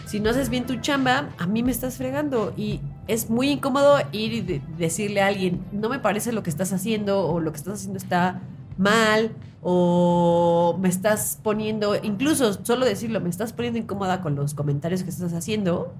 si 0.07 0.21
no 0.21 0.31
haces 0.31 0.51
bien 0.51 0.67
tu 0.67 0.77
chamba, 0.77 1.31
a 1.39 1.47
mí 1.47 1.63
me 1.63 1.73
estás 1.73 1.97
fregando. 1.97 2.53
Y 2.57 2.81
es 3.07 3.31
muy 3.31 3.51
incómodo 3.51 3.99
ir 4.13 4.33
y 4.33 4.63
decirle 4.77 5.23
a 5.23 5.29
alguien, 5.29 5.65
no 5.73 5.89
me 5.89 5.99
parece 5.99 6.33
lo 6.33 6.43
que 6.43 6.51
estás 6.51 6.73
haciendo 6.73 7.27
o 7.27 7.41
lo 7.41 7.51
que 7.51 7.57
estás 7.57 7.75
haciendo 7.75 7.99
está 7.99 8.43
mal 8.77 9.33
o 9.63 10.79
me 10.81 10.89
estás 10.89 11.41
poniendo, 11.43 11.97
incluso 11.97 12.65
solo 12.65 12.87
decirlo, 12.87 13.21
me 13.21 13.29
estás 13.29 13.53
poniendo 13.53 13.79
incómoda 13.79 14.21
con 14.21 14.37
los 14.37 14.55
comentarios 14.55 15.03
que 15.03 15.11
estás 15.11 15.33
haciendo. 15.33 15.93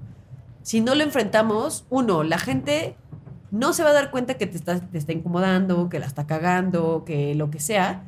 Si 0.61 0.81
no 0.81 0.93
lo 0.93 1.03
enfrentamos, 1.03 1.85
uno, 1.89 2.23
la 2.23 2.37
gente 2.37 2.95
no 3.51 3.73
se 3.73 3.83
va 3.83 3.89
a 3.89 3.93
dar 3.93 4.11
cuenta 4.11 4.35
que 4.35 4.47
te 4.47 4.57
está, 4.57 4.79
te 4.79 4.97
está 4.97 5.11
incomodando, 5.11 5.89
que 5.89 5.99
la 5.99 6.05
está 6.05 6.27
cagando, 6.27 7.03
que 7.05 7.35
lo 7.35 7.49
que 7.49 7.59
sea. 7.59 8.03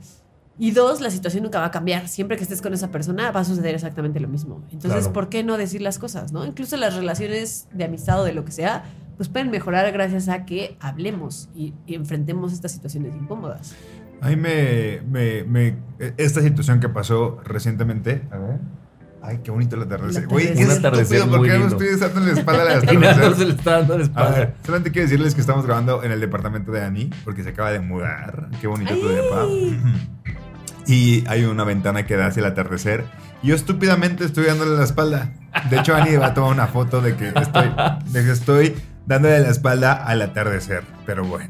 Y 0.59 0.71
dos, 0.71 1.01
la 1.01 1.09
situación 1.09 1.43
nunca 1.43 1.59
va 1.59 1.67
a 1.67 1.71
cambiar. 1.71 2.07
Siempre 2.07 2.37
que 2.37 2.43
estés 2.43 2.61
con 2.61 2.73
esa 2.73 2.91
persona 2.91 3.31
va 3.31 3.39
a 3.39 3.43
suceder 3.43 3.73
exactamente 3.73 4.19
lo 4.19 4.27
mismo. 4.27 4.63
Entonces, 4.71 5.07
¿por 5.07 5.29
qué 5.29 5.43
no 5.43 5.57
decir 5.57 5.81
las 5.81 5.97
cosas? 5.97 6.31
¿no? 6.31 6.45
Incluso 6.45 6.77
las 6.77 6.95
relaciones 6.95 7.67
de 7.73 7.85
amistad 7.85 8.21
o 8.21 8.23
de 8.23 8.33
lo 8.33 8.45
que 8.45 8.51
sea, 8.51 8.83
pues 9.17 9.29
pueden 9.29 9.49
mejorar 9.49 9.91
gracias 9.91 10.29
a 10.29 10.45
que 10.45 10.77
hablemos 10.79 11.49
y, 11.55 11.73
enfrentemos 11.87 12.53
estas 12.53 12.71
situaciones 12.71 13.15
incómodas. 13.15 13.73
A 14.19 14.29
mí 14.29 14.35
me, 14.35 15.01
me, 15.09 15.43
me, 15.45 15.77
Esta 16.17 16.41
situación 16.41 16.79
que 16.79 16.89
pasó 16.89 17.39
recientemente. 17.43 18.21
A 18.29 18.37
ver 18.37 18.59
Ay, 19.23 19.39
qué 19.43 19.51
bonito 19.51 19.75
el 19.75 19.83
atardecer. 19.83 20.27
Güey, 20.27 20.53
qué 20.53 20.63
estúpido, 20.63 21.29
¿por 21.29 21.43
qué 21.43 21.59
no 21.59 21.67
estoy 21.67 21.87
dando 21.99 22.19
la 22.21 22.31
espalda 22.31 22.61
al 22.63 22.69
atardecer? 22.79 23.35
se 23.35 23.45
le 23.45 23.53
está 23.53 23.71
dando 23.77 23.97
la 23.97 24.03
espalda. 24.03 24.29
A 24.29 24.39
ver, 24.39 24.53
solamente 24.65 24.91
quiero 24.91 25.07
decirles 25.07 25.35
que 25.35 25.41
estamos 25.41 25.65
grabando 25.65 26.03
en 26.03 26.11
el 26.11 26.19
departamento 26.19 26.71
de 26.71 26.83
Annie, 26.83 27.09
porque 27.23 27.43
se 27.43 27.49
acaba 27.49 27.71
de 27.71 27.79
mudar. 27.79 28.49
Qué 28.59 28.67
bonito 28.67 28.95
tu 28.95 29.07
depa. 29.07 29.45
Y 30.87 31.23
hay 31.27 31.43
una 31.45 31.63
ventana 31.63 32.05
que 32.07 32.15
da 32.15 32.27
hacia 32.27 32.39
el 32.39 32.47
atardecer. 32.47 33.05
Yo 33.43 33.53
estúpidamente 33.53 34.25
estoy 34.25 34.45
dándole 34.45 34.75
la 34.75 34.83
espalda. 34.83 35.31
De 35.69 35.77
hecho, 35.77 35.95
Annie 35.95 36.17
va 36.17 36.27
a 36.27 36.33
tomar 36.33 36.51
una 36.51 36.67
foto 36.67 37.01
de 37.01 37.15
que 37.15 37.29
estoy, 37.29 37.71
de 38.11 38.23
que 38.23 38.31
estoy 38.31 38.75
dándole 39.05 39.39
la 39.39 39.49
espalda 39.49 39.93
al 39.93 40.21
atardecer. 40.23 40.83
Pero 41.05 41.25
bueno. 41.25 41.49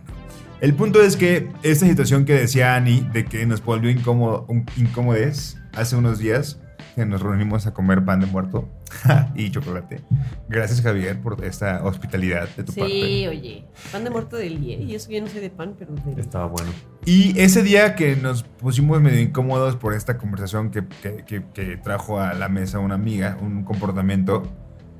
El 0.60 0.76
punto 0.76 1.02
es 1.02 1.16
que 1.16 1.50
esta 1.64 1.88
situación 1.88 2.26
que 2.26 2.34
decía 2.34 2.76
Annie 2.76 3.08
de 3.14 3.26
que 3.26 3.46
nos 3.46 3.64
volvió 3.64 3.90
incómodo, 3.90 4.46
incómodes 4.78 5.58
hace 5.74 5.96
unos 5.96 6.20
días 6.20 6.60
que 6.96 7.06
nos 7.06 7.22
reunimos 7.22 7.67
a 7.67 7.74
comer 7.74 8.04
pan 8.04 8.20
de 8.20 8.26
muerto 8.26 8.70
y 9.36 9.50
chocolate. 9.52 10.02
Gracias, 10.50 10.82
Javier, 10.82 11.20
por 11.22 11.44
esta 11.44 11.84
hospitalidad 11.84 12.50
de 12.56 12.63
tu 12.63 12.74
parte. 12.74 12.91
Sí, 12.91 13.28
oye, 13.28 13.65
pan 13.91 14.04
de 14.04 14.10
muerto 14.10 14.38
del 14.38 14.62
día. 14.62 14.78
Y 14.78 14.96
eso 14.96 15.10
yo 15.10 15.22
no 15.22 15.28
sé 15.28 15.39
de 15.39 15.50
pan, 15.50 15.76
pero. 15.78 15.94
Estaba 16.17 16.46
bueno. 16.48 16.72
Y 17.06 17.39
ese 17.39 17.63
día 17.63 17.96
que 17.96 18.15
nos 18.15 18.44
pusimos 18.44 19.02
medio 19.02 19.20
incómodos 19.20 19.76
por 19.76 19.94
esta 19.94 20.17
conversación 20.17 20.72
que, 20.72 20.84
que, 21.26 21.78
trajo 21.78 22.20
a 22.20 22.34
la 22.34 22.50
mesa 22.50 22.80
una 22.80 22.96
amiga, 22.96 23.38
un 23.41 23.63
comportamiento, 23.63 24.44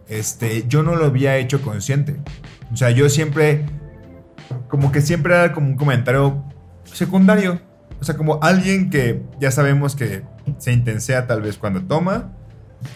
este, 0.08 0.66
yo 0.68 0.84
no 0.84 0.96
lo 0.96 1.06
había 1.06 1.38
hecho 1.38 1.62
consciente. 1.62 2.16
O 2.74 2.78
sea, 2.78 2.90
yo 2.92 3.10
siempre, 3.10 3.66
como 4.68 4.92
que 4.92 5.02
siempre 5.02 5.34
era 5.34 5.54
como 5.54 5.68
un 5.68 5.76
comentario 5.76 6.44
secundario. 6.84 7.60
O 8.00 8.04
sea, 8.04 8.18
como 8.18 8.40
alguien 8.42 8.90
que 8.90 9.22
ya 9.40 9.52
sabemos 9.52 9.96
que 9.96 10.24
se 10.58 10.72
intensea 10.72 11.28
tal 11.28 11.42
vez 11.42 11.58
cuando 11.58 11.82
toma, 11.84 12.32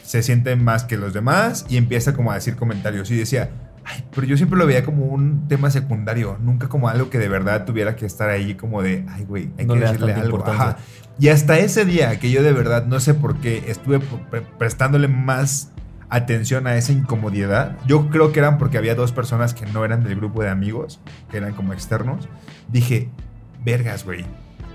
se 0.04 0.24
siente 0.24 0.56
más 0.56 0.84
que 0.84 0.98
los 0.98 1.14
demás 1.14 1.66
y 1.70 1.78
empieza 1.78 2.14
como 2.14 2.32
a 2.32 2.36
decir 2.36 2.56
comentarios. 2.56 3.10
Y 3.12 3.16
decía, 3.16 3.52
Ay, 3.88 4.04
pero 4.16 4.26
yo 4.26 4.36
siempre 4.36 4.58
lo 4.58 4.66
veía 4.66 4.84
como 4.84 5.06
un 5.06 5.48
tema 5.48 5.70
secundario, 5.70 6.40
nunca 6.42 6.68
como 6.68 6.90
algo 6.90 7.12
que 7.12 7.20
de 7.20 7.28
verdad 7.30 7.66
tuviera 7.66 7.96
que 7.96 8.08
estar 8.08 8.30
ahí 8.32 8.56
como 8.56 8.82
de, 8.82 9.06
ay, 9.10 9.26
güey, 9.26 9.52
hay 9.60 9.66
No 9.68 9.76
que 9.76 9.82
decirle 9.82 10.14
algo. 10.16 10.44
Ajá. 10.44 10.78
Y 11.20 11.30
hasta 11.30 11.60
ese 11.60 11.86
día 11.86 12.20
que 12.20 12.32
yo 12.32 12.42
de 12.42 12.52
verdad, 12.52 12.88
no 12.88 13.00
sé 13.00 13.14
por 13.14 13.38
qué, 13.38 13.66
estuve 13.68 14.00
pre- 14.00 14.42
prestándole 14.58 15.08
más 15.08 15.70
atención 16.10 16.66
a 16.66 16.76
esa 16.78 16.94
incomodidad, 16.94 17.78
yo 17.86 18.10
creo 18.10 18.32
que 18.32 18.40
eran 18.40 18.58
porque 18.58 18.80
había 18.80 18.96
dos 18.96 19.12
personas 19.12 19.54
que 19.54 19.68
no 19.68 19.86
eran 19.86 20.04
del 20.04 20.16
grupo 20.16 20.42
de 20.42 20.50
amigos, 20.50 21.00
que 21.30 21.38
eran 21.38 21.54
como 21.54 21.72
externos, 21.74 22.28
dije, 22.70 23.10
vergas, 23.64 24.04
güey, 24.04 24.26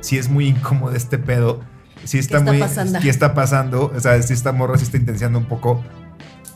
si 0.01 0.19
es 0.19 0.29
muy 0.29 0.47
incómodo 0.47 0.95
este 0.95 1.19
pedo, 1.19 1.61
si 2.05 2.19
está, 2.19 2.39
está 2.39 2.53
muy... 2.53 2.61
pasando? 2.61 3.01
¿Qué 3.01 3.11
está 3.11 3.35
pasando? 3.35 3.93
O 3.95 4.01
sea, 4.01 4.21
si 4.23 4.33
esta 4.33 4.53
morra 4.53 4.79
se 4.79 4.85
está 4.85 4.97
intenciando 4.97 5.39
un 5.39 5.47
poco, 5.47 5.83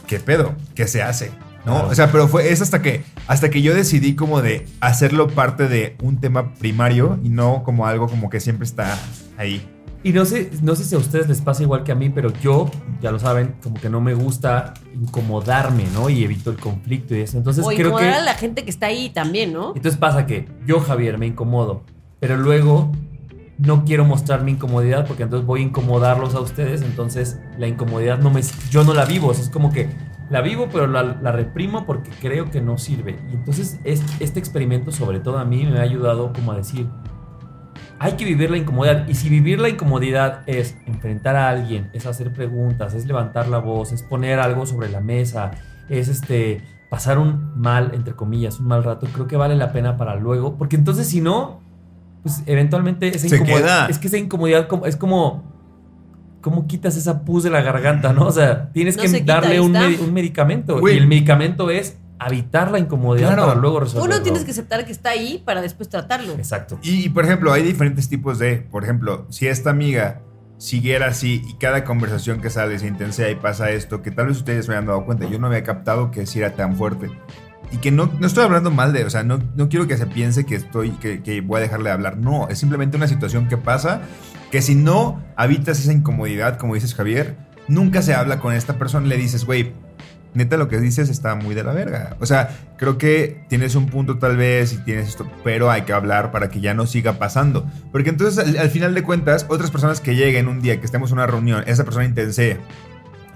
¿qué 0.06 0.20
pedo? 0.20 0.54
¿Qué 0.74 0.86
se 0.86 1.02
hace? 1.02 1.30
¿No? 1.64 1.74
Claro. 1.74 1.88
O 1.88 1.94
sea, 1.94 2.12
pero 2.12 2.28
fue 2.28 2.52
es 2.52 2.60
hasta 2.60 2.82
que 2.82 3.04
hasta 3.26 3.48
que 3.48 3.62
yo 3.62 3.74
decidí 3.74 4.14
como 4.14 4.42
de 4.42 4.66
hacerlo 4.80 5.28
parte 5.28 5.66
de 5.68 5.96
un 6.02 6.20
tema 6.20 6.54
primario 6.54 7.18
y 7.22 7.30
no 7.30 7.62
como 7.64 7.86
algo 7.86 8.06
como 8.06 8.28
que 8.28 8.40
siempre 8.40 8.66
está 8.66 8.98
ahí. 9.38 9.66
Y 10.04 10.12
no 10.12 10.26
sé, 10.26 10.50
no 10.60 10.76
sé 10.76 10.84
si 10.84 10.94
a 10.94 10.98
ustedes 10.98 11.30
les 11.30 11.40
pasa 11.40 11.62
igual 11.62 11.82
que 11.82 11.90
a 11.90 11.94
mí, 11.94 12.10
pero 12.10 12.30
yo, 12.42 12.70
ya 13.00 13.10
lo 13.10 13.18
saben, 13.18 13.54
como 13.62 13.80
que 13.80 13.88
no 13.88 14.02
me 14.02 14.12
gusta 14.12 14.74
incomodarme, 14.92 15.86
¿no? 15.94 16.10
Y 16.10 16.22
evito 16.22 16.50
el 16.50 16.58
conflicto 16.58 17.14
y 17.14 17.20
eso. 17.20 17.38
Entonces 17.38 17.64
o 17.64 17.68
creo 17.68 17.88
incomodar 17.88 18.12
que... 18.12 18.18
a 18.18 18.22
la 18.22 18.34
gente 18.34 18.64
que 18.64 18.70
está 18.70 18.88
ahí 18.88 19.08
también, 19.08 19.54
¿no? 19.54 19.68
Entonces 19.74 19.96
pasa 19.96 20.26
que 20.26 20.46
yo, 20.66 20.80
Javier, 20.80 21.16
me 21.16 21.26
incomodo, 21.26 21.84
pero 22.20 22.36
luego 22.36 22.92
no 23.58 23.84
quiero 23.84 24.04
mostrar 24.04 24.42
mi 24.42 24.52
incomodidad 24.52 25.06
porque 25.06 25.22
entonces 25.22 25.46
voy 25.46 25.60
a 25.60 25.64
incomodarlos 25.64 26.34
a 26.34 26.40
ustedes, 26.40 26.82
entonces 26.82 27.38
la 27.58 27.66
incomodidad 27.68 28.18
no 28.18 28.30
me... 28.30 28.40
Yo 28.70 28.84
no 28.84 28.94
la 28.94 29.04
vivo, 29.04 29.32
es 29.32 29.48
como 29.50 29.72
que 29.72 29.88
la 30.30 30.40
vivo 30.40 30.68
pero 30.72 30.86
la, 30.86 31.02
la 31.02 31.32
reprimo 31.32 31.84
porque 31.86 32.10
creo 32.20 32.50
que 32.50 32.60
no 32.60 32.78
sirve. 32.78 33.18
Y 33.30 33.34
entonces 33.34 33.78
es- 33.84 34.02
este 34.20 34.38
experimento, 34.40 34.90
sobre 34.92 35.20
todo 35.20 35.38
a 35.38 35.44
mí, 35.44 35.64
me 35.66 35.78
ha 35.78 35.82
ayudado 35.82 36.32
como 36.32 36.52
a 36.52 36.56
decir, 36.56 36.88
hay 37.98 38.12
que 38.12 38.24
vivir 38.24 38.50
la 38.50 38.56
incomodidad. 38.58 39.06
Y 39.08 39.14
si 39.14 39.28
vivir 39.28 39.60
la 39.60 39.68
incomodidad 39.68 40.42
es 40.46 40.76
enfrentar 40.86 41.36
a 41.36 41.48
alguien, 41.48 41.90
es 41.92 42.06
hacer 42.06 42.32
preguntas, 42.32 42.94
es 42.94 43.06
levantar 43.06 43.48
la 43.48 43.58
voz, 43.58 43.92
es 43.92 44.02
poner 44.02 44.40
algo 44.40 44.66
sobre 44.66 44.88
la 44.88 45.00
mesa, 45.00 45.52
es 45.88 46.08
este 46.08 46.62
pasar 46.90 47.18
un 47.18 47.52
mal, 47.60 47.90
entre 47.94 48.14
comillas, 48.14 48.60
un 48.60 48.66
mal 48.68 48.84
rato, 48.84 49.06
creo 49.12 49.26
que 49.26 49.36
vale 49.36 49.56
la 49.56 49.72
pena 49.72 49.96
para 49.96 50.16
luego. 50.16 50.56
Porque 50.56 50.76
entonces 50.76 51.08
si 51.08 51.20
no, 51.20 51.62
pues 52.24 52.42
eventualmente 52.46 53.06
esa 53.14 53.28
Se 53.28 53.36
incomodidad. 53.36 53.60
queda. 53.60 53.86
Es 53.86 53.98
que 54.00 54.08
esa 54.08 54.18
incomodidad 54.18 54.66
como- 54.66 54.86
es 54.86 54.96
como. 54.96 55.54
¿Cómo 56.40 56.66
quitas 56.66 56.94
esa 56.96 57.24
pus 57.24 57.42
de 57.44 57.48
la 57.50 57.62
garganta, 57.62 58.12
no? 58.12 58.26
O 58.26 58.32
sea, 58.32 58.70
tienes 58.72 58.96
No 58.96 59.02
que 59.02 59.08
se 59.08 59.20
darle 59.22 59.60
un, 59.60 59.72
medicamento. 60.12 60.78
Güey. 60.78 60.96
Y 60.96 60.98
el 60.98 61.06
medicamento 61.06 61.70
es 61.70 61.96
evitar 62.26 62.70
la 62.70 62.78
incomodidad 62.78 63.28
Claro. 63.28 63.46
para 63.46 63.60
luego 63.60 63.80
resolverlo. 63.80 64.14
Uno 64.16 64.22
tienes 64.22 64.44
que 64.44 64.50
aceptar 64.50 64.84
que 64.84 64.92
está 64.92 65.10
ahí 65.10 65.42
para 65.44 65.62
después 65.62 65.88
tratarlo. 65.88 66.34
Exacto. 66.34 66.78
Y, 66.82 67.08
por 67.08 67.24
ejemplo, 67.24 67.50
hay 67.52 67.62
diferentes 67.62 68.10
tipos 68.10 68.38
de, 68.38 68.56
por 68.58 68.84
ejemplo, 68.84 69.26
si 69.30 69.46
esta 69.46 69.70
amiga 69.70 70.20
siguiera 70.58 71.06
así 71.08 71.42
y 71.48 71.54
cada 71.54 71.82
conversación 71.84 72.40
que 72.42 72.50
sale 72.50 72.78
se 72.78 72.88
intensea 72.88 73.30
y 73.30 73.36
pasa 73.36 73.70
esto, 73.70 74.02
que 74.02 74.10
tal 74.10 74.26
vez 74.26 74.36
ustedes 74.36 74.68
me 74.68 74.74
hayan 74.74 74.86
dado 74.86 75.04
cuenta, 75.06 75.26
yo 75.28 75.38
no 75.38 75.46
había 75.46 75.64
captado 75.64 76.10
que 76.10 76.26
sí 76.26 76.40
era 76.40 76.50
tan 76.54 76.76
fuerte. 76.76 77.10
Y 77.74 77.78
que 77.78 77.90
no, 77.90 78.08
no 78.20 78.26
estoy 78.28 78.44
hablando 78.44 78.70
mal 78.70 78.92
de, 78.92 79.04
o 79.04 79.10
sea, 79.10 79.24
no, 79.24 79.42
no 79.56 79.68
quiero 79.68 79.88
que 79.88 79.96
se 79.96 80.06
piense 80.06 80.46
que 80.46 80.54
estoy, 80.54 80.92
que, 80.92 81.24
que 81.24 81.40
voy 81.40 81.58
a 81.58 81.62
dejarle 81.62 81.86
de 81.86 81.94
hablar. 81.94 82.18
No, 82.18 82.48
es 82.48 82.60
simplemente 82.60 82.96
una 82.96 83.08
situación 83.08 83.48
que 83.48 83.56
pasa, 83.56 84.02
que 84.52 84.62
si 84.62 84.76
no 84.76 85.20
habitas 85.34 85.80
esa 85.80 85.92
incomodidad, 85.92 86.56
como 86.56 86.74
dices 86.74 86.94
Javier, 86.94 87.36
nunca 87.66 88.00
se 88.00 88.14
habla 88.14 88.38
con 88.38 88.54
esta 88.54 88.78
persona 88.78 89.08
le 89.08 89.16
dices, 89.16 89.44
güey, 89.44 89.72
neta 90.34 90.56
lo 90.56 90.68
que 90.68 90.78
dices 90.78 91.08
está 91.08 91.34
muy 91.34 91.56
de 91.56 91.64
la 91.64 91.72
verga. 91.72 92.16
O 92.20 92.26
sea, 92.26 92.56
creo 92.76 92.96
que 92.96 93.44
tienes 93.48 93.74
un 93.74 93.86
punto 93.86 94.18
tal 94.18 94.36
vez 94.36 94.72
y 94.72 94.76
tienes 94.76 95.08
esto, 95.08 95.28
pero 95.42 95.68
hay 95.68 95.82
que 95.82 95.92
hablar 95.92 96.30
para 96.30 96.50
que 96.50 96.60
ya 96.60 96.74
no 96.74 96.86
siga 96.86 97.14
pasando. 97.14 97.68
Porque 97.90 98.10
entonces 98.10 98.38
al, 98.38 98.56
al 98.56 98.70
final 98.70 98.94
de 98.94 99.02
cuentas, 99.02 99.46
otras 99.48 99.72
personas 99.72 100.00
que 100.00 100.14
lleguen 100.14 100.46
un 100.46 100.62
día, 100.62 100.78
que 100.78 100.86
estemos 100.86 101.10
en 101.10 101.18
una 101.18 101.26
reunión, 101.26 101.64
esa 101.66 101.82
persona 101.82 102.04
intensee 102.04 102.60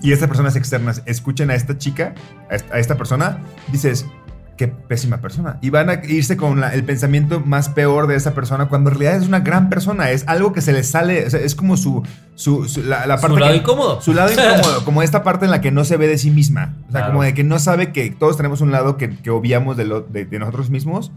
y 0.01 0.12
estas 0.12 0.29
personas 0.29 0.57
externas 0.57 1.03
escuchen 1.07 1.51
a 1.51 1.55
esta 1.55 1.79
chica, 1.79 2.14
a 2.70 2.79
esta 2.79 2.96
persona, 2.96 3.38
dices, 3.72 4.07
qué 4.59 4.68
pésima 4.68 5.18
persona. 5.23 5.57
Y 5.62 5.71
van 5.71 5.88
a 5.88 5.94
irse 6.05 6.37
con 6.37 6.61
la- 6.61 6.75
el 6.75 6.85
pensamiento 6.85 7.40
más 7.40 7.71
peor 7.71 8.07
de 8.09 8.16
esa 8.16 8.35
persona 8.35 8.66
cuando 8.68 8.90
en 8.90 8.99
realidad 8.99 9.23
es 9.23 9.27
una 9.29 9.40
gran 9.40 9.71
persona. 9.71 10.11
Es 10.11 10.25
algo 10.27 10.53
que 10.53 10.61
se 10.61 10.73
le 10.75 10.83
sale, 10.85 11.25
o 11.27 11.31
sea, 11.31 11.40
es 11.40 11.55
como 11.55 11.79
su, 11.79 12.03
su, 12.35 12.66
su- 12.68 12.83
la, 12.83 13.07
la 13.07 13.16
Su 13.16 13.23
parte 13.23 13.40
lado 13.40 13.53
que- 13.53 13.59
incómodo. 13.59 14.01
Su 14.03 14.12
lado 14.12 14.31
incómodo, 14.33 14.85
como 14.85 15.03
esta 15.03 15.23
parte 15.23 15.47
en 15.47 15.51
la 15.51 15.62
que 15.62 15.71
no 15.71 15.85
se 15.85 15.97
ve 15.97 16.07
de 16.09 16.18
sí 16.18 16.31
misma. 16.31 16.75
O 16.88 16.92
sea, 16.92 17.01
Claro. 17.01 17.07
como 17.12 17.23
de 17.23 17.33
que 17.33 17.44
no 17.44 17.59
sabe 17.59 17.92
que 17.92 18.11
todos 18.11 18.37
tenemos 18.37 18.61
un 18.61 18.71
lado 18.73 18.99
que, 18.99 19.09
que 19.16 19.31
obviamos 19.31 19.79
de, 19.79 19.87
lo- 19.87 20.03
de- 20.03 20.27
de 20.27 20.38
nosotros 20.38 20.68
mismos. 20.68 21.11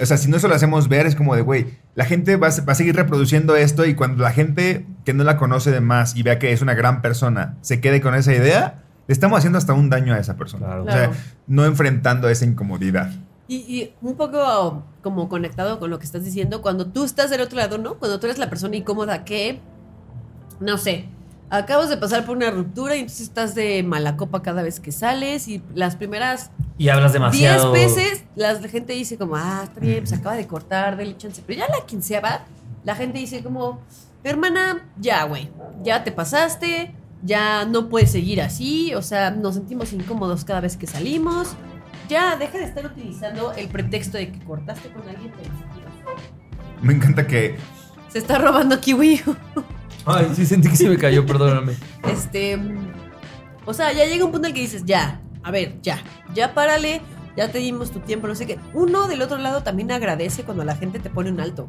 O 0.00 0.06
sea, 0.06 0.16
si 0.16 0.28
no 0.28 0.38
se 0.40 0.48
lo 0.48 0.54
hacemos 0.54 0.88
ver, 0.88 1.06
es 1.06 1.14
como 1.14 1.36
de, 1.36 1.42
güey, 1.42 1.66
la 1.94 2.04
gente 2.04 2.34
va 2.36 2.48
va 2.48 2.72
a 2.72 2.74
seguir 2.74 2.96
reproduciendo 2.96 3.54
esto 3.54 3.84
y 3.86 3.94
cuando 3.94 4.24
la 4.24 4.32
gente 4.32 4.86
que 5.04 5.14
no 5.14 5.22
la 5.22 5.36
conoce 5.36 5.70
de 5.70 5.80
más 5.80 6.16
y 6.16 6.22
vea 6.24 6.38
que 6.40 6.52
es 6.52 6.62
una 6.62 6.74
gran 6.74 7.02
persona 7.02 7.54
se 7.60 7.80
quede 7.80 8.00
con 8.00 8.14
esa 8.16 8.32
idea, 8.34 8.81
le 9.06 9.12
estamos 9.12 9.38
haciendo 9.38 9.58
hasta 9.58 9.72
un 9.74 9.90
daño 9.90 10.14
a 10.14 10.18
esa 10.18 10.36
persona. 10.36 10.66
Claro. 10.66 10.82
O 10.82 10.86
sea, 10.86 10.94
Claro. 11.08 11.12
no 11.46 11.64
enfrentando 11.64 12.28
esa 12.28 12.44
incomodidad. 12.44 13.10
Y, 13.48 13.56
y 13.56 13.94
un 14.00 14.14
poco 14.16 14.84
como 15.02 15.28
conectado 15.28 15.78
con 15.78 15.90
lo 15.90 15.98
que 15.98 16.04
estás 16.06 16.24
diciendo, 16.24 16.62
cuando 16.62 16.86
tú 16.86 17.04
estás 17.04 17.28
del 17.30 17.40
otro 17.40 17.58
lado, 17.58 17.76
¿no? 17.78 17.94
Cuando 17.94 18.18
tú 18.20 18.26
eres 18.26 18.38
la 18.38 18.48
persona 18.48 18.76
incómoda 18.76 19.24
que, 19.24 19.60
no 20.60 20.78
sé, 20.78 21.06
acabas 21.50 21.90
de 21.90 21.96
pasar 21.98 22.24
por 22.24 22.36
una 22.36 22.50
ruptura 22.50 22.96
y 22.96 23.00
entonces 23.00 23.22
estás 23.26 23.54
de 23.54 23.82
mala 23.82 24.16
copa 24.16 24.40
cada 24.42 24.62
vez 24.62 24.80
que 24.80 24.90
sales 24.92 25.48
y 25.48 25.62
las 25.74 25.96
primeras 25.96 26.50
Y 26.78 26.88
hablas 26.88 27.12
10 27.12 27.14
demasiado. 27.14 27.72
veces 27.72 28.24
la, 28.36 28.54
la 28.54 28.68
gente 28.68 28.94
dice 28.94 29.18
como, 29.18 29.36
ah, 29.36 29.62
está 29.64 29.80
bien, 29.80 30.06
se 30.06 30.14
acaba 30.14 30.36
de 30.36 30.46
cortar, 30.46 30.96
dale 30.96 31.14
chance. 31.18 31.42
Pero 31.46 31.58
ya 31.58 31.66
la 31.68 31.84
quinceava, 31.84 32.42
la 32.84 32.94
gente 32.94 33.18
dice 33.18 33.42
como, 33.42 33.80
hermana, 34.24 34.88
ya, 34.98 35.24
güey, 35.24 35.50
ya 35.82 36.04
te 36.04 36.12
pasaste, 36.12 36.94
ya 37.22 37.64
no 37.64 37.88
puedes 37.88 38.10
seguir 38.10 38.40
así, 38.40 38.94
o 38.94 39.02
sea, 39.02 39.30
nos 39.30 39.54
sentimos 39.54 39.92
incómodos 39.92 40.44
cada 40.44 40.60
vez 40.60 40.76
que 40.76 40.86
salimos. 40.86 41.54
Ya, 42.08 42.36
deja 42.36 42.58
de 42.58 42.64
estar 42.64 42.84
utilizando 42.84 43.52
el 43.52 43.68
pretexto 43.68 44.18
de 44.18 44.32
que 44.32 44.38
cortaste 44.40 44.90
con 44.90 45.08
alguien. 45.08 45.32
pero 45.36 46.16
Me 46.82 46.92
encanta 46.92 47.26
que 47.26 47.56
Se 48.08 48.18
está 48.18 48.38
robando 48.38 48.78
kiwi. 48.80 49.22
Ay, 50.04 50.32
sí 50.34 50.44
sentí 50.44 50.68
que 50.68 50.76
se 50.76 50.88
me 50.88 50.98
cayó, 50.98 51.24
perdóname. 51.24 51.74
Este. 52.08 52.58
O 53.64 53.72
sea, 53.72 53.92
ya 53.92 54.04
llega 54.06 54.24
un 54.24 54.32
punto 54.32 54.48
en 54.48 54.50
el 54.50 54.54
que 54.54 54.62
dices, 54.62 54.82
ya, 54.84 55.20
a 55.44 55.50
ver, 55.52 55.80
ya, 55.82 56.02
ya 56.34 56.52
párale, 56.52 57.00
ya 57.36 57.52
te 57.52 57.58
dimos 57.58 57.92
tu 57.92 58.00
tiempo, 58.00 58.26
no 58.26 58.34
sé 58.34 58.46
qué. 58.46 58.58
Uno 58.74 59.06
del 59.06 59.22
otro 59.22 59.38
lado 59.38 59.62
también 59.62 59.92
agradece 59.92 60.42
cuando 60.42 60.64
la 60.64 60.74
gente 60.74 60.98
te 60.98 61.10
pone 61.10 61.30
un 61.30 61.40
alto 61.40 61.68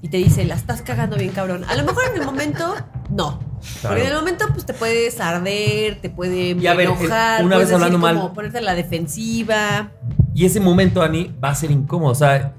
y 0.00 0.08
te 0.08 0.16
dice, 0.16 0.44
la 0.44 0.54
estás 0.54 0.82
cagando 0.82 1.16
bien, 1.16 1.30
cabrón. 1.30 1.64
A 1.64 1.76
lo 1.76 1.84
mejor 1.84 2.04
en 2.10 2.20
el 2.20 2.26
momento, 2.26 2.74
no. 3.14 3.38
Porque 3.82 4.02
en 4.02 4.08
el 4.08 4.14
momento, 4.14 4.44
pues 4.52 4.66
te 4.66 4.74
puedes 4.74 5.18
arder, 5.20 5.98
te 6.02 6.10
puede 6.10 6.50
Y 6.50 6.66
a 6.66 6.74
ver, 6.74 6.86
enojar, 6.88 7.42
una 7.44 7.56
puedes 7.56 7.68
vez 7.70 7.74
hablando 7.74 7.98
decir 7.98 8.00
mal- 8.00 8.16
como 8.16 8.34
ponerte 8.34 8.58
a 8.58 8.60
la 8.60 8.74
defensiva. 8.74 9.90
Y 10.34 10.44
ese 10.44 10.60
momento, 10.60 11.00
Ani, 11.02 11.34
va 11.42 11.48
a 11.50 11.54
ser 11.54 11.70
incómodo. 11.70 12.10
O 12.12 12.14
sea, 12.14 12.52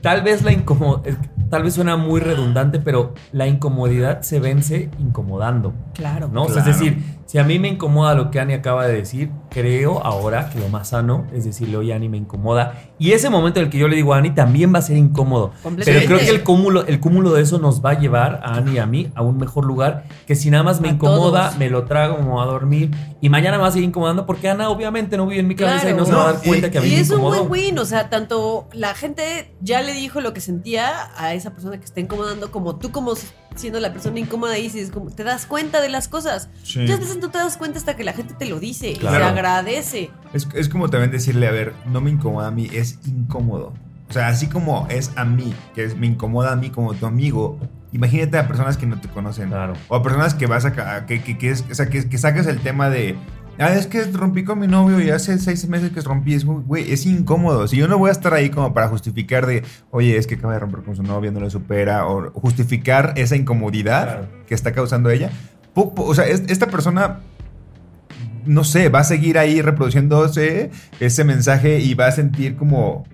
tal 0.00 0.22
vez 0.22 0.42
la 0.42 0.52
incomodidad. 0.52 1.16
Tal 1.50 1.62
vez 1.62 1.74
suena 1.74 1.96
muy 1.96 2.20
redundante, 2.20 2.80
pero 2.80 3.14
la 3.30 3.46
incomodidad 3.46 4.22
se 4.22 4.40
vence 4.40 4.90
incomodando. 4.98 5.72
Claro. 5.92 6.28
¿no? 6.32 6.44
O 6.44 6.46
sea, 6.48 6.64
Claro. 6.64 6.70
es 6.70 6.78
decir, 6.80 7.04
si 7.26 7.38
a 7.38 7.44
mí 7.44 7.58
me 7.58 7.68
incomoda 7.68 8.14
lo 8.14 8.30
que 8.30 8.38
Ani 8.40 8.52
acaba 8.54 8.86
de 8.86 8.94
decir, 8.94 9.30
creo 9.50 10.04
ahora 10.04 10.50
que 10.50 10.58
lo 10.60 10.68
más 10.68 10.88
sano 10.88 11.26
es 11.32 11.44
decirle, 11.44 11.76
oye, 11.76 11.92
Ani, 11.94 12.08
me 12.08 12.16
incomoda. 12.18 12.74
Y 12.98 13.12
ese 13.12 13.30
momento 13.30 13.58
en 13.60 13.66
el 13.66 13.70
que 13.72 13.78
yo 13.78 13.88
le 13.88 13.96
digo 13.96 14.14
a 14.14 14.18
Ani 14.18 14.30
también 14.30 14.72
va 14.74 14.78
a 14.78 14.82
ser 14.82 14.96
incómodo. 14.96 15.52
Pero 15.84 16.06
creo 16.06 16.18
que 16.18 16.28
el 16.28 16.42
cúmulo, 16.44 16.86
el 16.86 17.00
cúmulo 17.00 17.32
de 17.32 17.42
eso 17.42 17.58
nos 17.58 17.84
va 17.84 17.90
a 17.90 17.98
llevar 17.98 18.40
a 18.44 18.54
Ani 18.56 18.72
y 18.74 18.78
a 18.78 18.86
mí 18.86 19.10
a 19.14 19.22
un 19.22 19.36
mejor 19.38 19.64
lugar 19.64 20.04
que 20.26 20.34
si 20.36 20.50
nada 20.50 20.62
más 20.62 20.80
me 20.80 20.88
A 20.88 20.92
incomoda, 20.92 21.46
todos. 21.46 21.58
me 21.58 21.70
lo 21.70 21.84
trago, 21.84 22.18
me 22.18 22.28
voy 22.28 22.42
a 22.42 22.46
dormir 22.46 22.90
y 23.20 23.28
mañana 23.30 23.56
me 23.56 23.62
va 23.62 23.68
a 23.68 23.72
seguir 23.72 23.88
incomodando 23.88 24.26
porque 24.26 24.48
Ana 24.48 24.68
obviamente 24.68 25.16
no 25.16 25.26
vive 25.26 25.40
en 25.40 25.48
mi 25.48 25.54
cabeza 25.56 25.80
Claro. 25.80 25.96
y 25.96 25.98
no 26.00 26.04
se 26.06 26.12
va 26.12 26.28
a 26.28 26.32
dar 26.34 26.42
cuenta 26.42 26.66
y- 26.66 26.70
que 26.70 26.78
a 26.78 26.80
mí 26.82 26.88
Y 26.88 26.90
me 26.94 27.00
es 27.00 27.10
un 27.10 27.20
win-win, 27.24 27.78
o 27.78 27.84
sea, 27.84 28.10
tanto 28.10 28.68
la 28.72 28.94
gente 28.94 29.54
ya 29.60 29.80
le 29.82 29.92
dijo 29.94 30.20
lo 30.20 30.32
que 30.34 30.40
sentía 30.40 31.10
a 31.16 31.34
esa 31.34 31.50
persona 31.52 31.78
que 31.78 31.84
está 31.84 32.00
incomodando, 32.00 32.50
como 32.50 32.76
tú 32.76 32.90
como 32.92 33.14
siendo 33.54 33.80
la 33.80 33.92
persona 33.92 34.18
incómoda 34.18 34.54
dices, 34.54 34.90
como 34.90 35.10
te 35.10 35.24
das 35.24 35.46
cuenta 35.46 35.80
de 35.80 35.88
las 35.88 36.08
cosas. 36.08 36.48
Sí. 36.62 36.80
Muchas 36.80 37.00
veces 37.00 37.18
no 37.18 37.30
te 37.30 37.38
das 37.38 37.56
cuenta 37.56 37.78
hasta 37.78 37.96
que 37.96 38.04
la 38.04 38.12
gente 38.12 38.34
te 38.34 38.46
lo 38.46 38.58
dice 38.60 38.90
y 38.90 38.96
se 38.96 39.06
agradece. 39.08 40.10
Es, 40.32 40.48
es 40.54 40.68
como 40.68 40.90
también 40.90 41.10
decirle, 41.10 41.46
a 41.48 41.52
ver, 41.52 41.72
no 41.86 42.00
me 42.00 42.10
incomoda 42.10 42.48
a 42.48 42.50
mí, 42.50 42.68
es 42.72 42.98
incómodo. 43.06 43.72
O 44.08 44.12
sea, 44.12 44.28
así 44.28 44.48
como 44.48 44.86
es 44.90 45.12
a 45.16 45.24
mí, 45.24 45.54
que 45.74 45.84
es- 45.84 45.96
me 45.96 46.06
incomoda 46.06 46.52
a 46.52 46.56
mí 46.56 46.70
como 46.70 46.94
tu 46.94 47.06
amigo, 47.06 47.58
imagínate 47.92 48.38
a 48.38 48.46
personas 48.46 48.76
que 48.76 48.86
no 48.86 49.00
te 49.00 49.08
conocen. 49.08 49.48
Claro. 49.48 49.74
O 49.88 49.96
a 49.96 50.02
personas 50.02 50.34
que 50.34 50.46
vas 50.46 50.64
a... 50.64 50.72
ca- 50.72 51.06
Que, 51.06 51.22
que, 51.22 51.38
que, 51.38 51.50
es, 51.50 51.64
o 51.70 51.74
sea, 51.74 51.86
que, 51.88 52.08
que 52.08 52.18
sacas 52.18 52.46
el 52.46 52.60
tema 52.60 52.90
de... 52.90 53.16
Ah, 53.58 53.72
es 53.74 53.86
que 53.86 54.02
rompí 54.04 54.42
con 54.42 54.58
mi 54.58 54.66
novio 54.66 55.00
y 55.00 55.10
hace 55.10 55.38
seis 55.38 55.66
meses 55.68 55.92
que 55.92 56.00
rompí. 56.00 56.34
Es, 56.34 56.44
güey, 56.44 56.92
es 56.92 57.06
incómodo. 57.06 57.68
Si 57.68 57.76
yo 57.76 57.86
no 57.86 57.98
voy 57.98 58.08
a 58.08 58.12
estar 58.12 58.34
ahí 58.34 58.50
como 58.50 58.74
para 58.74 58.88
justificar 58.88 59.46
de, 59.46 59.62
oye, 59.90 60.16
es 60.16 60.26
que 60.26 60.34
acaba 60.34 60.54
de 60.54 60.58
romper 60.58 60.82
con 60.82 60.96
su 60.96 61.02
novio, 61.04 61.30
no 61.30 61.38
lo 61.40 61.48
supera, 61.50 62.06
o 62.06 62.30
justificar 62.32 63.12
esa 63.16 63.36
incomodidad 63.36 64.04
Claro. 64.04 64.28
que 64.46 64.54
está 64.54 64.72
causando 64.72 65.08
ella. 65.10 65.30
o 65.76 66.14
sea, 66.14 66.26
es- 66.26 66.42
esta 66.48 66.66
persona 66.68 67.20
no 68.46 68.62
sé, 68.62 68.90
va 68.90 69.00
a 69.00 69.04
seguir 69.04 69.38
ahí 69.38 69.62
reproduciéndose 69.62 70.70
ese 71.00 71.24
mensaje 71.24 71.80
y 71.80 71.94
va 71.94 72.06
a 72.08 72.12
sentir 72.12 72.56
como 72.56 73.04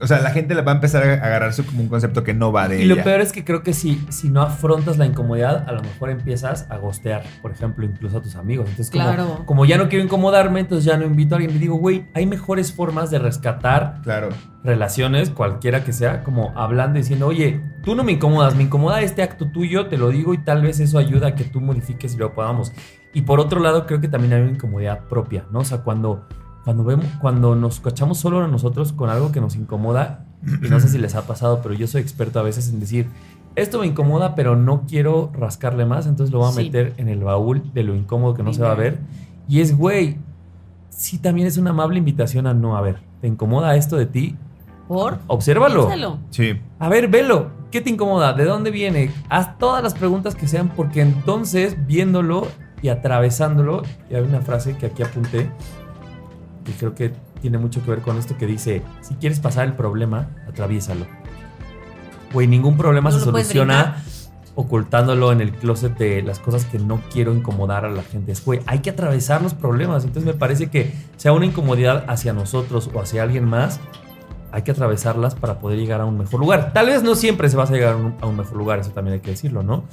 o 0.00 0.06
sea, 0.06 0.20
la 0.20 0.30
gente 0.30 0.54
le 0.54 0.62
va 0.62 0.72
a 0.72 0.74
empezar 0.76 1.02
a 1.02 1.12
agarrarse 1.14 1.64
como 1.64 1.80
un 1.82 1.88
concepto 1.88 2.22
que 2.24 2.32
no 2.34 2.52
va 2.52 2.68
de 2.68 2.78
Y 2.80 2.84
ella. 2.84 2.94
lo 2.96 3.02
peor 3.02 3.20
es 3.20 3.32
que 3.32 3.44
creo 3.44 3.62
que 3.62 3.72
si, 3.72 4.00
si 4.10 4.30
no 4.30 4.42
afrontas 4.42 4.96
la 4.96 5.06
incomodidad, 5.06 5.68
a 5.68 5.72
lo 5.72 5.82
mejor 5.82 6.10
empiezas 6.10 6.66
a 6.70 6.76
gostear, 6.76 7.24
por 7.42 7.50
ejemplo, 7.50 7.84
incluso 7.84 8.18
a 8.18 8.22
tus 8.22 8.36
amigos. 8.36 8.66
Entonces, 8.70 8.90
como, 8.92 9.04
Claro. 9.04 9.42
como 9.46 9.64
ya 9.64 9.76
no 9.76 9.88
quiero 9.88 10.04
incomodarme, 10.04 10.60
entonces 10.60 10.84
ya 10.84 10.96
no 10.96 11.04
invito 11.04 11.34
a 11.34 11.38
alguien. 11.38 11.56
Y 11.56 11.58
digo, 11.58 11.76
güey, 11.76 12.06
hay 12.14 12.26
mejores 12.26 12.72
formas 12.72 13.10
de 13.10 13.18
rescatar 13.18 14.00
Claro. 14.02 14.28
relaciones, 14.64 15.30
cualquiera 15.30 15.82
que 15.82 15.92
sea, 15.92 16.22
como 16.22 16.52
hablando 16.56 16.98
y 16.98 17.02
diciendo, 17.02 17.26
oye, 17.26 17.60
tú 17.82 17.94
no 17.96 18.04
me 18.04 18.12
incomodas, 18.12 18.54
me 18.54 18.62
incomoda 18.64 19.00
este 19.00 19.22
acto 19.22 19.50
tuyo, 19.50 19.86
te 19.88 19.96
lo 19.98 20.10
digo 20.10 20.34
y 20.34 20.38
tal 20.38 20.62
vez 20.62 20.78
eso 20.80 20.98
ayuda 20.98 21.28
a 21.28 21.34
que 21.34 21.44
tú 21.44 21.60
modifiques 21.60 22.14
y 22.14 22.18
lo 22.18 22.34
podamos. 22.34 22.72
Y 23.14 23.22
por 23.22 23.40
otro 23.40 23.60
lado, 23.60 23.86
creo 23.86 24.00
que 24.00 24.08
también 24.08 24.32
hay 24.34 24.42
una 24.42 24.50
incomodidad 24.52 25.00
propia, 25.08 25.46
¿no? 25.50 25.60
O 25.60 25.64
sea, 25.64 25.78
cuando, 25.78 26.26
cuando 26.68 26.84
vemos, 26.84 27.06
cuando 27.22 27.54
nos 27.54 27.80
cachamos 27.80 28.18
solo 28.18 28.44
a 28.44 28.46
nosotros 28.46 28.92
con 28.92 29.08
algo 29.08 29.32
que 29.32 29.40
nos 29.40 29.56
incomoda, 29.56 30.26
y 30.62 30.68
no 30.68 30.78
sé 30.80 30.88
si 30.88 30.98
les 30.98 31.14
ha 31.14 31.22
pasado, 31.26 31.60
pero 31.62 31.72
yo 31.74 31.86
soy 31.86 32.02
experto 32.02 32.38
a 32.40 32.42
veces 32.42 32.68
en 32.68 32.78
decir, 32.78 33.06
esto 33.56 33.78
me 33.80 33.86
incomoda, 33.86 34.34
pero 34.34 34.54
no 34.54 34.82
quiero 34.86 35.30
rascarle 35.32 35.86
más, 35.86 36.06
entonces 36.06 36.30
lo 36.30 36.40
voy 36.40 36.48
a 36.50 36.52
Sí. 36.52 36.64
meter 36.64 36.92
en 36.98 37.08
el 37.08 37.20
baúl 37.24 37.62
de 37.72 37.84
lo 37.84 37.94
incómodo 37.96 38.34
que 38.34 38.42
no 38.42 38.52
se 38.52 38.60
va 38.60 38.72
a 38.72 38.74
ver. 38.74 38.98
Y 39.48 39.62
es, 39.62 39.74
güey, 39.78 40.18
sí 40.90 41.16
también 41.16 41.46
es 41.48 41.56
una 41.56 41.70
amable 41.70 41.96
invitación 42.00 42.46
a 42.46 42.52
no, 42.52 42.76
a 42.76 42.82
ver, 42.82 42.98
¿te 43.22 43.28
incomoda 43.28 43.74
esto 43.74 43.96
de 43.96 44.04
ti? 44.04 44.36
¿Por? 44.88 45.20
Obsérvalo. 45.26 45.86
Piénsalo. 45.86 46.18
Sí. 46.28 46.60
A 46.78 46.90
ver, 46.90 47.08
velo. 47.08 47.50
¿Qué 47.70 47.80
te 47.80 47.88
incomoda? 47.88 48.34
¿De 48.34 48.44
dónde 48.44 48.70
viene? 48.70 49.10
Haz 49.30 49.56
todas 49.56 49.82
las 49.82 49.94
preguntas 49.94 50.34
que 50.34 50.46
sean, 50.46 50.68
porque 50.76 51.00
entonces, 51.00 51.78
viéndolo 51.86 52.46
y 52.82 52.88
atravesándolo, 52.90 53.84
y 54.10 54.16
hay 54.16 54.22
una 54.22 54.42
frase 54.42 54.76
que 54.76 54.84
aquí 54.84 55.02
apunté, 55.02 55.50
que 56.68 56.78
creo 56.78 56.94
que 56.94 57.12
tiene 57.40 57.58
mucho 57.58 57.82
que 57.82 57.90
ver 57.90 58.00
con 58.00 58.18
esto, 58.18 58.36
que 58.36 58.46
dice, 58.46 58.82
si 59.00 59.14
quieres 59.14 59.40
pasar 59.40 59.66
el 59.66 59.72
problema, 59.72 60.28
atraviésalo. 60.48 61.06
Güey, 62.32 62.46
ningún 62.46 62.76
problema 62.76 63.10
No 63.10 63.18
se 63.18 63.24
soluciona 63.24 64.02
ocultándolo 64.54 65.32
en 65.32 65.40
el 65.40 65.52
closet 65.52 65.96
de 65.96 66.20
las 66.20 66.40
cosas 66.40 66.64
que 66.66 66.78
no 66.78 67.00
quiero 67.12 67.32
incomodar 67.32 67.84
a 67.84 67.90
la 67.90 68.02
gente. 68.02 68.32
Es, 68.32 68.44
güey, 68.44 68.60
hay 68.66 68.80
que 68.80 68.90
atravesar 68.90 69.40
los 69.40 69.54
problemas. 69.54 70.04
Entonces 70.04 70.26
me 70.30 70.38
parece 70.38 70.68
que 70.68 70.92
sea 71.16 71.32
una 71.32 71.46
incomodidad 71.46 72.04
hacia 72.08 72.32
nosotros 72.32 72.90
o 72.92 73.00
hacia 73.00 73.22
alguien 73.22 73.44
más, 73.44 73.80
hay 74.50 74.62
que 74.62 74.72
atravesarlas 74.72 75.34
para 75.34 75.58
poder 75.60 75.78
llegar 75.78 76.00
a 76.00 76.04
un 76.04 76.18
mejor 76.18 76.40
lugar. 76.40 76.72
Tal 76.72 76.86
vez 76.86 77.02
no 77.02 77.14
siempre 77.14 77.48
se 77.48 77.56
va 77.56 77.64
a 77.64 77.70
llegar 77.70 77.94
a 77.94 77.96
un, 77.96 78.16
a 78.20 78.26
un 78.26 78.36
mejor 78.36 78.56
lugar, 78.56 78.80
eso 78.80 78.90
también 78.90 79.14
hay 79.14 79.20
que 79.20 79.30
decirlo, 79.30 79.62
¿no? 79.62 79.84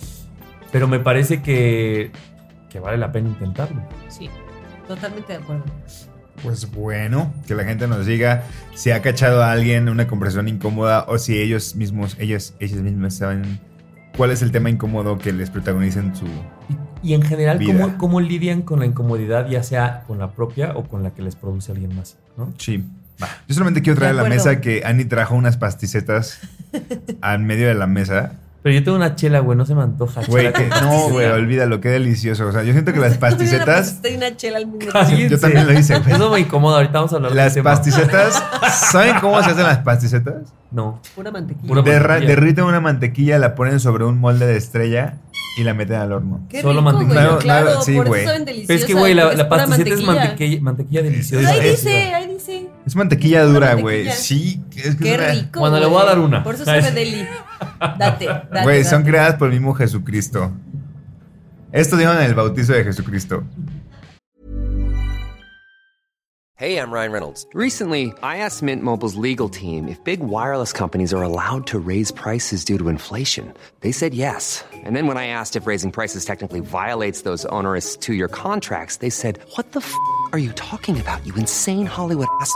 Pero 0.72 0.88
me 0.88 1.00
parece 1.00 1.42
que, 1.42 2.12
que 2.70 2.80
vale 2.80 2.98
la 2.98 3.12
pena 3.12 3.30
intentarlo. 3.30 3.82
Sí, 4.10 4.30
totalmente 4.88 5.34
de 5.34 5.40
acuerdo. 5.40 5.64
Pues 6.46 6.72
bueno, 6.72 7.34
que 7.48 7.56
la 7.56 7.64
gente 7.64 7.88
nos 7.88 8.06
diga 8.06 8.44
si 8.76 8.92
ha 8.92 9.02
cachado 9.02 9.44
a 9.44 9.52
alguien 9.52 9.84
en 9.84 9.90
una 9.90 10.08
conversación 10.08 10.48
incómoda 10.48 11.06
o 11.08 11.18
si 11.18 11.40
ellos 11.40 11.76
mismos, 11.76 12.16
ellos, 12.20 12.54
ellos 12.60 12.82
mismos 12.82 13.16
saben 13.16 13.60
cuál 14.16 14.30
es 14.30 14.44
el 14.44 14.52
tema 14.52 14.70
incómodo 14.70 15.18
que 15.18 15.34
les 15.34 15.50
protagoniza 15.50 16.02
en 16.02 16.16
su... 16.16 16.26
Y, 17.02 17.12
y 17.12 17.14
en 17.16 17.24
general, 17.24 17.58
Vida. 17.58 17.74
¿cómo, 17.74 17.98
¿cómo 17.98 18.22
lidian 18.22 18.62
con 18.62 18.80
la 18.80 18.86
incomodidad, 18.86 19.50
ya 19.50 19.64
sea 19.64 20.04
con 20.06 20.20
la 20.20 20.34
propia 20.34 20.74
o 20.76 20.84
con 20.84 21.02
la 21.02 21.16
que 21.16 21.24
les 21.24 21.36
produce 21.36 21.72
alguien 21.72 21.96
más? 21.96 22.18
¿no? 22.38 22.54
Sí. 22.60 22.84
Yo 23.48 23.56
solamente 23.56 23.82
quiero 23.82 23.98
traer 23.98 24.20
a 24.20 24.24
la 24.24 24.30
mesa 24.30 24.62
que 24.62 24.84
Annie 24.86 25.06
trajo 25.06 25.36
unas 25.36 25.58
pasticetas 25.58 26.40
al 27.22 27.40
medio 27.40 27.68
de 27.68 27.76
la 27.76 27.88
mesa. 27.88 28.40
Pero 28.66 28.74
yo 28.80 28.84
tengo 28.84 28.98
una 28.98 29.14
chela, 29.16 29.42
güey, 29.42 29.56
no 29.56 29.64
se 29.64 29.76
me 29.76 29.84
antoja. 29.84 30.22
Güey, 30.28 30.52
que 30.52 30.68
no, 30.82 31.10
güey, 31.10 31.28
olvídalo, 31.28 31.80
qué 31.82 31.90
delicioso. 31.90 32.48
O 32.48 32.52
sea, 32.52 32.64
yo 32.64 32.72
siento 32.72 32.94
que 32.94 33.00
las 33.00 33.16
pasticetas... 33.20 33.90
Estoy 33.90 34.16
una 34.16 34.36
chela 34.36 34.58
al 34.58 34.66
mismo 34.66 34.80
tiempo. 35.06 35.28
Yo 35.30 35.40
también 35.40 35.68
lo 35.68 35.74
hice, 35.80 36.00
güey. 36.00 36.16
Eso 36.16 36.32
me 36.32 36.40
incomoda, 36.40 36.78
ahorita 36.78 36.94
vamos 36.94 37.14
a 37.14 37.18
hablar 37.18 37.32
Las 37.34 37.54
tema. 37.54 37.70
pasticetas, 37.70 38.44
¿saben 38.92 39.18
cómo 39.22 39.40
se 39.44 39.52
hacen 39.52 39.62
las 39.68 39.78
pasticetas? 39.78 40.52
No. 40.72 41.00
Pura 41.14 41.30
mantequilla. 41.30 41.68
Pura 41.68 41.84
Derra- 41.84 42.08
mantequilla. 42.14 42.36
derriten 42.36 42.64
una 42.64 42.80
mantequilla, 42.82 43.38
la 43.38 43.54
ponen 43.54 43.80
sobre 43.80 44.04
un 44.04 44.20
molde 44.20 44.48
de 44.48 44.58
estrella 44.58 45.18
y 45.60 45.64
la 45.64 45.76
meten 45.76 45.98
al 45.98 46.12
horno. 46.12 46.48
Qué 46.50 46.62
Solo 46.64 46.80
rico, 46.80 46.84
mantequilla. 46.86 47.14
güey. 47.28 47.38
Claro, 47.38 47.40
Claro, 47.42 47.66
claro, 47.68 47.82
sí, 47.84 47.96
por 47.98 48.08
güey. 48.08 48.22
eso 48.24 48.32
saben 48.32 48.46
Pero 48.46 48.80
es 48.80 48.86
que, 48.86 48.94
güey, 48.96 49.14
la, 49.14 49.34
la 49.36 49.48
pasticeta 49.48 49.94
es 49.94 50.02
mantequilla, 50.02 50.62
mantequilla 50.64 51.02
deliciosa. 51.04 51.50
Ahí 51.52 51.70
dice, 51.70 52.14
ahí 52.16 52.28
dice. 52.34 52.68
Es 52.84 52.96
mantequilla 52.96 53.44
dura, 53.46 53.76
güey. 53.76 54.10
Sí, 54.12 54.64
es 54.76 54.96
que 54.96 55.04
Qué 55.04 55.14
es 55.14 55.20
una- 55.20 55.28
rico. 55.32 55.60
Bueno, 55.60 55.80
le 55.80 55.86
voy 55.86 56.02
a 56.02 56.06
dar 56.06 56.18
una. 56.20 56.44
Por 56.44 56.56
eso 56.56 56.66
sabe 56.66 56.92
deli. 56.92 57.28
Date, 57.98 58.20
date. 58.52 58.64
Güey, 58.64 58.84
son 58.84 59.02
date. 59.02 59.12
creadas 59.12 59.36
por 59.36 59.48
el 59.48 59.54
mismo 59.54 59.74
Jesucristo. 59.74 60.52
Esto 61.72 61.98
dijeron 61.98 62.18
en 62.18 62.26
el 62.26 62.36
bautizo 62.36 62.74
de 62.74 62.84
Jesucristo. 62.84 63.44
Hey, 66.58 66.78
I'm 66.80 66.90
Ryan 66.90 67.12
Reynolds. 67.12 67.46
Recently, 67.54 68.14
I 68.24 68.38
asked 68.38 68.64
Mint 68.64 68.82
Mobile's 68.82 69.16
legal 69.16 69.50
team 69.50 69.90
if 69.90 70.02
big 70.06 70.22
wireless 70.22 70.72
companies 70.72 71.14
are 71.14 71.22
allowed 71.22 71.68
to 71.68 71.78
raise 71.78 72.12
prices 72.12 72.64
due 72.64 72.78
to 72.78 72.88
inflation. 72.88 73.54
They 73.82 73.92
said 73.92 74.14
yes. 74.14 74.64
And 74.74 74.96
then 74.96 75.06
when 75.06 75.18
I 75.18 75.28
asked 75.28 75.58
if 75.58 75.68
raising 75.68 75.92
prices 75.92 76.24
technically 76.24 76.62
violates 76.62 77.24
those 77.24 77.44
onerous 77.48 77.98
two 77.98 78.14
year 78.14 78.30
contracts, 78.30 78.98
they 78.98 79.10
said, 79.10 79.38
What 79.58 79.74
the 79.74 79.82
f 79.82 79.94
are 80.32 80.40
you 80.40 80.54
talking 80.54 80.98
about, 80.98 81.26
you 81.28 81.36
insane 81.36 81.86
Hollywood 81.86 82.28
ass? 82.40 82.56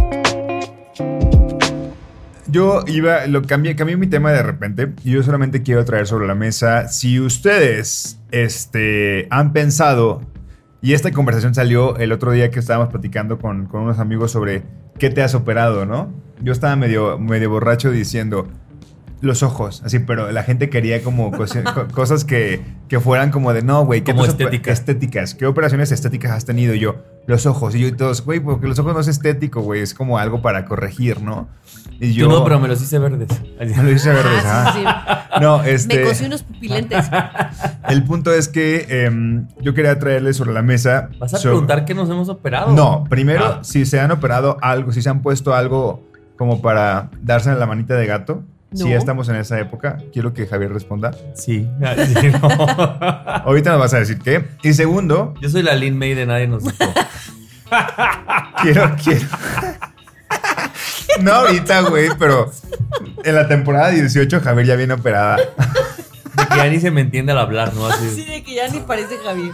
Yo 2.51 2.83
iba, 2.85 3.27
lo 3.27 3.43
cambié, 3.43 3.77
cambié 3.77 3.95
mi 3.95 4.07
tema 4.07 4.33
de 4.33 4.43
repente 4.43 4.91
y 5.05 5.11
yo 5.11 5.23
solamente 5.23 5.61
quiero 5.61 5.85
traer 5.85 6.05
sobre 6.05 6.27
la 6.27 6.35
mesa 6.35 6.89
si 6.89 7.17
ustedes 7.19 8.19
este, 8.31 9.27
han 9.29 9.53
pensado, 9.53 10.21
y 10.81 10.93
esta 10.93 11.11
conversación 11.11 11.55
salió 11.55 11.95
el 11.97 12.11
otro 12.11 12.31
día 12.31 12.49
que 12.49 12.59
estábamos 12.59 12.89
platicando 12.89 13.37
con, 13.37 13.67
con 13.67 13.83
unos 13.83 13.99
amigos 13.99 14.31
sobre 14.31 14.63
qué 14.97 15.09
te 15.09 15.21
has 15.21 15.33
operado, 15.33 15.85
¿no? 15.85 16.11
Yo 16.41 16.51
estaba 16.51 16.75
medio, 16.75 17.17
medio 17.19 17.49
borracho 17.51 17.89
diciendo 17.89 18.47
los 19.21 19.43
ojos, 19.43 19.81
así, 19.85 19.99
pero 19.99 20.31
la 20.31 20.41
gente 20.43 20.69
quería 20.69 21.03
como 21.03 21.31
cosi- 21.31 21.63
co- 21.73 21.87
cosas 21.93 22.25
que, 22.25 22.61
que 22.87 22.99
fueran 22.99 23.29
como 23.31 23.53
de, 23.53 23.61
no, 23.61 23.85
güey, 23.85 24.01
¿qué 24.01 24.13
Como 24.13 24.25
estéticas. 24.25 25.35
¿Qué 25.35 25.45
operaciones 25.45 25.91
estéticas 25.91 26.31
has 26.31 26.45
tenido? 26.45 26.73
Y 26.73 26.79
yo, 26.79 26.95
los 27.27 27.45
ojos. 27.45 27.75
Y 27.75 27.79
yo 27.81 27.87
y 27.87 27.91
todos, 27.91 28.25
güey, 28.25 28.39
porque 28.39 28.67
los 28.67 28.79
ojos 28.79 28.93
no 28.95 28.99
es 28.99 29.07
estético, 29.07 29.61
güey, 29.61 29.81
es 29.81 29.93
como 29.93 30.17
algo 30.17 30.41
para 30.41 30.65
corregir, 30.65 31.21
¿no? 31.21 31.47
Y 31.99 32.13
yo... 32.13 32.27
Tú 32.27 32.31
no, 32.33 32.43
pero 32.43 32.59
me 32.59 32.67
los 32.67 32.81
hice 32.81 32.97
verdes. 32.97 33.27
Ya 33.59 33.83
lo 33.83 33.91
hice 33.91 34.09
verdes, 34.09 34.43
Ah, 34.43 34.71
sí, 34.73 34.79
sí. 34.81 35.39
No, 35.41 35.63
este. 35.63 35.97
Me 35.99 36.03
cocí 36.03 36.25
unos 36.25 36.41
pupilentes. 36.43 37.05
El 37.87 38.03
punto 38.03 38.33
es 38.33 38.47
que 38.47 39.05
em, 39.05 39.47
yo 39.61 39.73
quería 39.75 39.97
traerles 39.99 40.35
sobre 40.37 40.51
la 40.51 40.61
mesa. 40.63 41.09
¿Vas 41.19 41.33
a 41.33 41.37
sobre- 41.37 41.51
preguntar 41.53 41.85
qué 41.85 41.93
nos 41.93 42.09
hemos 42.09 42.27
operado? 42.29 42.71
No, 42.73 43.03
primero, 43.09 43.45
Ah. 43.45 43.59
si 43.61 43.85
se 43.85 43.99
han 43.99 44.09
operado 44.11 44.57
algo, 44.61 44.91
si 44.91 45.01
se 45.03 45.09
han 45.09 45.21
puesto 45.21 45.53
algo 45.53 46.03
como 46.37 46.59
para 46.61 47.11
darse 47.21 47.53
la 47.53 47.65
manita 47.67 47.93
de 47.95 48.07
gato. 48.07 48.43
Si 48.73 48.89
ya 48.89 48.95
estamos 48.97 49.27
en 49.27 49.35
esa 49.35 49.59
época, 49.59 49.97
quiero 50.13 50.33
que 50.33 50.47
Javier 50.47 50.71
responda. 50.71 51.11
Sí. 51.35 51.67
Sí, 52.21 52.29
no. 52.29 52.47
Ahorita 53.45 53.71
nos 53.71 53.79
vas 53.79 53.93
a 53.93 53.99
decir 53.99 54.19
qué. 54.19 54.45
Y 54.63 54.73
segundo, 54.73 55.33
Yo 55.41 55.49
soy 55.49 55.61
la 55.63 55.75
Lin 55.75 55.97
May 55.97 56.13
de 56.13 56.25
nadie 56.25 56.47
nos 56.47 56.63
dijo. 56.63 56.77
quiero, 58.61 58.95
quiero. 59.03 59.27
No 61.21 61.33
ahorita, 61.33 61.81
güey, 61.81 62.09
pero 62.17 62.51
en 63.23 63.35
la 63.35 63.47
temporada 63.47 63.89
18 63.89 64.39
Javier 64.41 64.67
ya 64.67 64.75
viene 64.75 64.93
operada. 64.93 65.37
De 65.37 66.47
que 66.49 66.55
ya 66.55 66.69
ni 66.69 66.79
se 66.79 66.91
me 66.91 67.01
entiende 67.01 67.33
al 67.33 67.39
hablar, 67.39 67.73
¿no? 67.73 67.87
Así. 67.87 68.09
Sí, 68.09 68.25
de 68.25 68.43
que 68.43 68.55
ya 68.55 68.67
ni 68.69 68.79
parece 68.79 69.17
Javier. 69.17 69.51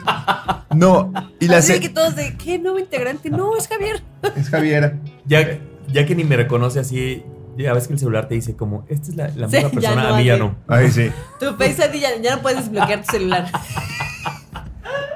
No, 0.76 1.12
y 1.40 1.48
la 1.48 1.58
Así 1.58 1.74
de 1.74 1.80
que 1.80 1.90
todos 1.90 2.16
de, 2.16 2.38
¿qué 2.38 2.60
nuevo 2.60 2.78
integrante? 2.78 3.32
No, 3.32 3.58
es 3.58 3.68
Javier. 3.68 4.04
es 4.36 4.50
Javier. 4.50 4.96
Ya, 5.26 5.60
ya 5.88 6.06
que 6.06 6.16
ni 6.16 6.24
me 6.24 6.38
reconoce 6.38 6.80
así, 6.80 7.24
ya 7.64 7.74
ves 7.74 7.88
que 7.88 7.94
el 7.94 8.00
celular 8.00 8.28
te 8.28 8.36
dice 8.36 8.56
como, 8.56 8.86
esta 8.90 9.10
es 9.10 9.16
la, 9.16 9.28
la 9.36 9.50
Sí, 9.50 9.56
misma 9.58 9.70
persona, 9.72 10.04
no, 10.04 10.16
a 10.16 10.18
mí 10.18 10.26
ya 10.26 10.38
no. 10.38 10.56
Ay, 10.68 10.92
sí. 10.92 11.10
Tu 11.40 11.54
Face 11.56 11.78
ID 11.92 12.00
ya, 12.02 12.10
ya 12.22 12.36
no 12.36 12.42
puedes 12.42 12.60
desbloquear 12.66 13.02
tu 13.04 13.12
celular. 13.12 13.48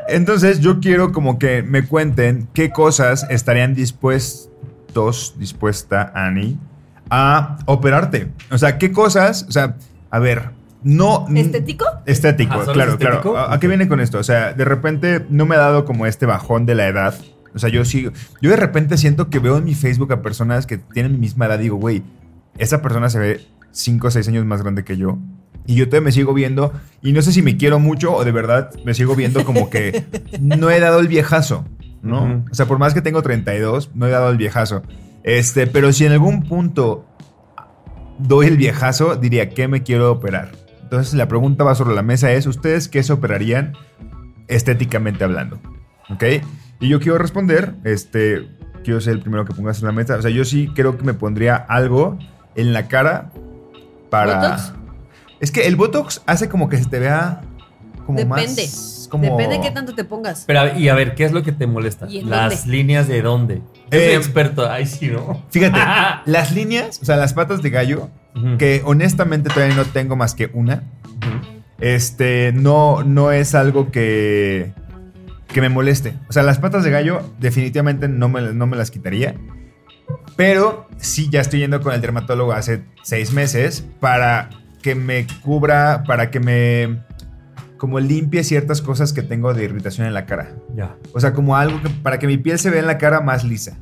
Entonces 0.07 0.59
yo 0.59 0.79
quiero 0.79 1.11
como 1.11 1.39
que 1.39 1.63
me 1.63 1.87
cuenten 1.87 2.47
qué 2.53 2.71
cosas 2.71 3.25
estarían 3.29 3.73
dispuestos, 3.73 5.35
dispuesta 5.37 6.11
Annie, 6.13 6.57
a 7.09 7.57
operarte. 7.65 8.29
O 8.51 8.57
sea, 8.57 8.77
qué 8.77 8.91
cosas, 8.91 9.45
o 9.47 9.51
sea, 9.51 9.77
a 10.09 10.19
ver, 10.19 10.49
no... 10.83 11.25
¿Estético? 11.33 11.85
Estético, 12.05 12.55
Ah, 12.55 12.61
¿solo 12.65 12.73
claro, 12.73 12.91
estético? 12.93 13.31
claro. 13.33 13.37
¿A, 13.37 13.53
a 13.53 13.59
qué 13.59 13.67
viene 13.67 13.87
con 13.87 13.99
esto? 13.99 14.17
O 14.19 14.23
sea, 14.23 14.53
de 14.53 14.65
repente 14.65 15.25
no 15.29 15.45
me 15.45 15.55
ha 15.55 15.59
dado 15.59 15.85
como 15.85 16.05
este 16.05 16.25
bajón 16.25 16.65
de 16.65 16.75
la 16.75 16.87
edad 16.87 17.13
O 17.53 17.59
sea, 17.59 17.69
yo 17.69 17.85
sí, 17.85 18.09
yo 18.41 18.49
de 18.49 18.55
repente 18.57 18.97
siento 18.97 19.29
que 19.29 19.39
veo 19.39 19.57
en 19.57 19.63
mi 19.65 19.75
Facebook 19.75 20.11
a 20.11 20.21
personas 20.21 20.65
que 20.65 20.77
tienen 20.77 21.13
mi 21.13 21.19
misma 21.19 21.45
edad. 21.45 21.59
Digo, 21.59 21.75
güey, 21.77 22.01
esa 22.57 22.81
persona 22.81 23.09
se 23.09 23.19
ve 23.19 23.41
5 23.71 24.07
o 24.07 24.11
6 24.11 24.27
años 24.27 24.45
más 24.45 24.61
grande 24.61 24.83
que 24.83 24.97
yo. 24.97 25.17
Y 25.65 25.75
yo 25.75 25.85
todavía 25.87 26.05
me 26.05 26.11
sigo 26.11 26.33
viendo, 26.33 26.73
y 27.01 27.13
no 27.13 27.21
sé 27.21 27.31
si 27.31 27.41
me 27.41 27.55
quiero 27.55 27.79
mucho 27.79 28.15
o 28.15 28.25
de 28.25 28.31
verdad 28.31 28.71
me 28.83 28.93
sigo 28.93 29.15
viendo 29.15 29.45
como 29.45 29.69
que 29.69 30.05
no 30.41 30.69
he 30.71 30.79
dado 30.79 30.99
el 30.99 31.07
viejazo, 31.07 31.65
¿no? 32.01 32.43
O 32.51 32.55
sea, 32.55 32.65
por 32.65 32.79
más 32.79 32.93
que 32.93 33.01
tengo 33.01 33.21
32, 33.21 33.91
no 33.93 34.07
he 34.07 34.09
dado 34.09 34.29
el 34.29 34.37
viejazo. 34.37 34.81
Este, 35.23 35.67
pero 35.67 35.93
si 35.93 36.05
en 36.05 36.13
algún 36.13 36.43
punto 36.43 37.05
doy 38.17 38.47
el 38.47 38.57
viejazo, 38.57 39.15
diría, 39.15 39.49
¿qué 39.49 39.67
me 39.67 39.83
quiero 39.83 40.11
operar? 40.11 40.51
Entonces 40.81 41.13
la 41.13 41.27
pregunta 41.27 41.63
va 41.63 41.75
sobre 41.75 41.95
la 41.95 42.01
mesa 42.01 42.31
es, 42.31 42.47
¿ustedes 42.47 42.89
qué 42.89 43.03
se 43.03 43.13
operarían 43.13 43.73
estéticamente 44.47 45.23
hablando? 45.23 45.59
¿Ok? 46.09 46.23
Y 46.79 46.89
yo 46.89 46.99
quiero 46.99 47.17
responder, 47.17 47.75
este, 47.83 48.49
quiero 48.83 48.99
ser 48.99 49.13
el 49.13 49.21
primero 49.21 49.45
que 49.45 49.53
pongas 49.53 49.79
en 49.79 49.85
la 49.85 49.91
mesa. 49.91 50.15
O 50.15 50.21
sea, 50.21 50.31
yo 50.31 50.43
sí 50.43 50.69
creo 50.75 50.97
que 50.97 51.03
me 51.03 51.13
pondría 51.13 51.55
algo 51.55 52.17
en 52.55 52.73
la 52.73 52.87
cara 52.87 53.31
para... 54.09 54.35
¿Botox? 54.39 54.73
Es 55.39 55.51
que 55.51 55.67
el 55.67 55.75
Botox 55.75 56.21
hace 56.25 56.49
como 56.49 56.69
que 56.69 56.77
se 56.77 56.85
te 56.85 56.99
vea 56.99 57.41
como 58.05 58.19
Depende. 58.19 58.63
más... 58.63 59.07
Como... 59.09 59.23
Depende 59.23 59.57
de 59.57 59.61
qué 59.61 59.71
tanto 59.71 59.93
te 59.93 60.03
pongas. 60.05 60.43
Pero, 60.47 60.59
a- 60.61 60.77
y 60.77 60.87
a 60.87 60.95
ver, 60.95 61.15
¿qué 61.15 61.25
es 61.25 61.31
lo 61.33 61.43
que 61.43 61.51
te 61.51 61.67
molesta? 61.67 62.07
¿Y 62.09 62.19
en 62.19 62.29
Las 62.29 62.61
dónde? 62.61 62.77
líneas 62.77 63.07
de 63.09 63.21
dónde. 63.21 63.55
Yo 63.55 63.99
soy 63.99 63.99
Eh, 63.99 64.15
experto. 64.15 64.69
Ay, 64.69 64.85
sí, 64.85 65.07
¿no? 65.07 65.43
Fíjate, 65.49 65.79
las 66.31 66.51
líneas, 66.53 66.99
o 67.01 67.05
sea, 67.05 67.17
las 67.17 67.33
patas 67.33 67.61
de 67.61 67.69
gallo, 67.71 68.09
Ujú. 68.35 68.57
que 68.57 68.81
honestamente 68.85 69.49
todavía 69.49 69.75
no 69.75 69.83
tengo 69.85 70.15
más 70.15 70.33
que 70.33 70.49
una. 70.53 70.83
Ujú. 71.17 71.61
Este, 71.79 72.53
no, 72.53 73.03
no 73.03 73.31
es 73.33 73.53
algo 73.55 73.91
que, 73.91 74.71
que 75.47 75.59
me 75.61 75.67
moleste. 75.69 76.13
O 76.29 76.33
sea, 76.33 76.43
las 76.43 76.59
patas 76.59 76.83
de 76.85 76.91
gallo 76.91 77.21
definitivamente 77.39 78.07
no 78.07 78.29
me, 78.29 78.41
no 78.53 78.65
me 78.67 78.77
las 78.77 78.91
quitaría. 78.91 79.35
Pero 80.43 80.87
sí, 80.97 81.29
ya 81.29 81.39
estoy 81.41 81.59
yendo 81.59 81.81
con 81.81 81.93
el 81.93 82.01
dermatólogo 82.01 82.51
hace 82.51 82.81
seis 83.03 83.31
meses 83.31 83.85
para 83.99 84.49
que 84.81 84.95
me 84.95 85.27
cubra, 85.43 86.03
para 86.07 86.31
que 86.31 86.39
me 86.39 86.99
como 87.77 87.99
limpie 87.99 88.43
ciertas 88.43 88.81
cosas 88.81 89.13
que 89.13 89.21
tengo 89.21 89.53
de 89.53 89.65
irritación 89.65 90.07
en 90.07 90.15
la 90.15 90.25
cara. 90.25 90.49
Ya. 90.75 90.95
O 91.13 91.19
sea, 91.19 91.33
como 91.33 91.55
algo 91.57 91.79
que, 91.83 91.89
para 91.91 92.17
que 92.17 92.25
mi 92.25 92.37
piel 92.37 92.57
se 92.57 92.71
vea 92.71 92.79
en 92.79 92.87
la 92.87 92.97
cara 92.97 93.21
más 93.21 93.43
lisa. 93.43 93.77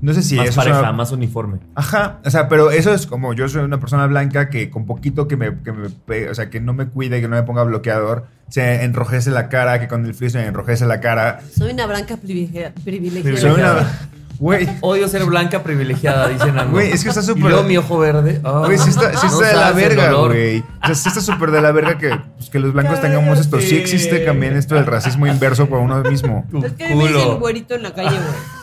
No 0.00 0.14
sé 0.14 0.22
si 0.22 0.36
más 0.36 0.44
eso 0.44 0.50
es 0.50 0.56
pareja, 0.66 0.78
una- 0.78 0.92
más 0.92 1.10
uniforme. 1.10 1.58
Ajá, 1.74 2.20
o 2.24 2.30
sea, 2.30 2.48
pero 2.48 2.70
eso 2.70 2.94
es 2.94 3.08
como 3.08 3.34
yo 3.34 3.48
soy 3.48 3.64
una 3.64 3.80
persona 3.80 4.06
blanca 4.06 4.50
que 4.50 4.70
con 4.70 4.86
poquito 4.86 5.26
que 5.26 5.36
me, 5.36 5.60
que 5.64 5.72
me 5.72 6.28
o 6.30 6.34
sea, 6.36 6.48
que 6.48 6.60
no 6.60 6.74
me 6.74 6.86
cuide, 6.86 7.20
que 7.20 7.26
no 7.26 7.34
me 7.34 7.42
ponga 7.42 7.64
bloqueador, 7.64 8.26
se 8.48 8.84
enrojece 8.84 9.30
la 9.32 9.48
cara, 9.48 9.80
que 9.80 9.88
con 9.88 10.06
el 10.06 10.14
frío 10.14 10.30
se 10.30 10.38
me 10.38 10.46
enrojece 10.46 10.86
la 10.86 11.00
cara. 11.00 11.40
Soy 11.56 11.72
una 11.72 11.86
blanca 11.86 12.16
privilegia- 12.16 12.72
privilegiada. 12.84 13.36
Soy 13.40 13.50
una... 13.50 13.98
Güey, 14.38 14.68
Odio 14.82 15.08
ser 15.08 15.24
blanca 15.24 15.62
privilegiada, 15.64 16.28
dicen 16.28 16.56
algo. 16.58 16.72
Güey, 16.72 16.92
es 16.92 17.02
que 17.02 17.08
está 17.08 17.22
súper- 17.22 17.44
Y 17.44 17.48
luego 17.48 17.62
mi 17.64 17.76
ojo 17.76 17.98
verde. 17.98 18.40
ah. 18.44 18.62
güey, 18.66 18.78
sí 18.78 18.90
está, 18.90 19.10
sí 19.18 19.26
No 19.26 19.32
está 19.42 19.46
de 19.48 19.54
la 19.56 19.72
verga, 19.72 20.12
güey. 20.12 20.60
O 20.60 20.86
sea, 20.86 20.94
sí 20.94 21.08
está 21.08 21.20
súper 21.20 21.50
de 21.50 21.60
la 21.60 21.72
verga 21.72 21.98
que, 21.98 22.10
pues, 22.36 22.48
que 22.50 22.58
los 22.60 22.72
blancos 22.72 23.00
tengamos 23.00 23.38
esto. 23.40 23.60
Sí 23.60 23.76
existe 23.76 24.20
también 24.20 24.56
esto 24.56 24.74
del 24.76 24.86
racismo 24.86 25.26
inverso 25.26 25.66
por 25.68 25.78
uno 25.80 26.02
mismo. 26.02 26.46
Es 26.64 26.72
que 26.72 26.94
me 26.94 27.08
dicen 27.08 27.38
güerito 27.38 27.74
en 27.74 27.82
la 27.82 27.92
calle, 27.94 28.10
güey. 28.10 28.57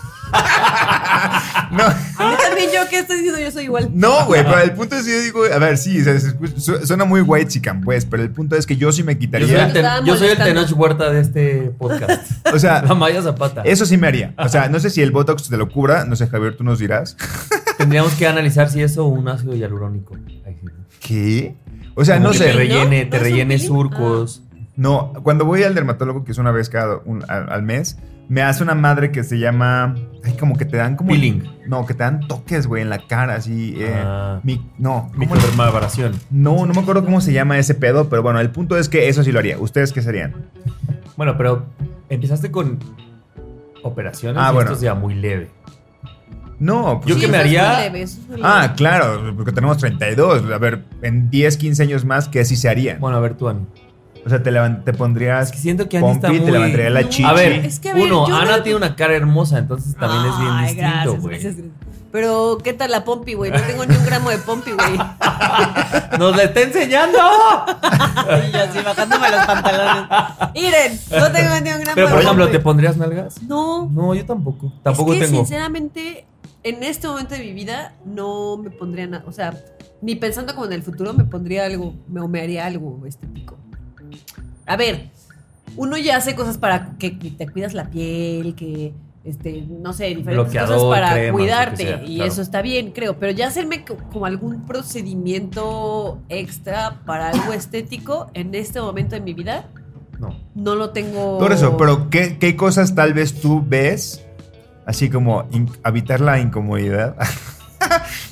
No, 1.71 1.83
A 1.83 2.29
mí 2.29 2.35
también 2.41 2.69
yo, 2.73 2.87
¿qué 2.89 2.99
estoy 2.99 3.17
diciendo? 3.17 3.39
Yo 3.39 3.51
soy 3.51 3.63
igual. 3.65 3.89
no, 3.93 4.25
güey, 4.25 4.43
pero 4.43 4.59
el 4.61 4.71
punto 4.73 4.95
es 4.95 5.03
que 5.05 5.11
yo 5.11 5.21
digo, 5.21 5.43
a 5.53 5.57
ver, 5.57 5.77
sí, 5.77 6.03
se 6.03 6.85
suena 6.85 7.05
muy 7.05 7.21
white 7.21 7.47
chican, 7.49 7.81
pues, 7.81 8.05
pero 8.05 8.23
el 8.23 8.29
punto 8.31 8.55
es 8.55 8.65
que 8.65 8.75
yo 8.77 8.91
sí 8.91 9.03
me 9.03 9.13
Yo 9.13 9.19
soy, 9.19 9.27
quitaría. 9.27 9.65
el 9.67 9.73
ten- 9.73 10.05
yo 10.05 10.15
soy 10.17 10.27
el. 10.29 10.37
Tenoch 10.37 10.71
Huerta 10.73 11.09
de 11.11 11.21
este 11.21 11.71
podcast. 11.77 12.31
O 12.53 12.59
sea, 12.59 12.81
La 12.83 12.93
Maya 12.95 13.21
Zapata. 13.21 13.61
Eso 13.63 13.85
sí 13.85 13.97
me 13.97 14.07
haría. 14.07 14.33
O 14.37 14.47
sea, 14.47 14.69
no 14.69 14.79
sé 14.79 14.89
si 14.89 15.01
el 15.01 15.11
Botox 15.11 15.49
te 15.49 15.57
lo 15.57 15.67
cubra. 15.69 16.05
No 16.05 16.15
sé, 16.15 16.27
Javier, 16.27 16.55
tú 16.55 16.63
nos 16.63 16.79
dirás. 16.79 17.17
Tendríamos 17.77 18.13
que 18.13 18.27
analizar 18.27 18.69
si 18.69 18.81
eso 18.81 19.05
o 19.05 19.09
un 19.09 19.27
ácido 19.27 19.55
hialurónico. 19.55 20.15
¿Qué? 21.01 21.55
O 21.95 22.05
sea, 22.05 22.15
Como 22.15 22.27
no 22.27 22.31
que 22.33 22.37
sé. 22.39 22.45
Te 22.45 22.51
rellene, 22.53 23.03
¿No? 23.05 23.09
te 23.09 23.17
¿No 23.17 23.17
es 23.17 23.21
un 23.21 23.23
rellene 23.31 23.59
surcos. 23.59 24.41
No, 24.77 25.13
cuando 25.23 25.45
voy 25.45 25.63
al 25.63 25.73
dermatólogo, 25.73 26.23
que 26.25 26.31
es 26.33 26.37
una 26.37 26.51
vez 26.51 26.69
cada 26.69 26.97
un- 27.05 27.23
al, 27.29 27.49
al 27.51 27.63
mes, 27.63 27.97
me 28.27 28.41
hace 28.41 28.61
una 28.63 28.75
madre 28.75 29.11
que 29.11 29.23
se 29.23 29.39
llama. 29.39 29.95
Ay, 30.23 30.33
como 30.33 30.57
que 30.57 30.65
te 30.65 30.75
dan 30.77 30.95
como. 30.95 31.09
Peeling. 31.11 31.43
No, 31.67 31.85
que 31.85 31.93
te 31.93 32.03
dan 32.03 32.27
toques, 32.27 32.67
güey, 32.67 32.81
en 32.81 32.89
la 32.89 32.99
cara, 33.07 33.35
así. 33.35 33.75
eh, 33.77 33.93
Ah. 33.95 34.39
mi- 34.43 34.69
no, 34.77 35.09
¿cómo 35.13 35.13
le- 35.13 35.19
Microdermabrasión. 35.41 36.13
no, 36.29 36.65
no 36.65 36.73
me 36.73 36.81
acuerdo 36.81 37.05
cómo 37.05 37.21
se 37.21 37.31
llama 37.33 37.57
ese 37.57 37.73
pedo, 37.75 38.09
pero 38.09 38.21
bueno, 38.23 38.39
el 38.39 38.49
punto 38.49 38.77
es 38.77 38.89
que 38.89 39.07
eso 39.07 39.23
sí 39.23 39.31
lo 39.31 39.39
haría. 39.39 39.57
¿Ustedes 39.59 39.93
qué 39.93 40.01
serían? 40.01 40.47
Bueno, 41.15 41.37
pero 41.37 41.65
empezaste 42.09 42.51
con 42.51 42.79
operaciones 43.83 44.41
Ah, 44.43 44.49
y 44.49 44.53
bueno. 44.55 44.71
esto 44.71 44.75
es 44.75 44.81
ya 44.81 44.93
muy 44.95 45.13
leve. 45.15 45.49
No, 46.59 46.99
pues 47.01 47.07
Yo 47.07 47.15
Sí, 47.15 47.21
que 47.21 47.27
me 47.27 47.37
haría- 47.37 47.79
leve, 47.81 48.01
es 48.01 48.19
Ah, 48.41 48.73
claro, 48.77 49.33
porque 49.35 49.51
tenemos 49.51 49.77
32. 49.77 50.49
A 50.51 50.57
ver, 50.57 50.83
en 51.01 51.29
10, 51.29 51.57
15 51.57 51.83
años 51.83 52.05
más, 52.05 52.27
¿qué 52.29 52.45
sí 52.45 52.55
se 52.55 52.69
haría? 52.69 52.97
Bueno, 52.99 53.17
a 53.17 53.19
ver 53.19 53.35
tú, 53.35 53.49
Ani. 53.49 53.65
O 54.25 54.29
sea, 54.29 54.41
te, 54.41 54.51
te 54.51 54.93
pondrías 54.93 55.47
Es 55.47 55.51
que 55.51 55.59
siento 55.59 55.87
que 55.87 55.97
Ani 55.99 56.11
está 56.11 56.27
pompi, 56.29 56.39
muy... 56.39 56.45
te 56.47 56.51
levantaría 56.51 56.89
la 56.89 57.07
chichi. 57.09 57.23
A 57.23 57.33
ver, 57.33 57.65
Es 57.65 57.79
que, 57.79 57.89
a 57.89 57.93
ver, 57.93 58.03
uno, 58.03 58.25
Ana 58.25 58.57
no- 58.57 58.63
tiene 58.63 58.77
una 58.77 58.95
cara 58.95 59.15
hermosa, 59.15 59.59
entonces 59.59 59.95
también 59.95 60.25
es 60.25 60.39
bien 60.39 60.61
distinto, 60.65 61.21
güey. 61.21 61.75
Pero, 62.11 62.57
¿qué 62.63 62.71
tal 62.73 62.91
la 62.91 63.03
pompi, 63.03 63.33
güey? 63.33 63.51
No 63.51 63.59
tengo 63.61 63.85
ni 63.85 63.93
un 63.93 64.05
gramo 64.05 64.29
de 64.29 64.37
pompi, 64.37 64.71
güey. 64.71 64.97
¡Nos 66.17 66.35
la 66.35 66.43
está 66.43 66.61
enseñando! 66.61 67.19
Y 68.47 68.51
yo 68.51 68.59
así 68.63 68.79
bajándome 68.83 69.29
los 69.29 69.45
pantalones. 69.45 70.09
Miren, 70.53 70.99
no 71.11 71.31
tengo 71.31 71.53
ni 71.61 71.69
un 71.71 71.79
gramo 71.81 71.91
Pero, 71.93 72.07
de 72.07 72.13
por 72.13 72.21
ejemplo, 72.21 72.45
pompi. 72.45 72.57
¿te 72.57 72.63
pondrías 72.63 72.97
nalgas? 72.97 73.41
No. 73.43 73.87
No, 73.91 74.15
yo 74.15 74.25
tampoco. 74.25 74.71
Tampoco 74.81 75.13
es 75.13 75.19
que, 75.19 75.25
tengo. 75.25 75.39
sinceramente, 75.39 76.25
en 76.63 76.81
este 76.83 77.07
momento 77.07 77.35
de 77.35 77.41
mi 77.41 77.53
vida 77.53 77.93
no 78.05 78.57
me 78.57 78.71
pondría 78.71 79.05
nada. 79.07 79.23
O 79.27 79.31
sea, 79.31 79.53
ni 80.01 80.15
pensando 80.15 80.53
como 80.55 80.65
en 80.67 80.73
el 80.73 80.83
futuro 80.83 81.13
me 81.13 81.25
pondría 81.25 81.65
algo, 81.65 81.93
me, 82.07 82.21
o 82.21 82.27
me 82.27 82.41
haría 82.41 82.65
algo 82.65 83.05
estético. 83.05 83.57
A 84.65 84.75
ver, 84.77 85.09
uno 85.77 85.97
ya 85.97 86.17
hace 86.17 86.35
cosas 86.35 86.57
para 86.57 86.91
que, 86.97 87.11
te 87.11 87.47
cuidas 87.47 87.73
la 87.73 87.85
piel, 87.89 88.55
que, 88.55 88.93
este, 89.23 89.63
no 89.69 89.93
sé, 89.93 90.05
diferentes 90.07 90.35
Bloqueador, 90.35 90.75
cosas 90.75 90.89
para 90.89 91.13
cremas, 91.13 91.31
cuidarte. 91.39 91.83
sea, 91.83 92.03
y 92.03 92.15
claro. 92.17 92.31
eso 92.31 92.41
está 92.41 92.61
bien, 92.61 92.91
creo. 92.91 93.17
Pero 93.17 93.31
ya 93.31 93.47
hacerme 93.47 93.83
co- 93.85 93.97
como 94.11 94.25
algún 94.25 94.65
procedimiento 94.65 96.19
extra 96.29 97.01
para 97.05 97.29
algo 97.29 97.53
estético 97.53 98.29
en 98.33 98.53
este 98.55 98.79
momento 98.81 99.15
de 99.15 99.21
mi 99.21 99.33
vida, 99.33 99.65
No. 100.19 100.35
no 100.55 100.75
lo 100.75 100.91
tengo. 100.91 101.37
Por 101.39 101.51
eso, 101.51 101.75
pero 101.77 102.09
¿qué, 102.09 102.37
qué 102.39 102.55
cosas 102.55 102.95
tal 102.95 103.13
vez 103.13 103.33
tú 103.41 103.63
ves 103.67 104.21
así 104.85 105.09
como 105.09 105.45
evitar 105.83 106.21
la 106.21 106.39
incomodidad? 106.39 107.15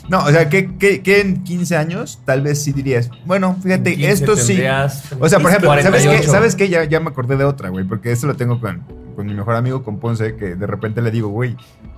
no, 0.09 0.23
o 0.23 0.29
sea, 0.31 0.49
¿qué, 0.49 0.69
qué, 0.77 1.01
qué 1.01 1.21
en 1.21 1.43
15 1.43 1.77
años 1.77 2.21
tal 2.25 2.41
vez 2.41 2.61
sí 2.61 2.71
dirías? 2.73 3.09
Bueno, 3.25 3.55
fíjate, 3.61 3.91
En 3.91 3.95
15 3.97 4.11
esto 4.11 4.35
sí. 4.35 4.61
O 5.19 5.29
sea, 5.29 5.39
por 5.39 5.49
ejemplo, 5.49 5.69
¿sabes 5.69 6.01
qué? 6.03 6.07
48. 6.07 6.31
¿Sabes 6.31 6.55
qué? 6.55 6.69
Ya, 6.69 6.83
ya 6.83 6.99
me 6.99 7.09
acordé 7.09 7.37
de 7.37 7.45
otra, 7.45 7.69
güey, 7.69 7.85
porque 7.85 8.11
esto 8.11 8.27
lo 8.27 8.35
tengo 8.35 8.59
con, 8.59 8.83
con 9.15 9.25
mi 9.25 9.33
mejor 9.33 9.55
amigo, 9.55 9.83
con 9.83 9.99
Ponce, 9.99 10.35
que 10.35 10.55
de 10.55 10.67
repente 10.67 11.01
le 11.01 11.09
digo, 11.11 11.29
güey, 11.29 11.55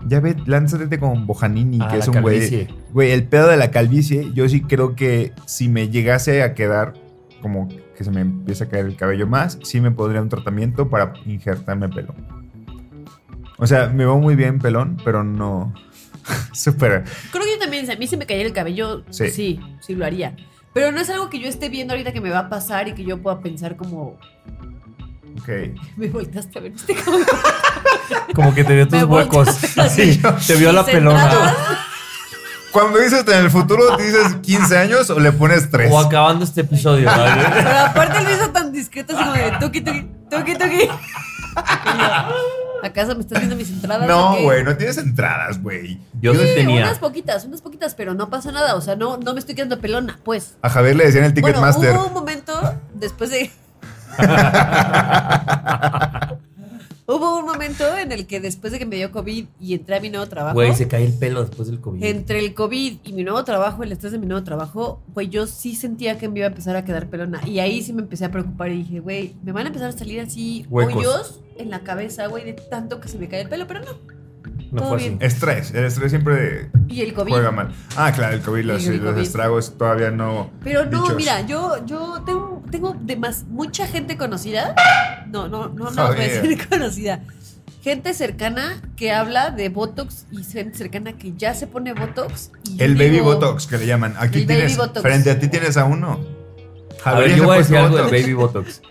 ya 0.08 0.20
ve, 0.20 0.36
lánzate 0.45 0.99
con 0.99 1.26
Bojanini, 1.26 1.80
Ah, 1.82 1.88
que 1.91 1.97
es 1.97 2.08
un 2.08 2.22
güey. 2.22 2.36
calvicie. 2.39 2.68
Güey, 2.91 3.12
el 3.12 3.24
pedo 3.28 3.47
de 3.47 3.58
la 3.58 3.72
calvicie, 3.72 4.32
yo 4.34 4.47
sí 4.49 4.62
creo 4.62 4.95
que 4.95 5.34
si 5.45 5.68
me 5.70 5.89
llegase 5.89 6.43
a 6.43 6.53
quedar 6.53 6.93
como 7.41 7.68
que 7.97 8.03
se 8.03 8.12
me 8.12 8.22
empieza 8.22 8.66
a 8.66 8.68
caer 8.68 8.86
el 8.86 8.95
cabello 8.97 9.26
más, 9.26 9.58
sí 9.64 9.80
me 9.82 9.89
podría 9.91 10.22
un 10.22 10.30
tratamiento 10.30 10.89
para 10.89 11.14
injertarme 11.26 11.89
pelo. 11.89 12.14
O 13.58 13.68
sea, 13.68 13.88
me 13.88 14.03
veo 14.06 14.18
muy 14.20 14.36
bien 14.36 14.60
pelón, 14.60 14.97
pero 15.03 15.24
no. 15.24 15.74
Súper. 16.54 17.04
Creo 17.32 17.44
que 17.44 17.52
yo 17.52 17.60
también, 17.60 17.86
si 17.86 17.92
a 17.92 17.96
mí 17.98 18.08
se 18.08 18.18
me 18.18 18.26
cayera 18.26 18.48
el 18.48 18.54
cabello, 18.54 19.04
Sí. 19.10 19.30
sí. 19.30 19.60
sí, 19.80 19.96
lo 19.96 20.06
haría. 20.06 20.36
Pero 20.74 20.92
no 20.92 21.00
es 21.00 21.10
algo 21.10 21.30
que 21.30 21.40
yo 21.40 21.48
esté 21.48 21.70
viendo 21.70 21.94
ahorita 21.94 22.12
que 22.12 22.22
me 22.22 22.30
va 22.30 22.40
a 22.40 22.50
pasar 22.50 22.88
y 22.88 22.94
que 22.94 23.04
yo 23.06 23.22
pueda 23.22 23.40
pensar 23.40 23.76
como, 23.76 24.18
Ok. 25.40 25.50
me 25.98 26.08
voltaste 26.10 26.60
a 26.60 26.62
ver 26.62 26.74
este 26.76 26.96
como 26.96 27.18
Como 28.36 28.54
que 28.54 28.64
te 28.64 28.74
dio 28.76 28.88
tus 28.88 29.00
Me 29.00 29.04
huecos. 29.06 29.46
volteaste 29.48 29.82
Así, 29.82 30.22
te 30.48 30.56
vio 30.56 30.72
la 30.72 30.86
pelona. 30.86 31.56
Cuando 32.72 33.00
dices 33.00 33.24
en 33.28 33.38
el 33.46 33.50
futuro, 33.50 33.96
¿dices 33.96 34.36
15 34.42 34.78
años 34.78 35.10
o 35.10 35.18
le 35.20 35.32
pones 35.32 35.72
3? 35.72 35.90
O 35.94 36.00
acabando 36.00 36.44
este 36.44 36.62
episodio. 36.62 37.06
¿vale? 37.06 37.42
Pero 37.54 37.70
aparte 37.70 38.22
lo 38.22 38.32
hizo 38.32 38.50
tan 38.52 38.74
discreto 38.74 39.16
así 39.16 39.24
como 39.24 39.34
de 39.36 39.52
tuki 39.62 39.82
tuki, 39.82 40.08
tuki 40.30 40.54
tuki. 40.58 40.90
¿Acaso 42.84 43.16
me 43.16 43.22
estás 43.22 43.40
viendo 43.40 43.56
mis 43.56 43.70
entradas? 43.70 44.08
No, 44.08 44.42
güey, 44.42 44.64
no 44.64 44.76
tienes 44.78 44.98
entradas, 44.98 45.62
güey. 45.62 46.00
Yo 46.22 46.34
sí 46.34 46.40
tenía. 46.56 46.84
unas 46.84 47.00
poquitas, 47.00 47.46
unas 47.46 47.62
poquitas, 47.62 47.96
pero 47.96 48.14
no 48.14 48.30
pasa 48.30 48.52
nada. 48.52 48.76
O 48.76 48.82
sea, 48.82 48.96
no, 48.96 49.18
no 49.18 49.34
me 49.34 49.40
estoy 49.40 49.56
quedando 49.56 49.80
pelona, 49.80 50.20
pues. 50.24 50.56
A 50.62 50.70
Javier 50.70 50.96
le 50.96 51.06
decían 51.06 51.26
el 51.26 51.34
Bueno, 51.34 51.48
Ticketmaster. 51.48 51.96
hubo 51.96 52.08
un 52.08 52.14
momento 52.14 52.54
después 52.94 53.30
de. 53.30 53.52
Hubo 57.08 57.38
un 57.38 57.45
momento 57.45 57.95
en 57.97 58.12
el 58.12 58.26
que 58.26 58.39
después 58.39 58.74
de 58.74 58.80
que 58.80 58.86
me 58.88 58.95
dio 58.95 59.12
COVID 59.12 59.45
y 59.60 59.74
entré 59.76 59.97
a 59.97 59.99
mi 59.99 60.10
nuevo 60.10 60.28
trabajo. 60.28 60.56
Güey, 60.56 60.74
se 60.74 60.88
cae 60.88 61.06
el 61.06 61.14
pelo 61.14 61.45
después 61.45 61.68
del 61.68 61.80
COVID. 61.80 62.03
Entre 62.03 62.39
el 62.39 62.56
COVID 62.56 62.97
y 63.03 63.14
mi 63.14 63.24
nuevo 63.24 63.43
trabajo, 63.43 63.84
el 63.84 63.91
estrés 63.91 64.12
de 64.12 64.18
mi 64.18 64.26
nuevo 64.26 64.43
trabajo, 64.43 65.03
pues 65.14 65.30
yo 65.30 65.45
sí 65.45 65.76
sentía 65.76 66.18
que 66.18 66.30
me 66.30 66.39
iba 66.39 66.47
a 66.47 66.49
empezar 66.49 66.76
a 66.76 66.84
quedar 66.84 67.08
pelona. 67.08 67.47
Y 67.47 67.60
ahí 67.60 67.84
sí 67.84 67.93
me 67.93 68.01
empecé 68.01 68.26
a 68.26 68.32
preocupar 68.32 68.72
y 68.72 68.78
dije, 68.78 68.99
güey, 69.01 69.36
me 69.43 69.51
van 69.51 69.66
a 69.66 69.68
empezar 69.68 69.89
a 69.89 69.91
salir 69.91 70.20
así 70.20 70.66
Huecos. 70.68 70.95
hoyos 70.95 71.41
en 71.58 71.70
la 71.70 71.82
cabeza, 71.82 72.26
güey, 72.26 72.43
de 72.43 72.53
tanto 72.53 72.99
que 72.99 73.08
se 73.08 73.20
me 73.20 73.30
cae 73.30 73.41
el 73.41 73.49
pelo, 73.49 73.68
pero 73.68 73.82
no. 73.82 74.14
No 74.76 74.82
todo 74.82 74.90
fue 74.92 74.98
bien. 75.00 75.16
así. 75.18 75.26
Estrés. 75.26 75.72
El 75.74 75.86
estrés 75.86 76.12
siempre 76.12 76.70
Y 76.88 77.02
el 77.02 77.14
COVID. 77.14 77.32
juega 77.32 77.52
mal. 77.52 77.74
Ah, 77.98 78.12
claro, 78.14 78.36
el 78.36 78.42
COVID, 78.42 78.64
los, 78.66 78.86
el 78.86 78.98
los 79.04 79.12
COVID. 79.14 79.24
estragos 79.24 79.78
todavía 79.78 80.12
no. 80.12 80.52
Pero 80.64 80.86
no, 80.86 81.02
dichos. 81.02 81.16
mira, 81.16 81.42
yo, 81.42 81.84
yo 81.86 82.22
tengo, 82.26 82.64
tengo 82.70 82.96
de 83.02 83.16
más, 83.16 83.46
mucha 83.50 83.88
gente 83.88 84.18
conocida. 84.18 84.76
No, 85.32 85.48
no, 85.48 85.70
no, 85.70 85.90
no, 85.92 86.08
voy 86.08 86.18
a 86.18 86.20
decir 86.20 86.68
conocida. 86.70 87.22
Gente 87.84 88.14
cercana 88.16 88.82
que 88.96 89.12
habla 89.12 89.52
de 89.52 89.70
Botox 89.70 90.26
y 90.32 90.44
gente 90.44 90.78
cercana 90.78 91.14
que 91.14 91.34
ya 91.38 91.54
se 91.54 91.68
pone 91.68 91.94
Botox. 91.94 92.52
y 92.64 92.82
El 92.82 92.96
baby 92.96 93.10
digo, 93.10 93.26
botox 93.26 93.68
que 93.68 93.78
le 93.78 93.86
llaman. 93.86 94.16
Aquí 94.18 94.40
El 94.40 94.46
baby 94.48 94.58
tienes. 94.60 94.78
botox. 94.78 95.02
Frente 95.02 95.30
a 95.32 95.40
ti 95.40 95.48
tienes 95.50 95.78
a 95.78 95.86
uno. 95.86 96.20
A 97.04 97.14
ver, 97.14 97.36
yo 97.36 97.44
voy 97.46 97.56
a 97.56 97.60
decir 97.60 97.78
algo 97.78 97.96
del 97.98 98.06
botox. 98.06 98.22
Baby 98.22 98.34
Botox. 98.34 98.82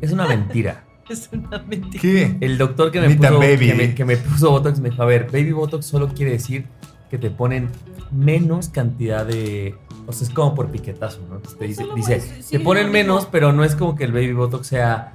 Es 0.00 0.12
una 0.12 0.26
mentira. 0.28 0.84
Es 1.08 1.28
una 1.32 1.58
mentira. 1.58 2.00
¿Qué? 2.00 2.36
El 2.40 2.56
doctor 2.58 2.90
que 2.90 3.00
me, 3.00 3.14
puso, 3.14 3.38
baby. 3.38 3.66
que, 3.68 3.74
me, 3.74 3.94
que 3.94 4.04
me 4.04 4.16
puso 4.16 4.50
Botox 4.50 4.80
me 4.80 4.90
dijo, 4.90 5.02
a 5.02 5.06
ver, 5.06 5.26
Baby 5.26 5.52
Botox 5.52 5.84
solo 5.86 6.08
quiere 6.08 6.32
decir 6.32 6.66
que 7.10 7.18
te 7.18 7.30
ponen 7.30 7.68
menos 8.10 8.68
cantidad 8.68 9.26
de... 9.26 9.74
O 10.06 10.12
sea, 10.12 10.26
es 10.28 10.34
como 10.34 10.54
por 10.54 10.70
piquetazo, 10.70 11.20
¿no? 11.30 11.38
Te 11.38 11.66
dice, 11.66 11.82
Solo 11.82 11.94
dice 11.94 12.16
pues, 12.16 12.46
sí, 12.46 12.58
te 12.58 12.60
ponen 12.64 12.90
menos, 12.90 13.26
pero 13.30 13.52
no 13.52 13.64
es 13.64 13.74
como 13.74 13.94
que 13.96 14.04
el 14.04 14.12
Baby 14.12 14.32
Botox 14.32 14.66
sea 14.66 15.12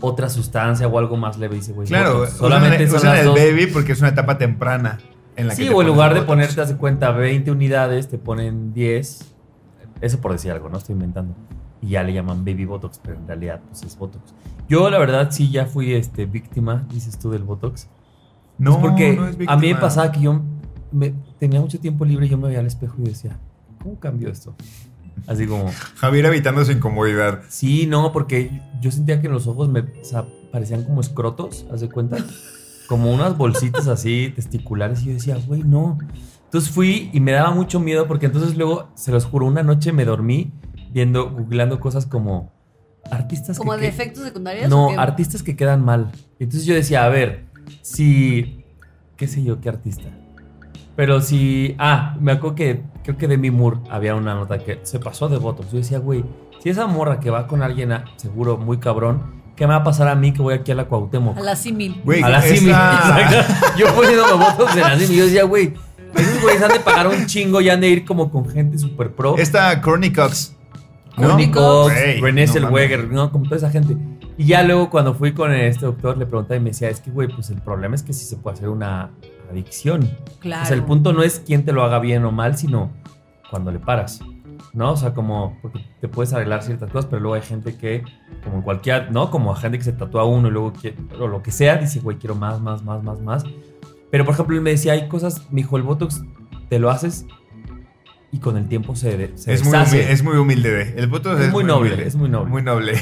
otra 0.00 0.28
sustancia 0.28 0.86
o 0.86 0.98
algo 0.98 1.16
más 1.16 1.38
leve. 1.38 1.56
Dice, 1.56 1.72
güey, 1.72 1.88
Claro, 1.88 2.14
Botox. 2.18 2.28
usan, 2.34 2.38
solamente 2.38 2.86
son 2.86 2.96
usan 2.96 3.10
las 3.10 3.20
el 3.20 3.26
dos. 3.26 3.34
baby 3.36 3.66
porque 3.66 3.92
es 3.92 4.00
una 4.00 4.08
etapa 4.10 4.38
temprana 4.38 4.98
en 5.36 5.48
la 5.48 5.54
que 5.56 5.62
Sí, 5.64 5.68
o 5.68 5.80
en 5.80 5.88
lugar 5.88 6.14
de 6.14 6.22
ponerte, 6.22 6.60
hace 6.60 6.76
cuenta, 6.76 7.10
20 7.10 7.50
unidades, 7.50 8.08
te 8.08 8.18
ponen 8.18 8.72
10. 8.72 9.34
Eso 10.00 10.20
por 10.20 10.32
decir 10.32 10.50
algo, 10.52 10.68
¿no? 10.68 10.78
Estoy 10.78 10.94
inventando. 10.94 11.34
Y 11.82 11.88
ya 11.90 12.02
le 12.02 12.12
llaman 12.12 12.44
Baby 12.44 12.64
Botox, 12.64 12.98
pero 13.02 13.16
en 13.18 13.26
realidad 13.26 13.60
pues 13.68 13.82
es 13.82 13.96
Botox. 13.98 14.34
Yo, 14.68 14.88
la 14.90 14.98
verdad, 14.98 15.30
sí 15.30 15.50
ya 15.50 15.66
fui 15.66 15.92
este, 15.94 16.26
víctima, 16.26 16.86
dices 16.92 17.18
tú, 17.18 17.30
del 17.30 17.42
Botox. 17.44 17.88
No, 18.58 18.72
Es 18.72 18.76
porque 18.78 19.14
no 19.16 19.28
es 19.28 19.36
a 19.46 19.56
mí 19.56 19.68
me 19.74 19.76
pasaba 19.80 20.10
que 20.10 20.20
yo 20.20 20.40
me- 20.90 21.14
tenía 21.38 21.60
mucho 21.60 21.78
tiempo 21.78 22.04
libre 22.04 22.26
y 22.26 22.28
yo 22.30 22.38
me 22.38 22.48
veía 22.48 22.60
al 22.60 22.66
espejo 22.66 22.94
y 22.98 23.04
decía, 23.04 23.38
¿cómo 23.82 23.98
cambió 24.00 24.30
esto? 24.30 24.54
Así 25.26 25.46
como, 25.46 25.70
Javier 25.96 26.26
evitando 26.26 26.64
su 26.64 26.72
incomodidad. 26.72 27.42
sí, 27.48 27.86
no, 27.86 28.12
porque 28.12 28.60
yo 28.80 28.90
sentía 28.90 29.20
que 29.20 29.26
en 29.26 29.32
los 29.32 29.46
ojos 29.46 29.68
me 29.68 29.80
o 29.80 29.86
sea, 30.04 30.26
parecían 30.52 30.84
como 30.84 31.00
escrotos, 31.00 31.66
¿haz 31.72 31.80
de 31.80 31.88
cuenta? 31.90 32.16
Como 32.88 33.12
unas 33.12 33.36
bolsitas 33.36 33.88
así 33.88 34.32
testiculares 34.34 35.02
y 35.02 35.06
yo 35.06 35.12
decía, 35.14 35.36
güey, 35.46 35.62
no. 35.62 35.98
Entonces 36.44 36.70
fui 36.70 37.10
y 37.12 37.20
me 37.20 37.32
daba 37.32 37.50
mucho 37.50 37.80
miedo 37.80 38.06
porque 38.06 38.26
entonces 38.26 38.56
luego, 38.56 38.88
se 38.94 39.10
los 39.12 39.24
juro, 39.24 39.46
una 39.46 39.62
noche 39.62 39.92
me 39.92 40.04
dormí 40.04 40.52
viendo, 40.96 41.28
googleando 41.30 41.78
cosas 41.78 42.06
como 42.06 42.50
artistas 43.10 43.58
¿Como 43.58 43.72
que, 43.72 43.76
de 43.76 43.82
que- 43.82 43.88
efectos 43.88 44.24
secundarios? 44.24 44.70
no, 44.70 44.88
artistas 44.98 45.42
que 45.42 45.54
quedan 45.54 45.84
mal. 45.84 46.10
Entonces 46.40 46.64
yo 46.64 46.74
decía, 46.74 47.04
a 47.04 47.08
ver, 47.10 47.44
si. 47.82 48.64
¿Qué 49.18 49.28
sé 49.28 49.42
yo, 49.44 49.60
qué 49.60 49.68
artista? 49.68 50.08
Pero 50.96 51.20
si. 51.20 51.74
Ah, 51.78 52.16
me 52.18 52.32
acuerdo 52.32 52.54
que 52.56 52.82
creo 53.04 53.18
que 53.18 53.28
Demi 53.28 53.50
Moore 53.50 53.78
había 53.90 54.14
una 54.14 54.34
nota 54.34 54.58
que 54.58 54.80
se 54.84 54.98
pasó 54.98 55.28
de 55.28 55.36
votos. 55.36 55.70
Yo 55.70 55.76
decía, 55.78 55.98
güey, 55.98 56.24
si 56.62 56.70
esa 56.70 56.86
morra 56.86 57.20
que 57.20 57.28
va 57.28 57.46
con 57.46 57.62
alguien 57.62 57.92
a- 57.92 58.04
seguro 58.16 58.56
muy 58.56 58.78
cabrón, 58.78 59.42
¿qué 59.54 59.66
me 59.66 59.74
va 59.74 59.80
a 59.80 59.84
pasar 59.84 60.08
a 60.08 60.14
mí 60.14 60.32
que 60.32 60.40
voy 60.40 60.54
aquí 60.54 60.72
a 60.72 60.74
la 60.76 60.86
Cuauhtémoc? 60.86 61.36
A 61.36 61.40
la 61.42 61.56
símil. 61.56 62.00
Güey, 62.06 62.22
a 62.22 62.30
la 62.30 62.38
esa- 62.38 62.56
Simi. 62.56 62.70
Exacto. 62.70 63.54
Yo 63.78 63.94
poniéndome 63.94 64.32
votos 64.42 64.74
en 64.74 64.80
la 64.80 64.98
Simi. 64.98 65.16
Yo 65.18 65.24
decía, 65.26 65.44
güey, 65.44 65.74
esos 66.14 66.40
güeyes 66.42 66.62
han 66.62 66.72
de 66.72 66.80
pagar 66.80 67.06
un 67.08 67.26
chingo 67.26 67.60
y 67.60 67.68
han 67.68 67.82
de 67.82 67.88
ir 67.90 68.04
como 68.06 68.30
con 68.30 68.48
gente 68.48 68.78
super 68.78 69.14
pro. 69.14 69.36
Esta 69.36 69.78
Courtney 69.82 70.10
Cox. 70.14 70.55
¿No? 71.16 71.28
Courtney 71.28 71.50
Cox, 71.50 71.94
René 72.20 72.46
no 72.46 72.52
Zellweger, 72.52 73.08
¿no? 73.10 73.30
Como 73.32 73.44
toda 73.44 73.56
esa 73.56 73.70
gente. 73.70 73.96
Y 74.38 74.46
ya 74.46 74.62
luego 74.62 74.90
cuando 74.90 75.14
fui 75.14 75.32
con 75.32 75.52
este 75.52 75.86
doctor 75.86 76.18
le 76.18 76.26
preguntaba 76.26 76.56
y 76.56 76.60
me 76.60 76.70
decía, 76.70 76.90
es 76.90 77.00
que, 77.00 77.10
güey, 77.10 77.28
pues 77.28 77.50
el 77.50 77.60
problema 77.62 77.94
es 77.94 78.02
que 78.02 78.12
sí 78.12 78.24
se 78.26 78.36
puede 78.36 78.54
hacer 78.56 78.68
una 78.68 79.10
adicción. 79.50 80.10
Claro. 80.40 80.62
O 80.62 80.66
sea, 80.66 80.76
el 80.76 80.84
punto 80.84 81.12
no 81.12 81.22
es 81.22 81.40
quién 81.44 81.64
te 81.64 81.72
lo 81.72 81.82
haga 81.84 81.98
bien 82.00 82.24
o 82.24 82.32
mal, 82.32 82.56
sino 82.56 82.90
cuando 83.50 83.70
le 83.72 83.78
paras. 83.78 84.20
¿No? 84.72 84.92
O 84.92 84.96
sea, 84.96 85.14
como, 85.14 85.56
porque 85.62 85.80
te 86.02 86.08
puedes 86.08 86.34
arreglar 86.34 86.62
ciertas 86.62 86.90
cosas, 86.90 87.06
pero 87.06 87.20
luego 87.22 87.34
hay 87.34 87.40
gente 87.42 87.76
que, 87.78 88.02
como 88.44 88.56
en 88.56 88.62
cualquier, 88.62 89.10
¿no? 89.10 89.30
Como 89.30 89.50
a 89.52 89.56
gente 89.56 89.78
que 89.78 89.84
se 89.84 89.92
tatúa 89.92 90.24
uno 90.24 90.48
y 90.48 90.50
luego, 90.50 90.74
quiere- 90.74 90.98
o 91.18 91.26
lo 91.28 91.42
que 91.42 91.50
sea, 91.50 91.76
dice, 91.78 92.00
güey, 92.00 92.18
quiero 92.18 92.34
más, 92.34 92.60
más, 92.60 92.82
más, 92.82 93.02
más, 93.02 93.20
más. 93.22 93.44
Pero, 94.10 94.26
por 94.26 94.34
ejemplo, 94.34 94.54
él 94.54 94.60
me 94.62 94.70
decía, 94.70 94.92
hay 94.92 95.08
cosas, 95.08 95.46
me 95.50 95.62
dijo, 95.62 95.78
el 95.78 95.82
Botox 95.82 96.22
te 96.68 96.78
lo 96.78 96.90
haces 96.90 97.24
y 98.36 98.38
con 98.38 98.56
el 98.58 98.68
tiempo 98.68 98.94
se, 98.94 99.30
se 99.36 99.54
Es 99.54 99.64
muy, 99.64 99.74
humilde, 99.78 100.12
es 100.12 100.22
muy 100.22 100.36
humilde. 100.36 100.70
de- 100.70 100.98
El 101.00 101.06
voto 101.06 101.36
Es 101.38 101.46
es, 101.46 101.52
muy 101.52 101.64
noble, 101.64 101.90
humilde. 101.92 102.06
es 102.08 102.14
muy 102.16 102.28
noble. 102.28 102.50
Muy 102.50 102.62
noble. 102.62 102.92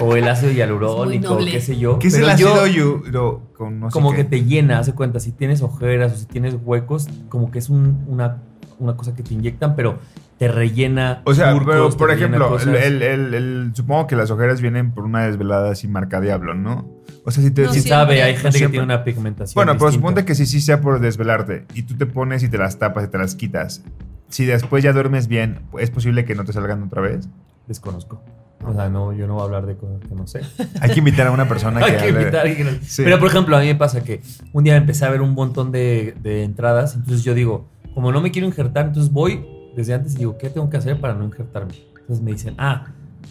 O 0.00 0.14
el 0.16 0.28
ácido 0.28 0.52
hialurónico, 0.52 1.38
qué 1.38 1.60
sé 1.60 1.76
yo. 1.76 1.98
¿Qué 1.98 2.06
es 2.08 2.14
Pero 2.14 2.26
el 2.26 2.30
ácido 2.30 2.54
no 2.54 3.90
sé 3.90 3.92
como 3.92 4.10
qué? 4.12 4.18
que 4.18 4.24
te 4.24 4.44
llena, 4.44 4.78
hace 4.78 4.94
cuenta, 4.94 5.18
si 5.20 5.32
tienes 5.32 5.60
ojeras 5.62 6.12
o 6.12 6.16
si 6.16 6.26
tienes 6.26 6.56
huecos, 6.64 7.08
como 7.28 7.50
que 7.50 7.58
es 7.58 7.68
un- 7.68 8.04
una, 8.06 8.38
una 8.78 8.96
cosa 8.96 9.14
que 9.14 9.22
te 9.22 9.34
inyectan, 9.34 9.74
pero 9.76 9.98
te 10.38 10.48
rellena. 10.48 11.20
O 11.24 11.34
sea, 11.34 11.52
pero, 11.66 11.90
por 11.90 12.10
ejemplo, 12.10 12.58
el, 12.58 12.68
el- 12.76 13.02
el- 13.02 13.34
el- 13.34 13.70
supongo 13.74 14.06
que 14.06 14.16
las 14.16 14.30
ojeras 14.30 14.60
vienen 14.62 14.92
por 14.92 15.04
una 15.04 15.26
desvelada 15.26 15.72
así 15.72 15.88
marca 15.88 16.20
diablo, 16.20 16.54
¿no? 16.54 16.88
O 17.26 17.30
sea, 17.30 17.42
si 17.42 17.50
te... 17.50 17.64
No, 17.64 17.72
si- 17.72 17.82
sabe, 17.82 18.22
hay 18.22 18.32
gente 18.34 18.48
que 18.52 18.58
siempre. 18.58 18.78
tiene 18.78 18.84
una 18.84 19.04
pigmentación. 19.04 19.54
bueno, 19.54 19.72
pero 19.72 19.86
distinta. 19.86 20.08
suponte 20.08 20.24
que 20.24 20.34
sí, 20.34 20.46
sí 20.46 20.60
sea 20.62 20.80
por 20.80 21.00
desvelarte 21.00 21.66
y 21.74 21.82
tú 21.82 21.94
te 21.96 22.06
pones 22.06 22.42
y 22.42 22.48
te 22.48 22.56
las 22.56 22.78
tapas 22.78 23.04
y 23.04 23.08
te 23.08 23.18
las 23.18 23.34
quitas. 23.34 23.82
Si 24.30 24.46
después 24.46 24.82
ya 24.82 24.92
duermes 24.92 25.28
bien, 25.28 25.60
¿es 25.78 25.90
posible 25.90 26.24
que 26.24 26.34
no 26.34 26.44
te 26.44 26.52
salgan 26.52 26.82
otra 26.82 27.02
vez? 27.02 27.28
Desconozco. 27.66 28.22
O 28.66 28.74
sea, 28.74 28.88
no, 28.90 29.12
yo 29.12 29.26
no 29.26 29.34
voy 29.34 29.42
a 29.42 29.44
hablar 29.46 29.66
de 29.66 29.76
cosas 29.76 30.00
que 30.06 30.14
no 30.14 30.26
sé. 30.26 30.40
Hay 30.80 30.90
que 30.90 30.98
invitar 30.98 31.26
a 31.26 31.30
una 31.30 31.48
persona 31.48 31.80
que 31.80 31.84
Hay 31.92 31.92
que 31.96 31.98
hable- 32.10 32.20
invitar 32.20 32.34
a 32.36 32.42
alguien 32.48 32.56
que 32.58 32.72
no- 32.72 32.78
Sí. 32.82 33.02
Pero 33.04 33.18
por 33.18 33.28
ejemplo, 33.28 33.56
a 33.56 33.60
mí 33.60 33.66
me 33.66 33.74
pasa 33.74 34.02
que 34.02 34.22
un 34.52 34.64
día 34.64 34.76
empecé 34.76 35.04
a 35.04 35.10
ver 35.10 35.20
un 35.22 35.34
montón 35.34 35.72
de, 35.72 36.14
de 36.22 36.44
entradas. 36.44 36.94
Entonces 36.94 37.22
yo 37.24 37.34
digo, 37.34 37.68
como 37.94 38.12
no 38.12 38.20
me 38.20 38.30
quiero 38.30 38.46
injertar, 38.46 38.86
entonces 38.86 39.12
voy 39.12 39.44
desde 39.76 39.94
antes 39.94 40.14
y 40.14 40.18
digo, 40.18 40.36
¿qué 40.38 40.50
tengo 40.50 40.68
que 40.70 40.76
hacer 40.76 41.00
para 41.00 41.14
no 41.14 41.24
injertarme? 41.24 41.72
Entonces 42.00 42.22
me 42.24 42.32
dicen, 42.32 42.54
ah, 42.58 42.86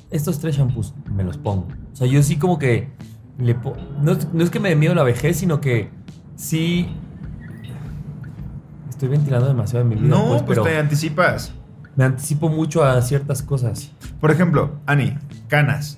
estos 0.09 0.39
tres 0.39 0.55
shampoos 0.57 0.93
me 1.13 1.23
los 1.23 1.37
pongo. 1.37 1.67
O 1.93 1.95
sea, 1.95 2.07
yo 2.07 2.21
sí 2.23 2.37
como 2.37 2.57
que 2.57 2.89
le 3.37 3.55
po- 3.55 3.75
no, 4.01 4.17
no 4.33 4.43
es 4.43 4.49
que 4.49 4.59
me 4.59 4.69
dé 4.69 4.75
miedo 4.75 4.95
la 4.95 5.03
vejez, 5.03 5.37
sino 5.37 5.61
que 5.61 5.89
sí 6.35 6.87
estoy 8.99 9.09
ventilando 9.09 9.47
demasiado 9.47 9.83
en 9.83 9.89
mi 9.89 9.95
vida. 9.95 10.09
No, 10.09 10.27
pues, 10.27 10.41
pues 10.43 10.59
pero 10.59 10.63
te 10.63 10.77
anticipas. 10.77 11.53
me 11.95 12.03
anticipo 12.03 12.49
mucho 12.49 12.83
a 12.83 13.01
ciertas 13.01 13.41
cosas. 13.41 13.91
Por 14.19 14.29
ejemplo, 14.31 14.75
Ani, 14.85 15.17
canas. 15.47 15.97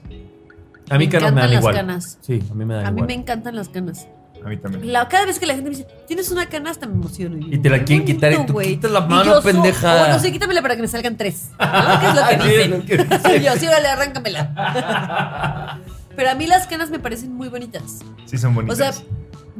A 0.89 0.97
mí 0.97 1.05
Me 1.05 1.09
canas 1.09 1.33
me 1.33 1.41
dan 1.41 1.49
encantan 1.49 1.51
las 1.51 1.59
igual. 1.61 1.75
canas. 1.75 2.17
Sí, 2.21 2.43
a 2.49 2.53
mí 2.53 2.65
me 2.65 2.73
dan 2.75 2.85
A 2.85 2.91
mí 2.91 2.97
igual. 2.97 3.07
me 3.07 3.13
encantan 3.15 3.55
las 3.55 3.69
canas. 3.69 4.07
A 4.45 4.49
mí 4.49 4.57
también. 4.57 4.91
La- 4.91 5.07
cada 5.07 5.25
vez 5.25 5.39
que 5.39 5.45
la 5.45 5.53
gente 5.55 5.69
me 5.69 5.75
dice, 5.77 5.87
tienes 6.07 6.31
una 6.31 6.47
cana, 6.47 6.69
hasta 6.71 6.85
me 6.87 6.93
emociono. 6.93 7.37
Y 7.49 7.57
te 7.59 7.69
la 7.69 7.79
"Qué 7.79 7.85
quieren 7.85 8.05
quitar 8.05 8.33
y 8.33 8.45
tú 8.45 8.53
güey". 8.53 8.67
quitas 8.75 8.91
la 8.91 9.01
mano, 9.01 9.23
yo 9.25 9.35
so- 9.35 9.43
pendeja. 9.43 10.03
o 10.05 10.09
no 10.09 10.19
sé, 10.19 10.31
quítamela 10.31 10.61
para 10.61 10.75
que 10.75 10.81
me 10.81 10.87
salgan 10.87 11.15
tres. 11.17 11.49
¿no? 11.59 11.99
¿Qué 11.99 12.07
es 12.07 12.15
lo 12.15 12.27
que 12.27 12.39
Sí, 12.41 12.49
dicen? 12.49 12.71
lo 12.71 12.85
que 12.85 12.97
dicen. 12.97 13.43
yo, 13.43 13.51
sí, 13.57 13.67
órale, 13.67 13.87
arráncamela. 13.87 15.79
Pero 16.15 16.29
a 16.29 16.35
mí 16.35 16.45
las 16.47 16.67
canas 16.67 16.89
me 16.89 16.99
parecen 16.99 17.33
muy 17.33 17.47
bonitas. 17.49 17.99
Sí, 18.25 18.37
son 18.37 18.51
O 18.51 18.55
bonitas. 18.55 18.77
sea, 18.97 19.05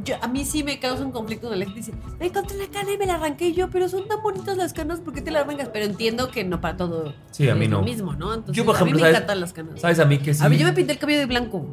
yo, 0.04 0.16
a 0.22 0.28
mí 0.28 0.44
sí 0.44 0.62
me 0.64 0.78
causa 0.80 1.04
un 1.04 1.12
conflicto 1.12 1.48
cuando 1.48 1.58
la 1.58 1.64
gente 1.70 1.80
dice, 1.80 1.92
me 2.18 2.26
encontré 2.26 2.56
la 2.56 2.66
cana 2.68 2.92
y 2.92 2.98
me 2.98 3.06
la 3.06 3.14
arranqué 3.14 3.48
Y 3.48 3.52
yo, 3.54 3.68
pero 3.70 3.88
son 3.88 4.08
tan 4.08 4.22
bonitas 4.22 4.56
las 4.56 4.72
canas, 4.72 5.00
¿por 5.00 5.12
qué 5.12 5.20
te 5.22 5.30
las 5.30 5.44
arrancas? 5.44 5.68
Pero 5.72 5.84
entiendo 5.84 6.30
que 6.30 6.44
no 6.44 6.60
para 6.60 6.76
todo 6.76 7.14
Sí, 7.30 7.48
a 7.48 7.54
mí 7.54 7.64
es 7.66 7.70
no. 7.70 7.78
lo 7.78 7.84
mismo, 7.84 8.12
¿no? 8.14 8.32
Entonces, 8.34 8.56
Yo, 8.56 8.64
por 8.64 8.74
a 8.74 8.78
ejemplo, 8.78 8.96
mí 8.96 9.02
me 9.02 9.08
¿sabes? 9.08 9.16
encantan 9.16 9.40
las 9.40 9.52
canas. 9.52 9.80
¿Sabes 9.80 9.98
a 9.98 10.04
mí 10.06 10.18
que 10.18 10.34
sí? 10.34 10.44
A 10.44 10.48
mí 10.48 10.56
yo 10.56 10.66
me 10.66 10.72
pinté 10.72 10.92
el 10.92 10.98
cabello 10.98 11.18
de 11.20 11.26
blanco. 11.26 11.66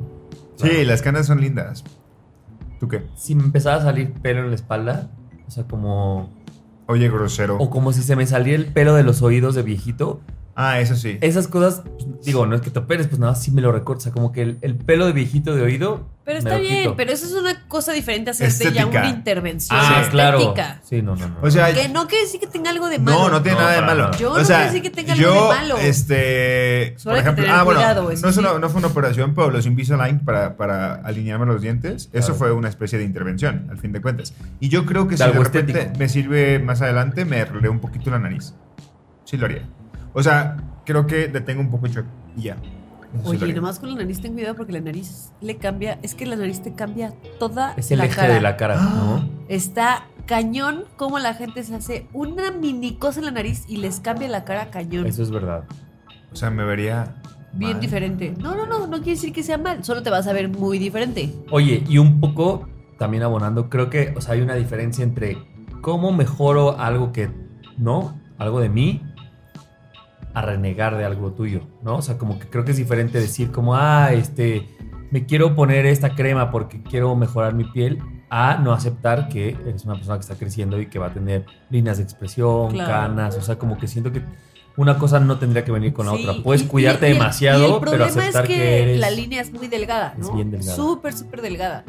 sí, 0.58 0.84
las 0.86 1.02
canas 1.02 1.28
son 1.28 1.40
lindas. 1.42 1.84
¿Tú 2.80 2.88
qué? 2.88 3.08
Si 3.16 3.36
me 3.36 3.44
empezaba 3.44 3.78
a 3.78 3.82
salir 3.82 4.14
pelo 4.14 4.42
en 4.42 4.50
la 4.50 4.56
espalda, 4.56 5.10
o 5.48 5.52
sea, 5.52 5.64
como... 5.66 6.30
Oye, 6.88 7.08
grosero. 7.10 7.58
O 7.60 7.70
como 7.70 7.94
si 7.94 8.02
se 8.02 8.16
me 8.16 8.26
saliera 8.26 8.58
el 8.64 8.72
pelo 8.74 8.96
de 8.96 9.04
los 9.04 9.22
oídos 9.22 9.54
de 9.54 9.62
viejito. 9.64 10.22
Ah, 10.62 10.82
eso 10.82 10.94
sí. 10.98 11.18
Esas 11.22 11.48
cosas, 11.48 11.84
pues, 11.86 12.26
digo, 12.26 12.46
no 12.46 12.54
es 12.54 12.62
que 12.62 12.70
te 12.70 12.80
operes, 12.80 13.08
pues 13.08 13.18
nada, 13.18 13.34
sí 13.36 13.50
me 13.52 13.62
lo 13.62 13.72
recorto. 13.72 14.00
O 14.00 14.04
sea, 14.04 14.12
como 14.12 14.34
que 14.34 14.42
el, 14.42 14.58
el 14.62 14.76
pelo 14.76 15.06
de 15.06 15.14
viejito 15.14 15.56
de 15.56 15.62
oído... 15.62 16.10
Pero 16.26 16.38
está 16.40 16.58
bien, 16.58 16.80
quito. 16.84 16.96
pero 16.96 17.12
eso 17.12 17.26
es 17.26 17.32
una 17.32 17.66
cosa 17.68 17.92
diferente 17.94 18.30
a 18.30 18.34
hacerte 18.34 18.66
ya 18.66 18.82
Estética. 18.82 19.00
una 19.00 19.10
intervención 19.10 19.80
Ah, 19.82 20.06
claro. 20.12 20.38
estética. 20.40 20.82
Sí, 20.84 21.02
no, 21.02 21.16
no, 21.16 21.28
no. 21.30 21.38
O 21.42 21.50
sea, 21.50 21.74
Que 21.74 21.88
no 21.90 22.08
quiere 22.08 22.26
decir 22.26 22.40
que 22.42 22.46
tenga 22.48 22.70
algo 22.72 22.88
de 22.90 23.00
malo. 23.00 23.18
no, 23.18 23.30
no 23.30 23.42
tiene 23.42 23.58
No, 23.58 23.64
nada 23.64 23.76
de 23.78 23.82
malo. 23.82 24.12
Yo 24.20 24.34
o 24.34 24.38
no 24.38 24.44
sea, 24.46 24.58
quiero 24.58 24.72
decir 24.74 24.82
que 24.84 24.90
tenga 24.96 25.14
algo 25.14 25.24
yo, 25.26 25.34
de 25.50 25.56
malo. 25.56 25.78
Este, 25.80 26.94
Solo 26.98 27.16
por 27.16 27.22
ejemplo, 27.24 27.44
tener 27.46 27.58
ah, 27.60 27.64
bueno, 27.64 27.80
cuidado, 27.80 28.12
eso 28.12 28.26
no, 28.26 28.30
es 28.30 28.38
una- 28.38 28.60
no 28.60 28.70
fue 28.70 28.80
una 28.80 28.88
operación, 28.90 29.34
pero 29.34 29.50
los 29.50 29.66
Invisalign 29.66 30.20
para, 30.20 30.58
para 30.58 30.96
alinearme 30.96 31.46
los 31.48 31.62
dientes, 31.62 32.10
eso 32.12 32.26
Claro. 32.28 32.36
fue 32.36 32.52
una 32.52 32.70
especie 32.70 33.00
de 33.00 33.06
intervención, 33.06 33.68
al 33.72 33.78
fin 33.80 33.92
de 33.92 34.02
cuentas. 34.02 34.34
Y 34.60 34.70
yo 34.70 34.86
creo 34.86 35.06
que 35.08 35.12
De 35.12 35.18
si 35.18 35.24
de 35.24 35.30
algo 35.32 35.44
repente 35.44 35.72
estético. 35.72 36.00
me 36.00 36.10
sirve 36.10 36.60
más 36.60 36.82
adelante, 36.82 37.24
me 37.26 37.42
arreglé 37.42 37.70
un 37.70 37.80
poquito 37.80 38.12
la 38.12 38.20
nariz. 38.20 38.54
Sí 39.24 39.38
lo 39.38 39.46
haría. 39.46 39.64
O 40.14 40.24
sea, 40.24 40.58
creo 40.86 41.08
que 41.08 41.28
le 41.28 41.42
tengo 41.42 41.62
un 41.62 41.70
poco 41.70 41.88
shock 41.88 42.06
y 42.36 42.44
ya. 42.44 42.58
Eso 43.22 43.32
Oye, 43.32 43.48
y 43.50 43.54
nomás 43.54 43.80
con 43.80 43.90
la 43.90 43.96
nariz 43.96 44.22
ten 44.22 44.34
cuidado 44.34 44.56
porque 44.56 44.72
la 44.72 44.82
nariz 44.82 45.32
le 45.42 45.58
cambia, 45.58 45.98
es 46.04 46.14
que 46.14 46.28
la 46.28 46.36
nariz 46.36 46.62
te 46.62 46.74
cambia 46.74 47.14
toda 47.40 47.74
Es 47.76 47.90
el 47.92 47.98
la 47.98 48.06
eje 48.06 48.16
cara. 48.16 48.34
de 48.36 48.42
la 48.42 48.56
cara, 48.56 48.80
¿no? 48.82 49.28
Está 49.48 50.06
cañón 50.28 50.84
como 50.96 51.18
la 51.18 51.34
gente 51.34 51.64
se 51.64 51.74
hace 51.74 52.08
una 52.14 52.52
mini 52.52 52.98
cosa 52.98 53.20
en 53.20 53.26
la 53.26 53.32
nariz 53.32 53.66
y 53.68 53.78
les 53.78 54.00
cambia 54.00 54.28
la 54.28 54.44
cara 54.44 54.70
cañón. 54.70 55.08
Eso 55.08 55.24
es 55.24 55.32
verdad. 55.32 55.64
O 56.32 56.36
sea, 56.36 56.52
me 56.52 56.64
vería. 56.64 57.16
Bien 57.54 57.74
mal. 57.74 57.82
diferente. 57.82 58.36
No, 58.38 58.56
no, 58.56 58.68
no, 58.68 58.86
no 58.86 58.98
quiere 58.98 59.14
decir 59.14 59.34
que 59.34 59.42
sea 59.42 59.58
mal, 59.58 59.84
solo 59.84 60.04
te 60.04 60.12
vas 60.12 60.28
a 60.28 60.34
ver 60.34 60.50
muy 60.50 60.78
diferente. 60.78 61.34
Oye, 61.50 61.84
y 61.90 61.98
un 61.98 62.20
poco 62.20 62.70
también 63.00 63.24
abonando, 63.24 63.72
creo 63.72 63.90
que, 63.90 64.14
o 64.16 64.22
sea, 64.22 64.36
hay 64.36 64.42
una 64.42 64.54
diferencia 64.54 65.04
entre 65.04 65.38
cómo 65.82 66.12
mejoro 66.12 66.80
algo 66.80 67.12
que, 67.12 67.32
¿no? 67.78 68.20
Algo 68.38 68.60
de 68.60 68.70
mí 68.70 69.02
a 70.34 70.42
renegar 70.42 70.96
de 70.98 71.06
algo 71.06 71.32
tuyo, 71.32 71.62
¿no? 71.84 71.98
O 71.98 72.02
sea, 72.02 72.18
como 72.18 72.38
que 72.40 72.48
creo 72.48 72.64
que 72.66 72.72
es 72.72 72.78
diferente 72.78 73.20
decir 73.20 73.52
como, 73.52 73.76
ah, 73.76 74.14
este, 74.14 74.68
me 75.12 75.26
quiero 75.26 75.56
poner 75.56 75.86
esta 75.86 76.16
crema 76.16 76.52
porque 76.52 76.82
quiero 76.84 77.16
mejorar 77.16 77.54
mi 77.56 77.64
piel, 77.64 78.00
a 78.30 78.58
no 78.58 78.74
aceptar 78.74 79.28
que 79.28 79.58
eres 79.66 79.86
una 79.86 79.96
persona 79.96 80.18
que 80.18 80.22
está 80.22 80.36
creciendo 80.36 80.80
y 80.80 80.86
que 80.86 81.00
va 81.00 81.08
a 81.08 81.14
tener 81.14 81.46
líneas 81.72 81.98
de 81.98 82.04
expresión, 82.04 82.72
Claro. 82.72 82.90
canas, 82.92 83.36
o 83.38 83.42
sea, 83.42 83.58
como 83.58 83.78
que 83.80 83.88
siento 83.88 84.12
que 84.12 84.22
una 84.78 85.00
cosa 85.00 85.20
no 85.20 85.40
tendría 85.40 85.66
que 85.66 85.72
venir 85.72 85.94
con 85.94 86.06
la 86.06 86.14
Sí, 86.16 86.26
otra. 86.28 86.44
Puedes 86.44 86.62
y- 86.62 86.68
cuidarte 86.68 87.08
y- 87.08 87.10
y 87.10 87.12
el- 87.14 87.18
demasiado, 87.18 87.68
y 87.68 87.74
el 87.74 87.80
pero 87.90 88.06
aceptar 88.06 88.44
es 88.46 88.50
que, 88.50 88.56
que, 88.56 88.84
eres... 88.84 89.00
la 89.00 89.10
línea 89.10 89.42
es 89.42 89.52
muy 89.52 89.68
delgada, 89.68 90.14
Es 90.18 90.28
¿no? 90.28 90.36
bien 90.36 90.52
delgada. 90.52 90.76
Súper, 90.76 91.14
súper 91.14 91.42
delgada. 91.42 91.84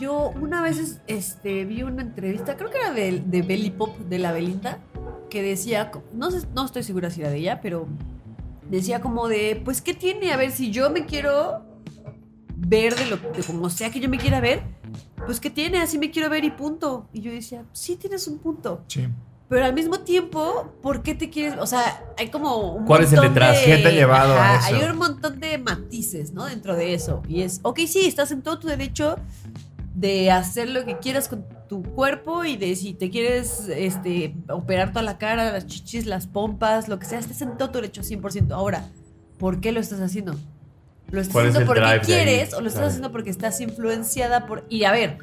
Yo 0.00 0.32
una 0.40 0.60
vez 0.62 0.78
es- 0.78 1.00
este, 1.06 1.64
vi 1.64 1.82
una 1.84 2.02
entrevista, 2.02 2.56
creo 2.56 2.70
que 2.70 2.78
era 2.78 2.92
de, 2.92 3.22
de 3.24 3.42
Belly 3.42 3.70
Pop 3.70 3.96
de 3.98 4.18
la 4.18 4.32
Belinda, 4.32 4.78
que 5.32 5.42
decía, 5.42 5.90
no, 6.12 6.30
sé, 6.30 6.46
no 6.54 6.66
estoy 6.66 6.82
segura 6.82 7.10
si 7.10 7.22
era 7.22 7.30
de 7.30 7.38
ella, 7.38 7.60
pero 7.62 7.86
decía 8.68 9.00
como 9.00 9.28
de, 9.28 9.60
pues, 9.64 9.80
¿qué 9.80 9.94
tiene? 9.94 10.30
A 10.30 10.36
ver, 10.36 10.50
si 10.52 10.70
yo 10.70 10.90
me 10.90 11.06
quiero 11.06 11.64
ver 12.54 12.94
de 12.94 13.06
lo 13.06 13.16
de 13.16 13.42
como 13.42 13.70
sea 13.70 13.90
que 13.90 13.98
yo 13.98 14.10
me 14.10 14.18
quiera 14.18 14.40
ver, 14.40 14.62
pues, 15.24 15.40
¿qué 15.40 15.48
tiene? 15.48 15.78
Así 15.78 15.96
me 15.96 16.10
quiero 16.10 16.28
ver 16.28 16.44
y 16.44 16.50
punto. 16.50 17.08
Y 17.14 17.22
yo 17.22 17.32
decía, 17.32 17.64
sí, 17.72 17.96
tienes 17.96 18.28
un 18.28 18.40
punto. 18.40 18.82
Sí. 18.88 19.08
Pero 19.48 19.64
al 19.64 19.72
mismo 19.72 20.00
tiempo, 20.00 20.70
¿por 20.82 21.02
qué 21.02 21.14
te 21.14 21.30
quieres? 21.30 21.58
O 21.58 21.66
sea, 21.66 22.04
hay 22.18 22.28
como 22.28 22.74
un 22.74 22.84
¿Cuál 22.84 23.02
es 23.04 23.12
el 23.12 23.16
montón 23.16 23.34
detrás? 23.34 23.58
de- 23.58 23.64
¿Qué 23.64 23.76
te 23.78 23.88
ha 23.88 23.92
llevado 23.92 24.34
a 24.34 24.54
Ajá, 24.56 24.68
eso? 24.68 24.76
Hay 24.84 24.90
un 24.90 24.98
montón 24.98 25.40
de 25.40 25.56
matices, 25.56 26.32
¿no? 26.32 26.44
Dentro 26.44 26.76
de 26.76 26.92
eso. 26.92 27.22
Y 27.26 27.40
es, 27.40 27.60
ok, 27.62 27.80
sí, 27.86 28.06
estás 28.06 28.32
en 28.32 28.42
todo 28.42 28.58
tu 28.58 28.68
derecho 28.68 29.16
de 29.94 30.30
hacer 30.30 30.68
lo 30.70 30.84
que 30.84 30.98
quieras 30.98 31.28
con 31.28 31.44
tu 31.68 31.82
cuerpo 31.82 32.44
y 32.44 32.56
de 32.56 32.74
si 32.76 32.94
te 32.94 33.10
quieres 33.10 33.68
este, 33.68 34.34
operar 34.48 34.90
toda 34.92 35.02
la 35.02 35.18
cara, 35.18 35.52
las 35.52 35.66
chichis, 35.66 36.06
las 36.06 36.26
pompas, 36.26 36.88
lo 36.88 36.98
que 36.98 37.06
sea, 37.06 37.18
estás 37.18 37.42
en 37.42 37.56
todo 37.56 37.70
tu 37.70 37.74
derecho 37.78 38.02
100%. 38.02 38.52
Ahora, 38.52 38.88
¿por 39.38 39.60
qué 39.60 39.72
lo 39.72 39.80
estás 39.80 40.00
haciendo? 40.00 40.34
¿Lo 41.10 41.20
estás 41.20 41.32
¿Cuál 41.32 41.46
es 41.46 41.54
haciendo 41.54 41.74
porque 41.74 42.00
quieres 42.04 42.54
o 42.54 42.60
lo 42.60 42.68
estás 42.68 42.80
Claro. 42.80 42.88
haciendo 42.88 43.12
porque 43.12 43.30
estás 43.30 43.60
influenciada 43.60 44.46
por... 44.46 44.64
Y 44.70 44.84
a 44.84 44.92
ver, 44.92 45.18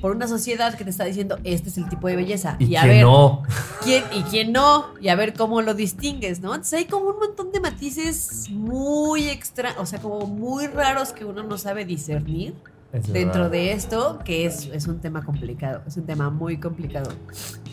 por 0.00 0.14
una 0.16 0.26
sociedad 0.26 0.74
que 0.74 0.82
te 0.82 0.90
está 0.90 1.04
diciendo, 1.04 1.38
este 1.44 1.68
es 1.68 1.78
el 1.78 1.88
tipo 1.88 2.08
de 2.08 2.16
belleza. 2.16 2.56
Y, 2.58 2.74
a 2.74 2.82
que 2.82 2.88
ver, 2.88 3.02
no. 3.02 3.44
quién 3.84 4.02
y 4.12 4.22
quién 4.24 4.50
no, 4.52 4.86
y 5.00 5.08
a 5.08 5.14
ver 5.14 5.34
cómo 5.34 5.62
lo 5.62 5.74
distingues, 5.74 6.40
¿no? 6.40 6.54
Entonces 6.54 6.80
hay 6.80 6.84
como 6.86 7.10
un 7.10 7.18
montón 7.18 7.52
de 7.52 7.60
matices 7.60 8.48
muy 8.50 9.28
extra, 9.28 9.74
o 9.78 9.86
sea, 9.86 10.00
como 10.00 10.26
muy 10.26 10.66
raros 10.66 11.12
que 11.12 11.24
uno 11.24 11.44
no 11.44 11.56
sabe 11.58 11.84
discernir 11.84 12.54
Es 12.92 13.12
dentro 13.12 13.42
verdad. 13.42 13.50
de 13.50 13.72
esto, 13.72 14.18
que 14.24 14.46
es, 14.46 14.66
es 14.72 14.86
un 14.86 15.00
tema 15.00 15.22
complicado, 15.24 15.82
es 15.86 15.96
un 15.98 16.06
tema 16.06 16.30
muy 16.30 16.58
complicado. 16.58 17.10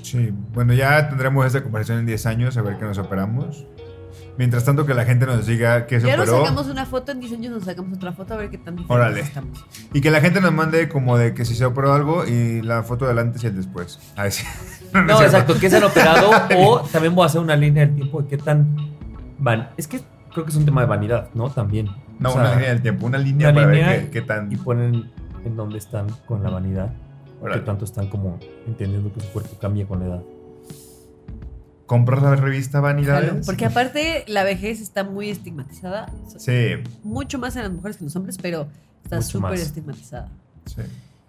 Sí, 0.02 0.34
bueno, 0.54 0.74
ya 0.74 1.08
tendremos 1.10 1.46
esta 1.46 1.64
conversación 1.64 2.00
en 2.00 2.06
10 2.06 2.26
años, 2.26 2.58
a 2.58 2.62
ver 2.62 2.78
qué 2.78 2.84
nos 2.86 2.98
operamos. 2.98 3.66
Mientras 4.38 4.66
tanto, 4.66 4.86
que 4.86 4.94
la 4.94 5.06
gente 5.06 5.26
nos 5.26 5.46
diga 5.46 5.88
qué 5.88 6.02
se 6.02 6.08
Ya 6.08 6.18
nos 6.18 6.28
operó. 6.28 6.44
sacamos 6.44 6.68
una 6.68 6.86
foto, 6.86 7.14
en 7.14 7.22
diseños 7.22 7.54
nos 7.54 7.64
sacamos 7.64 7.98
otra 7.98 8.12
foto, 8.12 8.34
a 8.34 8.38
ver 8.38 8.50
qué 8.50 8.58
tan 8.58 8.76
Órale. 8.90 9.22
estamos. 9.22 9.66
Y 9.94 10.02
que 10.02 10.12
la 10.12 10.20
gente 10.20 10.42
nos 10.42 10.52
mande 10.52 10.90
como 10.90 11.18
de 11.18 11.34
que 11.34 11.46
si 11.46 11.56
se 11.56 11.64
operó 11.64 11.94
algo 11.94 12.26
y 12.26 12.62
la 12.62 12.84
foto 12.84 13.06
del 13.08 13.18
antes 13.20 13.42
y 13.46 13.48
el 13.48 13.56
después. 13.56 13.98
A 14.18 14.24
ver 14.24 14.34
si- 14.34 14.44
No, 14.94 15.18
cierto. 15.18 15.24
exacto, 15.24 15.60
que 15.60 15.70
se 15.70 15.78
han 15.78 15.84
operado 15.86 16.30
o 16.58 16.82
también 16.92 17.16
voy 17.16 17.24
a 17.24 17.28
hacer 17.28 17.40
una 17.40 17.56
línea 17.56 17.86
del 17.86 17.96
tiempo 17.96 18.22
de 18.22 18.28
qué 18.28 18.38
tan 18.38 18.76
van. 19.38 19.70
Es 19.78 19.88
que 19.88 20.02
creo 20.34 20.44
que 20.44 20.52
es 20.52 20.58
un 20.58 20.66
tema 20.66 20.82
de 20.82 20.88
vanidad, 20.88 21.30
¿no? 21.34 21.50
También. 21.50 21.88
No, 22.20 22.30
O 22.30 22.34
sea, 22.34 22.42
una 22.42 22.52
línea 22.56 22.70
del 22.70 22.82
tiempo, 22.82 23.06
una 23.06 23.18
línea 23.18 23.50
una 23.50 23.60
para 23.62 23.72
línea 23.74 23.88
ver 23.90 24.06
qué, 24.06 24.10
qué 24.12 24.22
tan. 24.22 24.52
y 24.52 24.56
ponen 24.56 25.12
en 25.44 25.56
dónde 25.56 25.78
están 25.78 26.08
con 26.26 26.42
la 26.44 26.50
vanidad, 26.50 26.92
Órale. 27.42 27.60
qué 27.62 27.66
tanto 27.66 27.86
están 27.86 28.08
como 28.10 28.40
entendiendo 28.68 29.12
que 29.14 29.20
su 29.22 29.28
cuerpo 29.32 29.58
cambia 29.60 29.86
con 29.88 30.00
la 30.00 30.06
edad. 30.06 30.24
¿Compras 31.86 32.24
la 32.24 32.36
revista 32.36 32.80
Vanidades? 32.80 33.30
Claro, 33.30 33.46
porque 33.46 33.66
aparte 33.66 34.24
la 34.28 34.44
vejez 34.44 34.82
está 34.82 35.04
muy 35.04 35.30
estigmatizada, 35.30 36.12
Sí, 36.38 36.70
mucho 37.04 37.38
más 37.38 37.56
en 37.58 37.62
las 37.64 37.72
mujeres 37.72 37.98
que 37.98 38.04
en 38.04 38.08
los 38.08 38.16
hombres, 38.16 38.38
pero 38.42 38.68
está 39.04 39.22
súper 39.22 39.54
estigmatizada. 39.54 40.30
sí. 40.66 40.82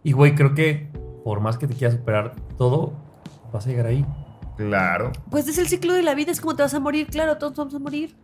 Y 0.02 0.12
güey, 0.12 0.34
creo 0.36 0.54
que 0.54 0.88
por 1.24 1.40
más 1.40 1.58
que 1.58 1.66
te 1.66 1.74
quieras 1.74 1.96
superar 1.96 2.34
todo, 2.56 2.92
vas 3.52 3.66
a 3.66 3.68
llegar 3.70 3.86
ahí. 3.86 4.06
Claro. 4.56 5.10
Pues 5.30 5.48
es 5.48 5.58
el 5.58 5.66
ciclo 5.66 5.92
de 5.94 6.02
la 6.04 6.14
vida, 6.14 6.30
es 6.30 6.40
como 6.40 6.54
te 6.54 6.62
vas 6.62 6.72
a 6.74 6.80
morir, 6.80 7.08
claro, 7.08 7.36
todos 7.38 7.54
vamos 7.56 7.74
a 7.74 7.78
morir. 7.80 8.14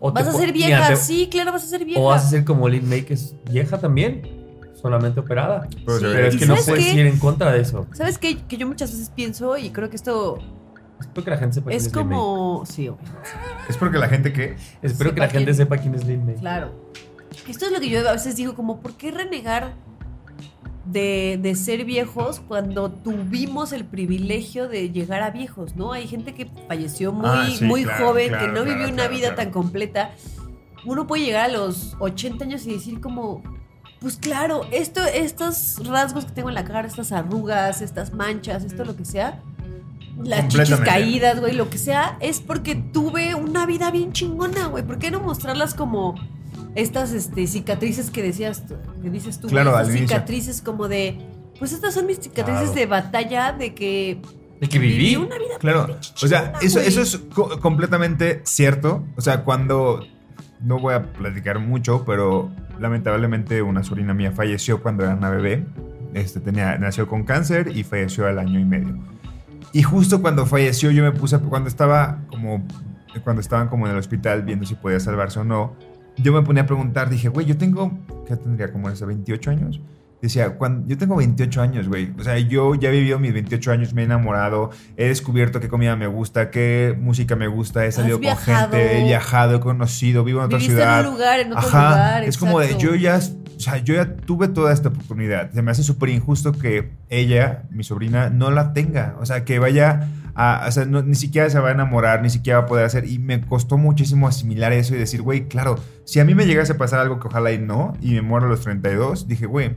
O 0.00 0.12
¿Vas 0.12 0.26
a 0.26 0.32
ser 0.32 0.52
mira, 0.52 0.66
vieja? 0.66 0.88
te- 0.88 0.96
Sí, 0.96 1.28
claro, 1.30 1.52
vas 1.52 1.62
a 1.64 1.66
ser 1.66 1.84
vieja. 1.84 2.00
O 2.00 2.04
vas 2.06 2.24
a 2.26 2.28
ser 2.28 2.44
como 2.44 2.68
Lil 2.68 2.82
May, 2.82 3.02
que 3.02 3.14
es 3.14 3.34
vieja 3.50 3.78
también, 3.78 4.22
solamente 4.74 5.20
operada. 5.20 5.66
Sí. 5.70 5.82
Pero 5.86 6.18
es 6.26 6.34
¿Y 6.34 6.38
que 6.38 6.46
no 6.46 6.56
puedes 6.56 6.84
qué? 6.84 6.92
ir 6.94 7.06
en 7.06 7.18
contra 7.18 7.52
de 7.52 7.60
eso. 7.60 7.86
¿Sabes 7.92 8.18
qué? 8.18 8.36
Que 8.36 8.56
yo 8.56 8.66
muchas 8.66 8.90
veces 8.90 9.10
pienso, 9.10 9.56
y 9.56 9.70
creo 9.70 9.88
que 9.88 9.96
esto 9.96 10.38
Espero 11.00 11.24
que 11.24 11.30
la 11.30 11.36
gente 11.38 11.54
sepa 11.54 11.68
quién 11.70 11.80
es 11.80 11.86
es 11.86 11.94
May. 11.94 12.02
como... 12.04 12.64
Sí, 12.66 12.88
obvio. 12.88 12.98
Es 13.68 13.76
porque 13.76 13.98
la 13.98 14.08
gente 14.08 14.32
que. 14.32 14.56
Espero 14.82 15.10
que 15.14 15.20
sepa 15.20 15.26
la 15.26 15.28
gente 15.28 15.44
quién- 15.44 15.56
sepa 15.56 15.76
quién 15.78 15.94
es 15.94 16.04
Lil 16.06 16.18
May. 16.22 16.34
Claro. 16.36 16.72
Esto 17.48 17.66
es 17.66 17.72
lo 17.72 17.80
que 17.80 17.88
yo 17.90 18.08
a 18.08 18.12
veces 18.12 18.36
digo, 18.36 18.54
como, 18.54 18.80
¿por 18.80 18.92
qué 18.94 19.10
renegar 19.10 19.74
de, 20.84 21.38
de 21.40 21.54
ser 21.54 21.84
viejos 21.84 22.40
cuando 22.40 22.90
tuvimos 22.90 23.72
el 23.72 23.84
privilegio 23.84 24.68
de 24.68 24.90
llegar 24.90 25.22
a 25.22 25.30
viejos, 25.30 25.76
¿no? 25.76 25.92
Hay 25.92 26.06
gente 26.06 26.34
que 26.34 26.50
falleció 26.68 27.12
muy, 27.12 27.28
Ah, 27.28 27.48
sí, 27.50 27.64
muy 27.64 27.84
claro, 27.84 28.06
joven, 28.06 28.28
claro, 28.28 28.46
que 28.46 28.52
no 28.52 28.64
claro, 28.64 28.78
vivió 28.78 28.92
una 28.92 29.08
vida 29.08 29.34
tan 29.34 29.50
completa. 29.50 30.10
Uno 30.84 31.06
puede 31.06 31.24
llegar 31.24 31.46
a 31.46 31.52
los 31.52 31.96
80 31.98 32.44
años 32.44 32.66
y 32.66 32.72
decir 32.72 33.00
como, 33.00 33.42
pues 34.00 34.16
claro, 34.16 34.66
esto, 34.70 35.02
estos 35.04 35.80
rasgos 35.86 36.26
que 36.26 36.32
tengo 36.32 36.50
en 36.50 36.54
la 36.54 36.64
cara, 36.64 36.86
estas 36.86 37.12
arrugas, 37.12 37.80
estas 37.80 38.12
manchas, 38.12 38.64
esto 38.64 38.84
lo 38.84 38.94
que 38.96 39.06
sea, 39.06 39.42
las 40.22 40.48
chichis 40.48 40.76
caídas, 40.76 41.40
güey, 41.40 41.54
lo 41.54 41.70
que 41.70 41.78
sea, 41.78 42.18
es 42.20 42.40
porque 42.40 42.74
tuve 42.74 43.34
una 43.34 43.66
vida 43.66 43.90
bien 43.90 44.12
chingona, 44.12 44.66
güey. 44.66 44.84
¿Por 44.84 44.98
qué 44.98 45.10
no 45.10 45.20
mostrarlas 45.20 45.74
como 45.74 46.14
estas 46.74 47.12
este, 47.12 47.46
cicatrices 47.46 48.10
que 48.10 48.22
decías, 48.22 48.66
tú- 48.66 48.76
que 49.02 49.10
dices 49.10 49.40
tú, 49.40 49.48
Claro, 49.48 49.70
estas 49.78 49.92
cicatrices 49.94 50.60
como 50.62 50.88
de, 50.88 51.18
pues 51.58 51.72
estas 51.72 51.94
son 51.94 52.06
mis 52.06 52.18
cicatrices 52.18 52.62
Claro. 52.70 52.74
de 52.74 52.86
batalla 52.86 53.52
de 53.52 53.74
que 53.74 54.20
De 54.60 54.68
que 54.68 54.78
viví. 54.78 55.16
una 55.16 55.36
vida 55.38 55.54
Claro. 55.58 55.96
O 56.22 56.26
sea, 56.28 56.52
eso, 56.62 56.80
eso 56.80 57.02
es 57.02 57.18
co- 57.34 57.60
completamente 57.60 58.40
cierto. 58.44 59.04
O 59.16 59.20
sea, 59.20 59.44
cuando. 59.44 60.04
No 60.60 60.78
voy 60.80 60.94
a 60.94 61.02
platicar 61.12 61.58
mucho, 61.58 62.04
pero 62.06 62.50
lamentablemente 62.80 63.60
una 63.60 63.82
sobrina 63.82 64.14
mía 64.14 64.32
falleció 64.32 64.82
cuando 64.82 65.04
era 65.04 65.14
una 65.14 65.28
bebé. 65.28 65.66
Este, 66.14 66.40
tenía, 66.40 66.78
nació 66.78 67.06
con 67.06 67.24
cáncer 67.24 67.72
y 67.76 67.82
falleció 67.84 68.26
al 68.26 68.38
año 68.38 68.58
y 68.58 68.64
medio. 68.64 68.96
Y 69.72 69.82
justo 69.82 70.22
cuando 70.22 70.46
falleció 70.46 70.90
yo 70.90 71.02
me 71.02 71.12
puse, 71.12 71.38
cuando 71.40 71.68
estaba 71.68 72.20
como, 72.30 72.64
cuando 73.24 73.40
estaban 73.42 73.68
como 73.68 73.86
en 73.86 73.92
el 73.92 73.98
hospital 73.98 74.42
viendo 74.42 74.64
si 74.64 74.74
podía 74.74 75.00
salvarse 75.00 75.40
o 75.40 75.44
no, 75.44 75.74
yo 76.16 76.32
me 76.32 76.42
ponía 76.42 76.62
a 76.62 76.66
preguntar, 76.66 77.10
dije, 77.10 77.28
güey, 77.28 77.46
yo 77.46 77.56
tengo, 77.56 77.98
¿qué 78.26 78.36
tendría 78.36 78.72
como 78.72 78.88
ese 78.90 79.04
28 79.04 79.50
años? 79.50 79.80
Decía, 80.22 80.56
cuando, 80.56 80.88
yo 80.88 80.96
tengo 80.96 81.16
28 81.16 81.60
años, 81.60 81.86
güey. 81.86 82.12
O 82.18 82.22
sea, 82.22 82.38
yo 82.38 82.74
ya 82.76 82.88
he 82.88 82.92
vivido 82.92 83.18
mis 83.18 83.34
28 83.34 83.72
años, 83.72 83.92
me 83.92 84.02
he 84.02 84.04
enamorado, 84.06 84.70
he 84.96 85.08
descubierto 85.08 85.60
qué 85.60 85.68
comida 85.68 85.96
me 85.96 86.06
gusta, 86.06 86.50
qué 86.50 86.96
música 86.98 87.36
me 87.36 87.46
gusta, 87.46 87.84
he 87.84 87.92
salido 87.92 88.16
con 88.16 88.22
viajado. 88.22 88.70
gente, 88.72 89.00
he 89.00 89.04
viajado, 89.04 89.56
he 89.56 89.60
conocido, 89.60 90.24
vivo 90.24 90.38
en 90.38 90.46
otra 90.46 90.58
Viviste 90.58 90.76
ciudad. 90.80 91.00
en 91.00 91.06
un 91.08 91.12
lugar, 91.12 91.40
en 91.40 91.52
otro 91.52 91.58
Ajá, 91.68 91.88
lugar. 91.90 92.24
es 92.24 92.38
como 92.38 92.58
de 92.58 92.66
exacto. 92.66 92.86
yo 92.86 92.94
ya, 92.94 93.18
o 93.56 93.60
sea, 93.60 93.76
yo 93.78 93.94
ya 93.94 94.16
tuve 94.16 94.48
toda 94.48 94.72
esta 94.72 94.88
oportunidad. 94.88 95.50
Se 95.52 95.60
me 95.60 95.70
hace 95.72 95.82
súper 95.82 96.08
injusto 96.08 96.52
que 96.52 96.92
ella, 97.10 97.64
mi 97.70 97.84
sobrina, 97.84 98.30
no 98.30 98.50
la 98.50 98.72
tenga. 98.72 99.16
O 99.20 99.26
sea, 99.26 99.44
que 99.44 99.58
vaya 99.58 100.08
a, 100.34 100.64
o 100.66 100.72
sea, 100.72 100.86
no- 100.86 101.02
ni 101.02 101.16
siquiera 101.16 101.50
se 101.50 101.58
va 101.60 101.68
a 101.68 101.72
enamorar, 101.72 102.22
ni 102.22 102.30
siquiera 102.30 102.60
va 102.60 102.64
a 102.64 102.68
poder 102.68 102.86
hacer. 102.86 103.06
Y 103.06 103.18
me 103.18 103.42
costó 103.42 103.76
muchísimo 103.76 104.26
asimilar 104.26 104.72
eso 104.72 104.94
y 104.94 104.98
decir, 104.98 105.20
güey, 105.20 105.48
claro, 105.48 105.76
si 106.04 106.20
a 106.20 106.24
mí 106.24 106.34
me 106.34 106.46
llegase 106.46 106.72
a 106.72 106.76
pasar 106.78 107.00
algo 107.00 107.18
que 107.20 107.28
ojalá 107.28 107.52
y 107.52 107.58
no, 107.58 107.96
y 108.00 108.12
me 108.12 108.22
muero 108.22 108.46
a 108.46 108.48
los 108.48 108.60
32, 108.62 109.26
dije, 109.28 109.46
güey, 109.46 109.74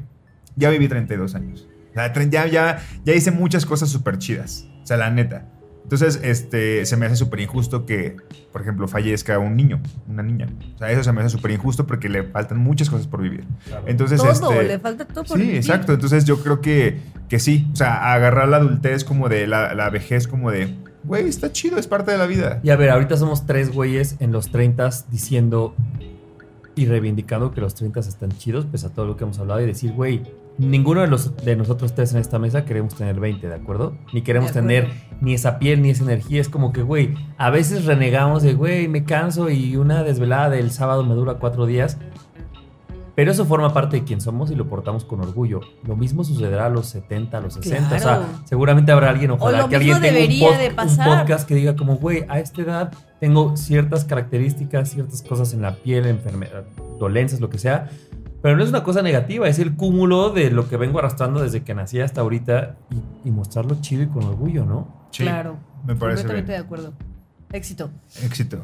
ya 0.56 0.70
viví 0.70 0.88
32 0.88 1.36
años. 1.36 1.68
O 1.92 1.94
sea, 1.94 2.14
tre- 2.14 2.30
ya, 2.30 2.46
ya, 2.48 2.80
ya 3.06 3.14
hice 3.14 3.32
muchas 3.32 3.66
cosas 3.66 3.90
súper 3.90 4.18
chidas. 4.18 4.68
O 4.84 4.86
sea, 4.86 4.98
la 4.98 5.10
neta. 5.10 5.46
Entonces, 5.84 6.20
este, 6.22 6.86
se 6.86 6.98
me 6.98 7.06
hace 7.06 7.16
súper 7.16 7.40
injusto 7.40 7.86
que, 7.86 8.18
por 8.52 8.62
ejemplo, 8.62 8.90
fallezca 8.90 9.40
un 9.40 9.56
niño, 9.56 9.82
una 10.10 10.22
niña. 10.22 10.48
O 10.76 10.78
sea, 10.80 10.92
eso 10.92 11.02
se 11.02 11.12
me 11.14 11.22
hace 11.22 11.30
súper 11.30 11.52
injusto 11.52 11.88
porque 11.88 12.10
le 12.10 12.24
faltan 12.24 12.58
muchas 12.58 12.90
cosas 12.90 13.08
por 13.08 13.22
vivir. 13.22 13.46
Entonces, 13.86 14.20
todo, 14.22 14.32
este, 14.32 14.64
le 14.64 14.80
falta 14.80 15.06
todo 15.06 15.24
por 15.24 15.38
Sí, 15.38 15.44
vivir. 15.44 15.56
exacto. 15.58 15.94
Entonces 15.94 16.26
yo 16.26 16.44
creo 16.44 16.60
que, 16.60 17.00
que 17.30 17.40
sí. 17.40 17.70
O 17.72 17.76
sea, 17.78 18.14
agarrar 18.14 18.50
la 18.50 18.58
adultez 18.58 19.06
como 19.06 19.30
de 19.30 19.48
la, 19.48 19.74
la 19.76 19.90
vejez 19.90 20.28
como 20.28 20.52
de, 20.52 20.76
güey, 21.06 21.26
está 21.30 21.54
chido, 21.54 21.78
es 21.78 21.88
parte 21.88 22.12
de 22.12 22.18
la 22.18 22.26
vida. 22.28 22.60
Y 22.64 22.70
a 22.70 22.76
ver, 22.76 22.90
ahorita 22.90 23.16
somos 23.16 23.46
tres 23.46 23.72
güeyes 23.74 24.18
en 24.20 24.34
los 24.34 24.52
30 24.52 24.90
diciendo, 25.10 25.74
y 26.78 26.86
reivindicando 26.86 27.52
que 27.52 27.60
los 27.60 27.76
30 27.76 28.00
están 28.02 28.32
chidos, 28.32 28.66
pues 28.66 28.84
a 28.84 28.94
todo 28.94 29.06
lo 29.06 29.18
que 29.18 29.24
hemos 29.24 29.40
hablado 29.40 29.62
y 29.62 29.66
decir, 29.66 29.92
güey, 29.94 30.22
ninguno 30.58 31.02
de, 31.02 31.08
los, 31.08 31.36
de 31.38 31.56
nosotros 31.56 31.94
tres 31.96 32.14
en 32.14 32.20
esta 32.20 32.40
mesa 32.40 32.66
queremos 32.66 32.96
tener 32.96 33.20
20, 33.20 33.48
¿de 33.48 33.56
acuerdo? 33.56 33.98
Ni 34.14 34.22
queremos 34.22 34.52
acuerdo. 34.52 34.68
tener 34.68 34.90
ni 35.20 35.34
esa 35.34 35.60
piel 35.60 35.82
ni 35.82 35.90
esa 35.90 36.04
energía. 36.04 36.40
Es 36.40 36.50
como 36.50 36.72
que, 36.72 36.84
güey, 36.84 37.16
a 37.38 37.50
veces 37.50 37.86
renegamos 37.86 38.44
de, 38.44 38.54
güey, 38.54 38.88
me 38.88 39.04
canso 39.04 39.50
y 39.50 39.76
una 39.76 40.04
desvelada 40.04 40.52
del 40.52 40.72
sábado 40.72 41.04
me 41.04 41.16
dura 41.16 41.36
cuatro 41.36 41.66
días. 41.66 41.98
Pero 43.18 43.32
eso 43.32 43.46
forma 43.46 43.74
parte 43.74 43.98
de 43.98 44.04
quién 44.04 44.22
somos 44.22 44.52
y 44.52 44.56
lo 44.56 44.70
portamos 44.70 45.04
con 45.04 45.20
orgullo. 45.22 45.60
Lo 45.88 45.96
mismo 45.96 46.24
sucederá 46.24 46.68
a 46.68 46.70
los 46.70 46.86
70, 46.86 47.40
a 47.40 47.42
los 47.42 47.56
60. 47.56 47.96
O 47.96 48.00
sea, 48.00 48.28
seguramente 48.46 48.92
habrá 48.92 49.10
alguien, 49.10 49.32
ojalá 49.32 49.62
lo 49.64 49.70
que 49.70 49.76
alguien 49.78 50.00
tenga 50.00 50.20
un, 50.20 50.26
pod- 50.40 50.58
de 50.60 50.68
un 50.70 50.98
podcast 51.18 51.48
que 51.48 51.56
diga 51.56 51.76
como, 51.76 51.96
güey, 51.96 52.26
a 52.30 52.40
esta 52.40 52.62
edad 52.62 52.94
tengo 53.20 53.58
ciertas 53.58 54.06
características, 54.06 54.90
ciertas 54.92 55.24
cosas 55.24 55.52
en 55.56 55.64
la 55.64 55.74
piel, 55.78 56.06
enfermedad, 56.06 56.66
dolencias, 57.00 57.42
lo 57.42 57.50
que 57.50 57.58
sea. 57.58 57.90
Pero 58.44 58.56
no 58.56 58.64
es 58.64 58.70
una 58.70 58.84
cosa 58.84 59.02
negativa, 59.02 59.48
es 59.50 59.58
el 59.58 59.76
cúmulo 59.76 60.30
de 60.30 60.52
lo 60.52 60.70
que 60.70 60.78
vengo 60.78 61.00
arrastrando 61.00 61.42
desde 61.42 61.64
que 61.64 61.74
nací 61.74 62.00
hasta 62.00 62.22
ahorita 62.22 62.76
y, 63.26 63.30
y 63.30 63.32
mostrarlo 63.32 63.78
chido 63.82 64.04
y 64.04 64.08
con 64.10 64.26
orgullo, 64.26 64.64
¿no? 64.64 65.08
Sí, 65.10 65.24
claro. 65.24 65.58
Me 65.88 65.96
parece 65.96 66.22
Completamente 66.22 66.52
de 66.52 66.58
acuerdo. 66.60 66.94
Éxito. 67.52 67.90
Éxito. 68.24 68.60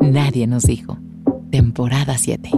Nadie 0.00 0.48
nos 0.48 0.64
dijo. 0.64 0.98
Temporada 1.50 2.18
7. 2.18 2.50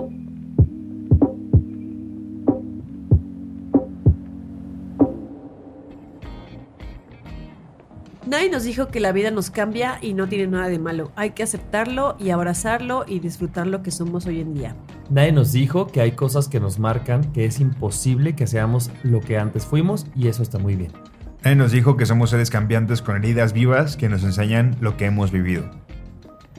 Nadie 8.26 8.50
nos 8.50 8.64
dijo 8.64 8.88
que 8.88 8.98
la 8.98 9.12
vida 9.12 9.30
nos 9.30 9.50
cambia 9.50 9.98
y 10.02 10.14
no 10.14 10.28
tiene 10.28 10.48
nada 10.48 10.68
de 10.68 10.80
malo. 10.80 11.12
Hay 11.14 11.30
que 11.30 11.44
aceptarlo 11.44 12.16
y 12.18 12.30
abrazarlo 12.30 13.04
y 13.06 13.20
disfrutar 13.20 13.68
lo 13.68 13.82
que 13.82 13.92
somos 13.92 14.26
hoy 14.26 14.40
en 14.40 14.54
día. 14.54 14.76
Nadie 15.08 15.32
nos 15.32 15.52
dijo 15.52 15.86
que 15.86 16.00
hay 16.00 16.12
cosas 16.12 16.48
que 16.48 16.58
nos 16.58 16.80
marcan 16.80 17.32
que 17.32 17.44
es 17.44 17.60
imposible 17.60 18.34
que 18.34 18.48
seamos 18.48 18.90
lo 19.04 19.20
que 19.20 19.38
antes 19.38 19.66
fuimos 19.66 20.06
y 20.16 20.26
eso 20.26 20.42
está 20.42 20.58
muy 20.58 20.74
bien. 20.74 20.90
Él 21.44 21.58
nos 21.58 21.70
dijo 21.70 21.96
que 21.96 22.06
somos 22.06 22.30
seres 22.30 22.50
cambiantes 22.50 23.02
con 23.02 23.16
heridas 23.16 23.52
vivas 23.52 23.96
que 23.96 24.08
nos 24.08 24.24
enseñan 24.24 24.76
lo 24.80 24.96
que 24.96 25.06
hemos 25.06 25.30
vivido. 25.30 25.70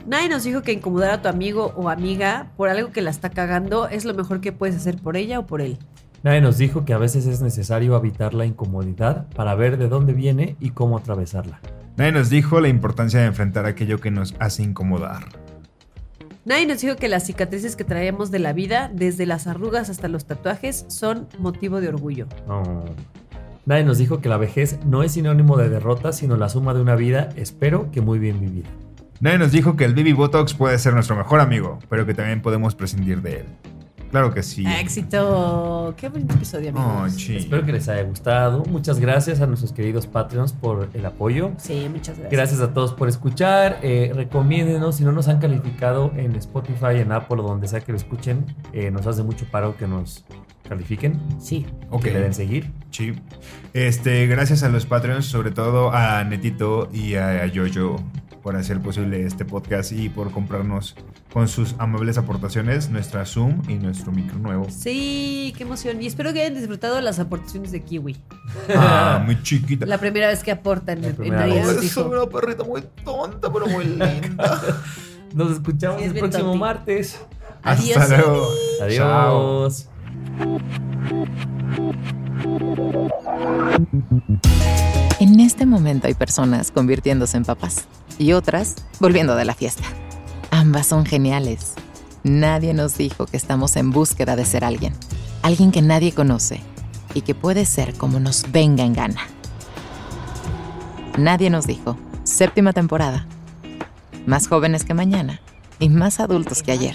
Nadie 0.06 0.28
nos 0.28 0.42
dijo 0.42 0.62
que 0.62 0.72
incomodar 0.72 1.10
a 1.12 1.22
tu 1.22 1.28
amigo 1.28 1.72
o 1.76 1.88
amiga 1.88 2.50
por 2.56 2.68
algo 2.68 2.90
que 2.90 3.02
la 3.02 3.10
está 3.10 3.30
cagando 3.30 3.88
es 3.88 4.04
lo 4.04 4.14
mejor 4.14 4.40
que 4.40 4.50
puedes 4.50 4.74
hacer 4.74 4.96
por 4.96 5.16
ella 5.16 5.38
o 5.38 5.46
por 5.46 5.60
él. 5.60 5.78
Nadie 6.24 6.40
nos 6.40 6.58
dijo 6.58 6.84
que 6.84 6.92
a 6.92 6.98
veces 6.98 7.26
es 7.26 7.40
necesario 7.40 7.94
habitar 7.94 8.34
la 8.34 8.44
incomodidad 8.44 9.28
para 9.34 9.54
ver 9.54 9.76
de 9.76 9.88
dónde 9.88 10.12
viene 10.12 10.56
y 10.60 10.70
cómo 10.70 10.96
atravesarla. 10.96 11.60
Nadie 11.96 12.12
nos 12.12 12.30
dijo 12.30 12.60
la 12.60 12.68
importancia 12.68 13.20
de 13.20 13.26
enfrentar 13.26 13.66
aquello 13.66 14.00
que 14.00 14.10
nos 14.10 14.34
hace 14.38 14.62
incomodar. 14.62 15.24
Nadie 16.44 16.66
nos 16.66 16.80
dijo 16.80 16.96
que 16.96 17.08
las 17.08 17.24
cicatrices 17.24 17.76
que 17.76 17.84
traemos 17.84 18.32
de 18.32 18.40
la 18.40 18.52
vida, 18.52 18.90
desde 18.92 19.26
las 19.26 19.46
arrugas 19.46 19.88
hasta 19.88 20.08
los 20.08 20.24
tatuajes, 20.24 20.84
son 20.88 21.28
motivo 21.38 21.80
de 21.80 21.88
orgullo. 21.88 22.26
Nadie 23.66 23.84
nos 23.84 23.98
dijo 23.98 24.20
que 24.20 24.28
la 24.28 24.38
vejez 24.38 24.78
no 24.84 25.04
es 25.04 25.12
sinónimo 25.12 25.56
de 25.56 25.68
derrota, 25.68 26.12
sino 26.12 26.36
la 26.36 26.48
suma 26.48 26.74
de 26.74 26.80
una 26.80 26.96
vida, 26.96 27.28
espero 27.36 27.92
que 27.92 28.00
muy 28.00 28.18
bien 28.18 28.40
vivida. 28.40 28.68
Nadie 29.22 29.38
nos 29.38 29.52
dijo 29.52 29.76
que 29.76 29.84
el 29.84 29.94
Baby 29.94 30.14
Botox 30.14 30.52
puede 30.52 30.76
ser 30.80 30.94
nuestro 30.94 31.14
mejor 31.14 31.38
amigo, 31.38 31.78
pero 31.88 32.04
que 32.04 32.12
también 32.12 32.42
podemos 32.42 32.74
prescindir 32.74 33.22
de 33.22 33.36
él. 33.36 33.46
Claro 34.10 34.34
que 34.34 34.42
sí. 34.42 34.64
Éxito. 34.66 35.94
Qué 35.96 36.08
bonito 36.08 36.34
episodio, 36.34 36.70
amigos. 36.70 37.30
Espero 37.30 37.64
que 37.64 37.70
les 37.70 37.88
haya 37.88 38.02
gustado. 38.02 38.64
Muchas 38.64 38.98
gracias 38.98 39.40
a 39.40 39.46
nuestros 39.46 39.72
queridos 39.72 40.08
Patreons 40.08 40.52
por 40.52 40.90
el 40.92 41.06
apoyo. 41.06 41.52
Sí, 41.58 41.86
muchas 41.88 42.18
gracias. 42.18 42.32
Gracias 42.32 42.60
a 42.62 42.74
todos 42.74 42.94
por 42.94 43.08
escuchar. 43.08 43.78
Eh, 43.82 44.10
recomiéndenos. 44.12 44.96
Si 44.96 45.04
no 45.04 45.12
nos 45.12 45.28
han 45.28 45.38
calificado 45.38 46.12
en 46.16 46.34
Spotify, 46.34 46.96
en 46.98 47.12
Apple 47.12 47.42
o 47.42 47.44
donde 47.44 47.68
sea 47.68 47.80
que 47.80 47.92
lo 47.92 47.98
escuchen, 47.98 48.44
eh, 48.72 48.90
nos 48.90 49.06
hace 49.06 49.22
mucho 49.22 49.46
paro 49.52 49.76
que 49.76 49.86
nos 49.86 50.24
califiquen. 50.68 51.20
Sí. 51.38 51.64
Ok. 51.90 52.02
Que 52.02 52.10
le 52.10 52.20
den 52.22 52.34
seguir. 52.34 52.72
Sí. 52.90 53.14
Este, 53.72 54.26
gracias 54.26 54.64
a 54.64 54.68
los 54.68 54.84
Patreons, 54.84 55.26
sobre 55.26 55.52
todo 55.52 55.92
a 55.92 56.24
Netito 56.24 56.88
y 56.92 57.14
a 57.14 57.46
Yoyo 57.46 57.98
por 58.42 58.56
hacer 58.56 58.80
posible 58.80 59.24
este 59.24 59.44
podcast 59.44 59.92
y 59.92 60.08
por 60.08 60.32
comprarnos 60.32 60.96
con 61.32 61.48
sus 61.48 61.74
amables 61.78 62.18
aportaciones 62.18 62.90
nuestra 62.90 63.24
Zoom 63.24 63.62
y 63.68 63.74
nuestro 63.74 64.10
micro 64.12 64.38
nuevo. 64.38 64.66
Sí, 64.70 65.54
qué 65.56 65.62
emoción. 65.62 66.02
Y 66.02 66.06
espero 66.06 66.32
que 66.32 66.42
hayan 66.42 66.54
disfrutado 66.54 67.00
las 67.00 67.18
aportaciones 67.18 67.70
de 67.72 67.82
Kiwi. 67.82 68.16
Ah, 68.74 69.22
muy 69.24 69.40
chiquita. 69.42 69.86
La 69.86 69.98
primera 69.98 70.28
vez 70.28 70.42
que 70.42 70.50
aportan 70.50 71.02
La 71.02 71.08
en, 71.08 71.16
nos 71.64 71.84
Es 71.84 71.96
una 71.96 72.26
perrita 72.26 72.64
muy 72.64 72.82
tonta, 73.04 73.52
pero 73.52 73.66
muy 73.66 73.84
linda. 73.84 74.60
Nos 75.34 75.52
escuchamos 75.52 75.98
Sí, 75.98 76.04
es 76.08 76.12
el 76.12 76.18
próximo 76.18 76.44
tonti. 76.44 76.58
martes. 76.58 77.18
Adiós. 77.62 77.96
Hasta 77.96 78.18
luego. 78.18 78.48
Chao. 78.94 79.66
Adiós. 79.66 79.88
En 85.32 85.40
este 85.40 85.64
momento 85.64 86.08
hay 86.08 86.12
personas 86.12 86.70
convirtiéndose 86.70 87.38
en 87.38 87.46
papás 87.46 87.86
y 88.18 88.34
otras 88.34 88.76
volviendo 89.00 89.34
de 89.34 89.46
la 89.46 89.54
fiesta. 89.54 89.84
Ambas 90.50 90.88
son 90.88 91.06
geniales. 91.06 91.72
Nadie 92.22 92.74
nos 92.74 92.98
dijo 92.98 93.24
que 93.24 93.38
estamos 93.38 93.76
en 93.76 93.92
búsqueda 93.92 94.36
de 94.36 94.44
ser 94.44 94.62
alguien. 94.62 94.92
Alguien 95.40 95.72
que 95.72 95.80
nadie 95.80 96.12
conoce 96.12 96.60
y 97.14 97.22
que 97.22 97.34
puede 97.34 97.64
ser 97.64 97.94
como 97.94 98.20
nos 98.20 98.52
venga 98.52 98.84
en 98.84 98.92
gana. 98.92 99.22
Nadie 101.16 101.48
nos 101.48 101.66
dijo. 101.66 101.96
Séptima 102.24 102.74
temporada. 102.74 103.26
Más 104.26 104.48
jóvenes 104.48 104.84
que 104.84 104.92
mañana 104.92 105.40
y 105.78 105.88
más 105.88 106.20
adultos 106.20 106.62
que 106.62 106.72
ayer. 106.72 106.94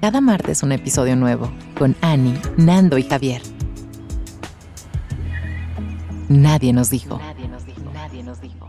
Cada 0.00 0.20
martes 0.20 0.62
un 0.62 0.70
episodio 0.70 1.16
nuevo 1.16 1.50
con 1.76 1.96
Annie, 2.02 2.40
Nando 2.56 2.98
y 2.98 3.02
Javier. 3.02 3.42
Nadie 6.32 6.72
nos 6.72 6.88
dijo. 6.88 7.18
Nadie 7.18 7.46
nos 7.46 7.62
dijo. 7.64 7.92
Nadie 7.92 8.24
nos 8.24 8.38
dijo. 8.38 8.68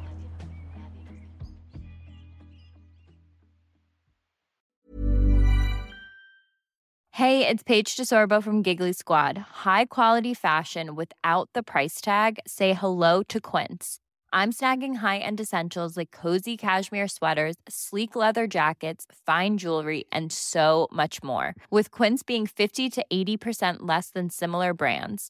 Hey, 7.12 7.48
it's 7.48 7.64
Paige 7.64 7.96
DeSorbo 7.96 8.44
from 8.44 8.64
Giggly 8.64 8.92
Squad. 8.92 9.38
High 9.64 9.86
quality 9.86 10.34
fashion 10.34 10.96
without 10.96 11.48
the 11.54 11.64
price 11.64 12.02
tag. 12.02 12.40
Say 12.46 12.74
hello 12.74 13.24
to 13.30 13.40
Quince. 13.40 14.00
I'm 14.34 14.52
snagging 14.52 14.96
high-end 14.96 15.40
essentials 15.40 15.96
like 15.96 16.12
cozy 16.12 16.58
cashmere 16.58 17.08
sweaters, 17.08 17.56
sleek 17.70 18.16
leather 18.16 18.46
jackets, 18.46 19.06
fine 19.26 19.58
jewelry, 19.58 20.04
and 20.12 20.34
so 20.34 20.90
much 20.92 21.24
more. 21.24 21.54
With 21.70 21.92
Quince 21.92 22.24
being 22.24 22.46
50 22.46 22.90
to 22.90 23.06
80% 23.14 23.78
less 23.82 24.10
than 24.10 24.30
similar 24.32 24.74
brands. 24.74 25.30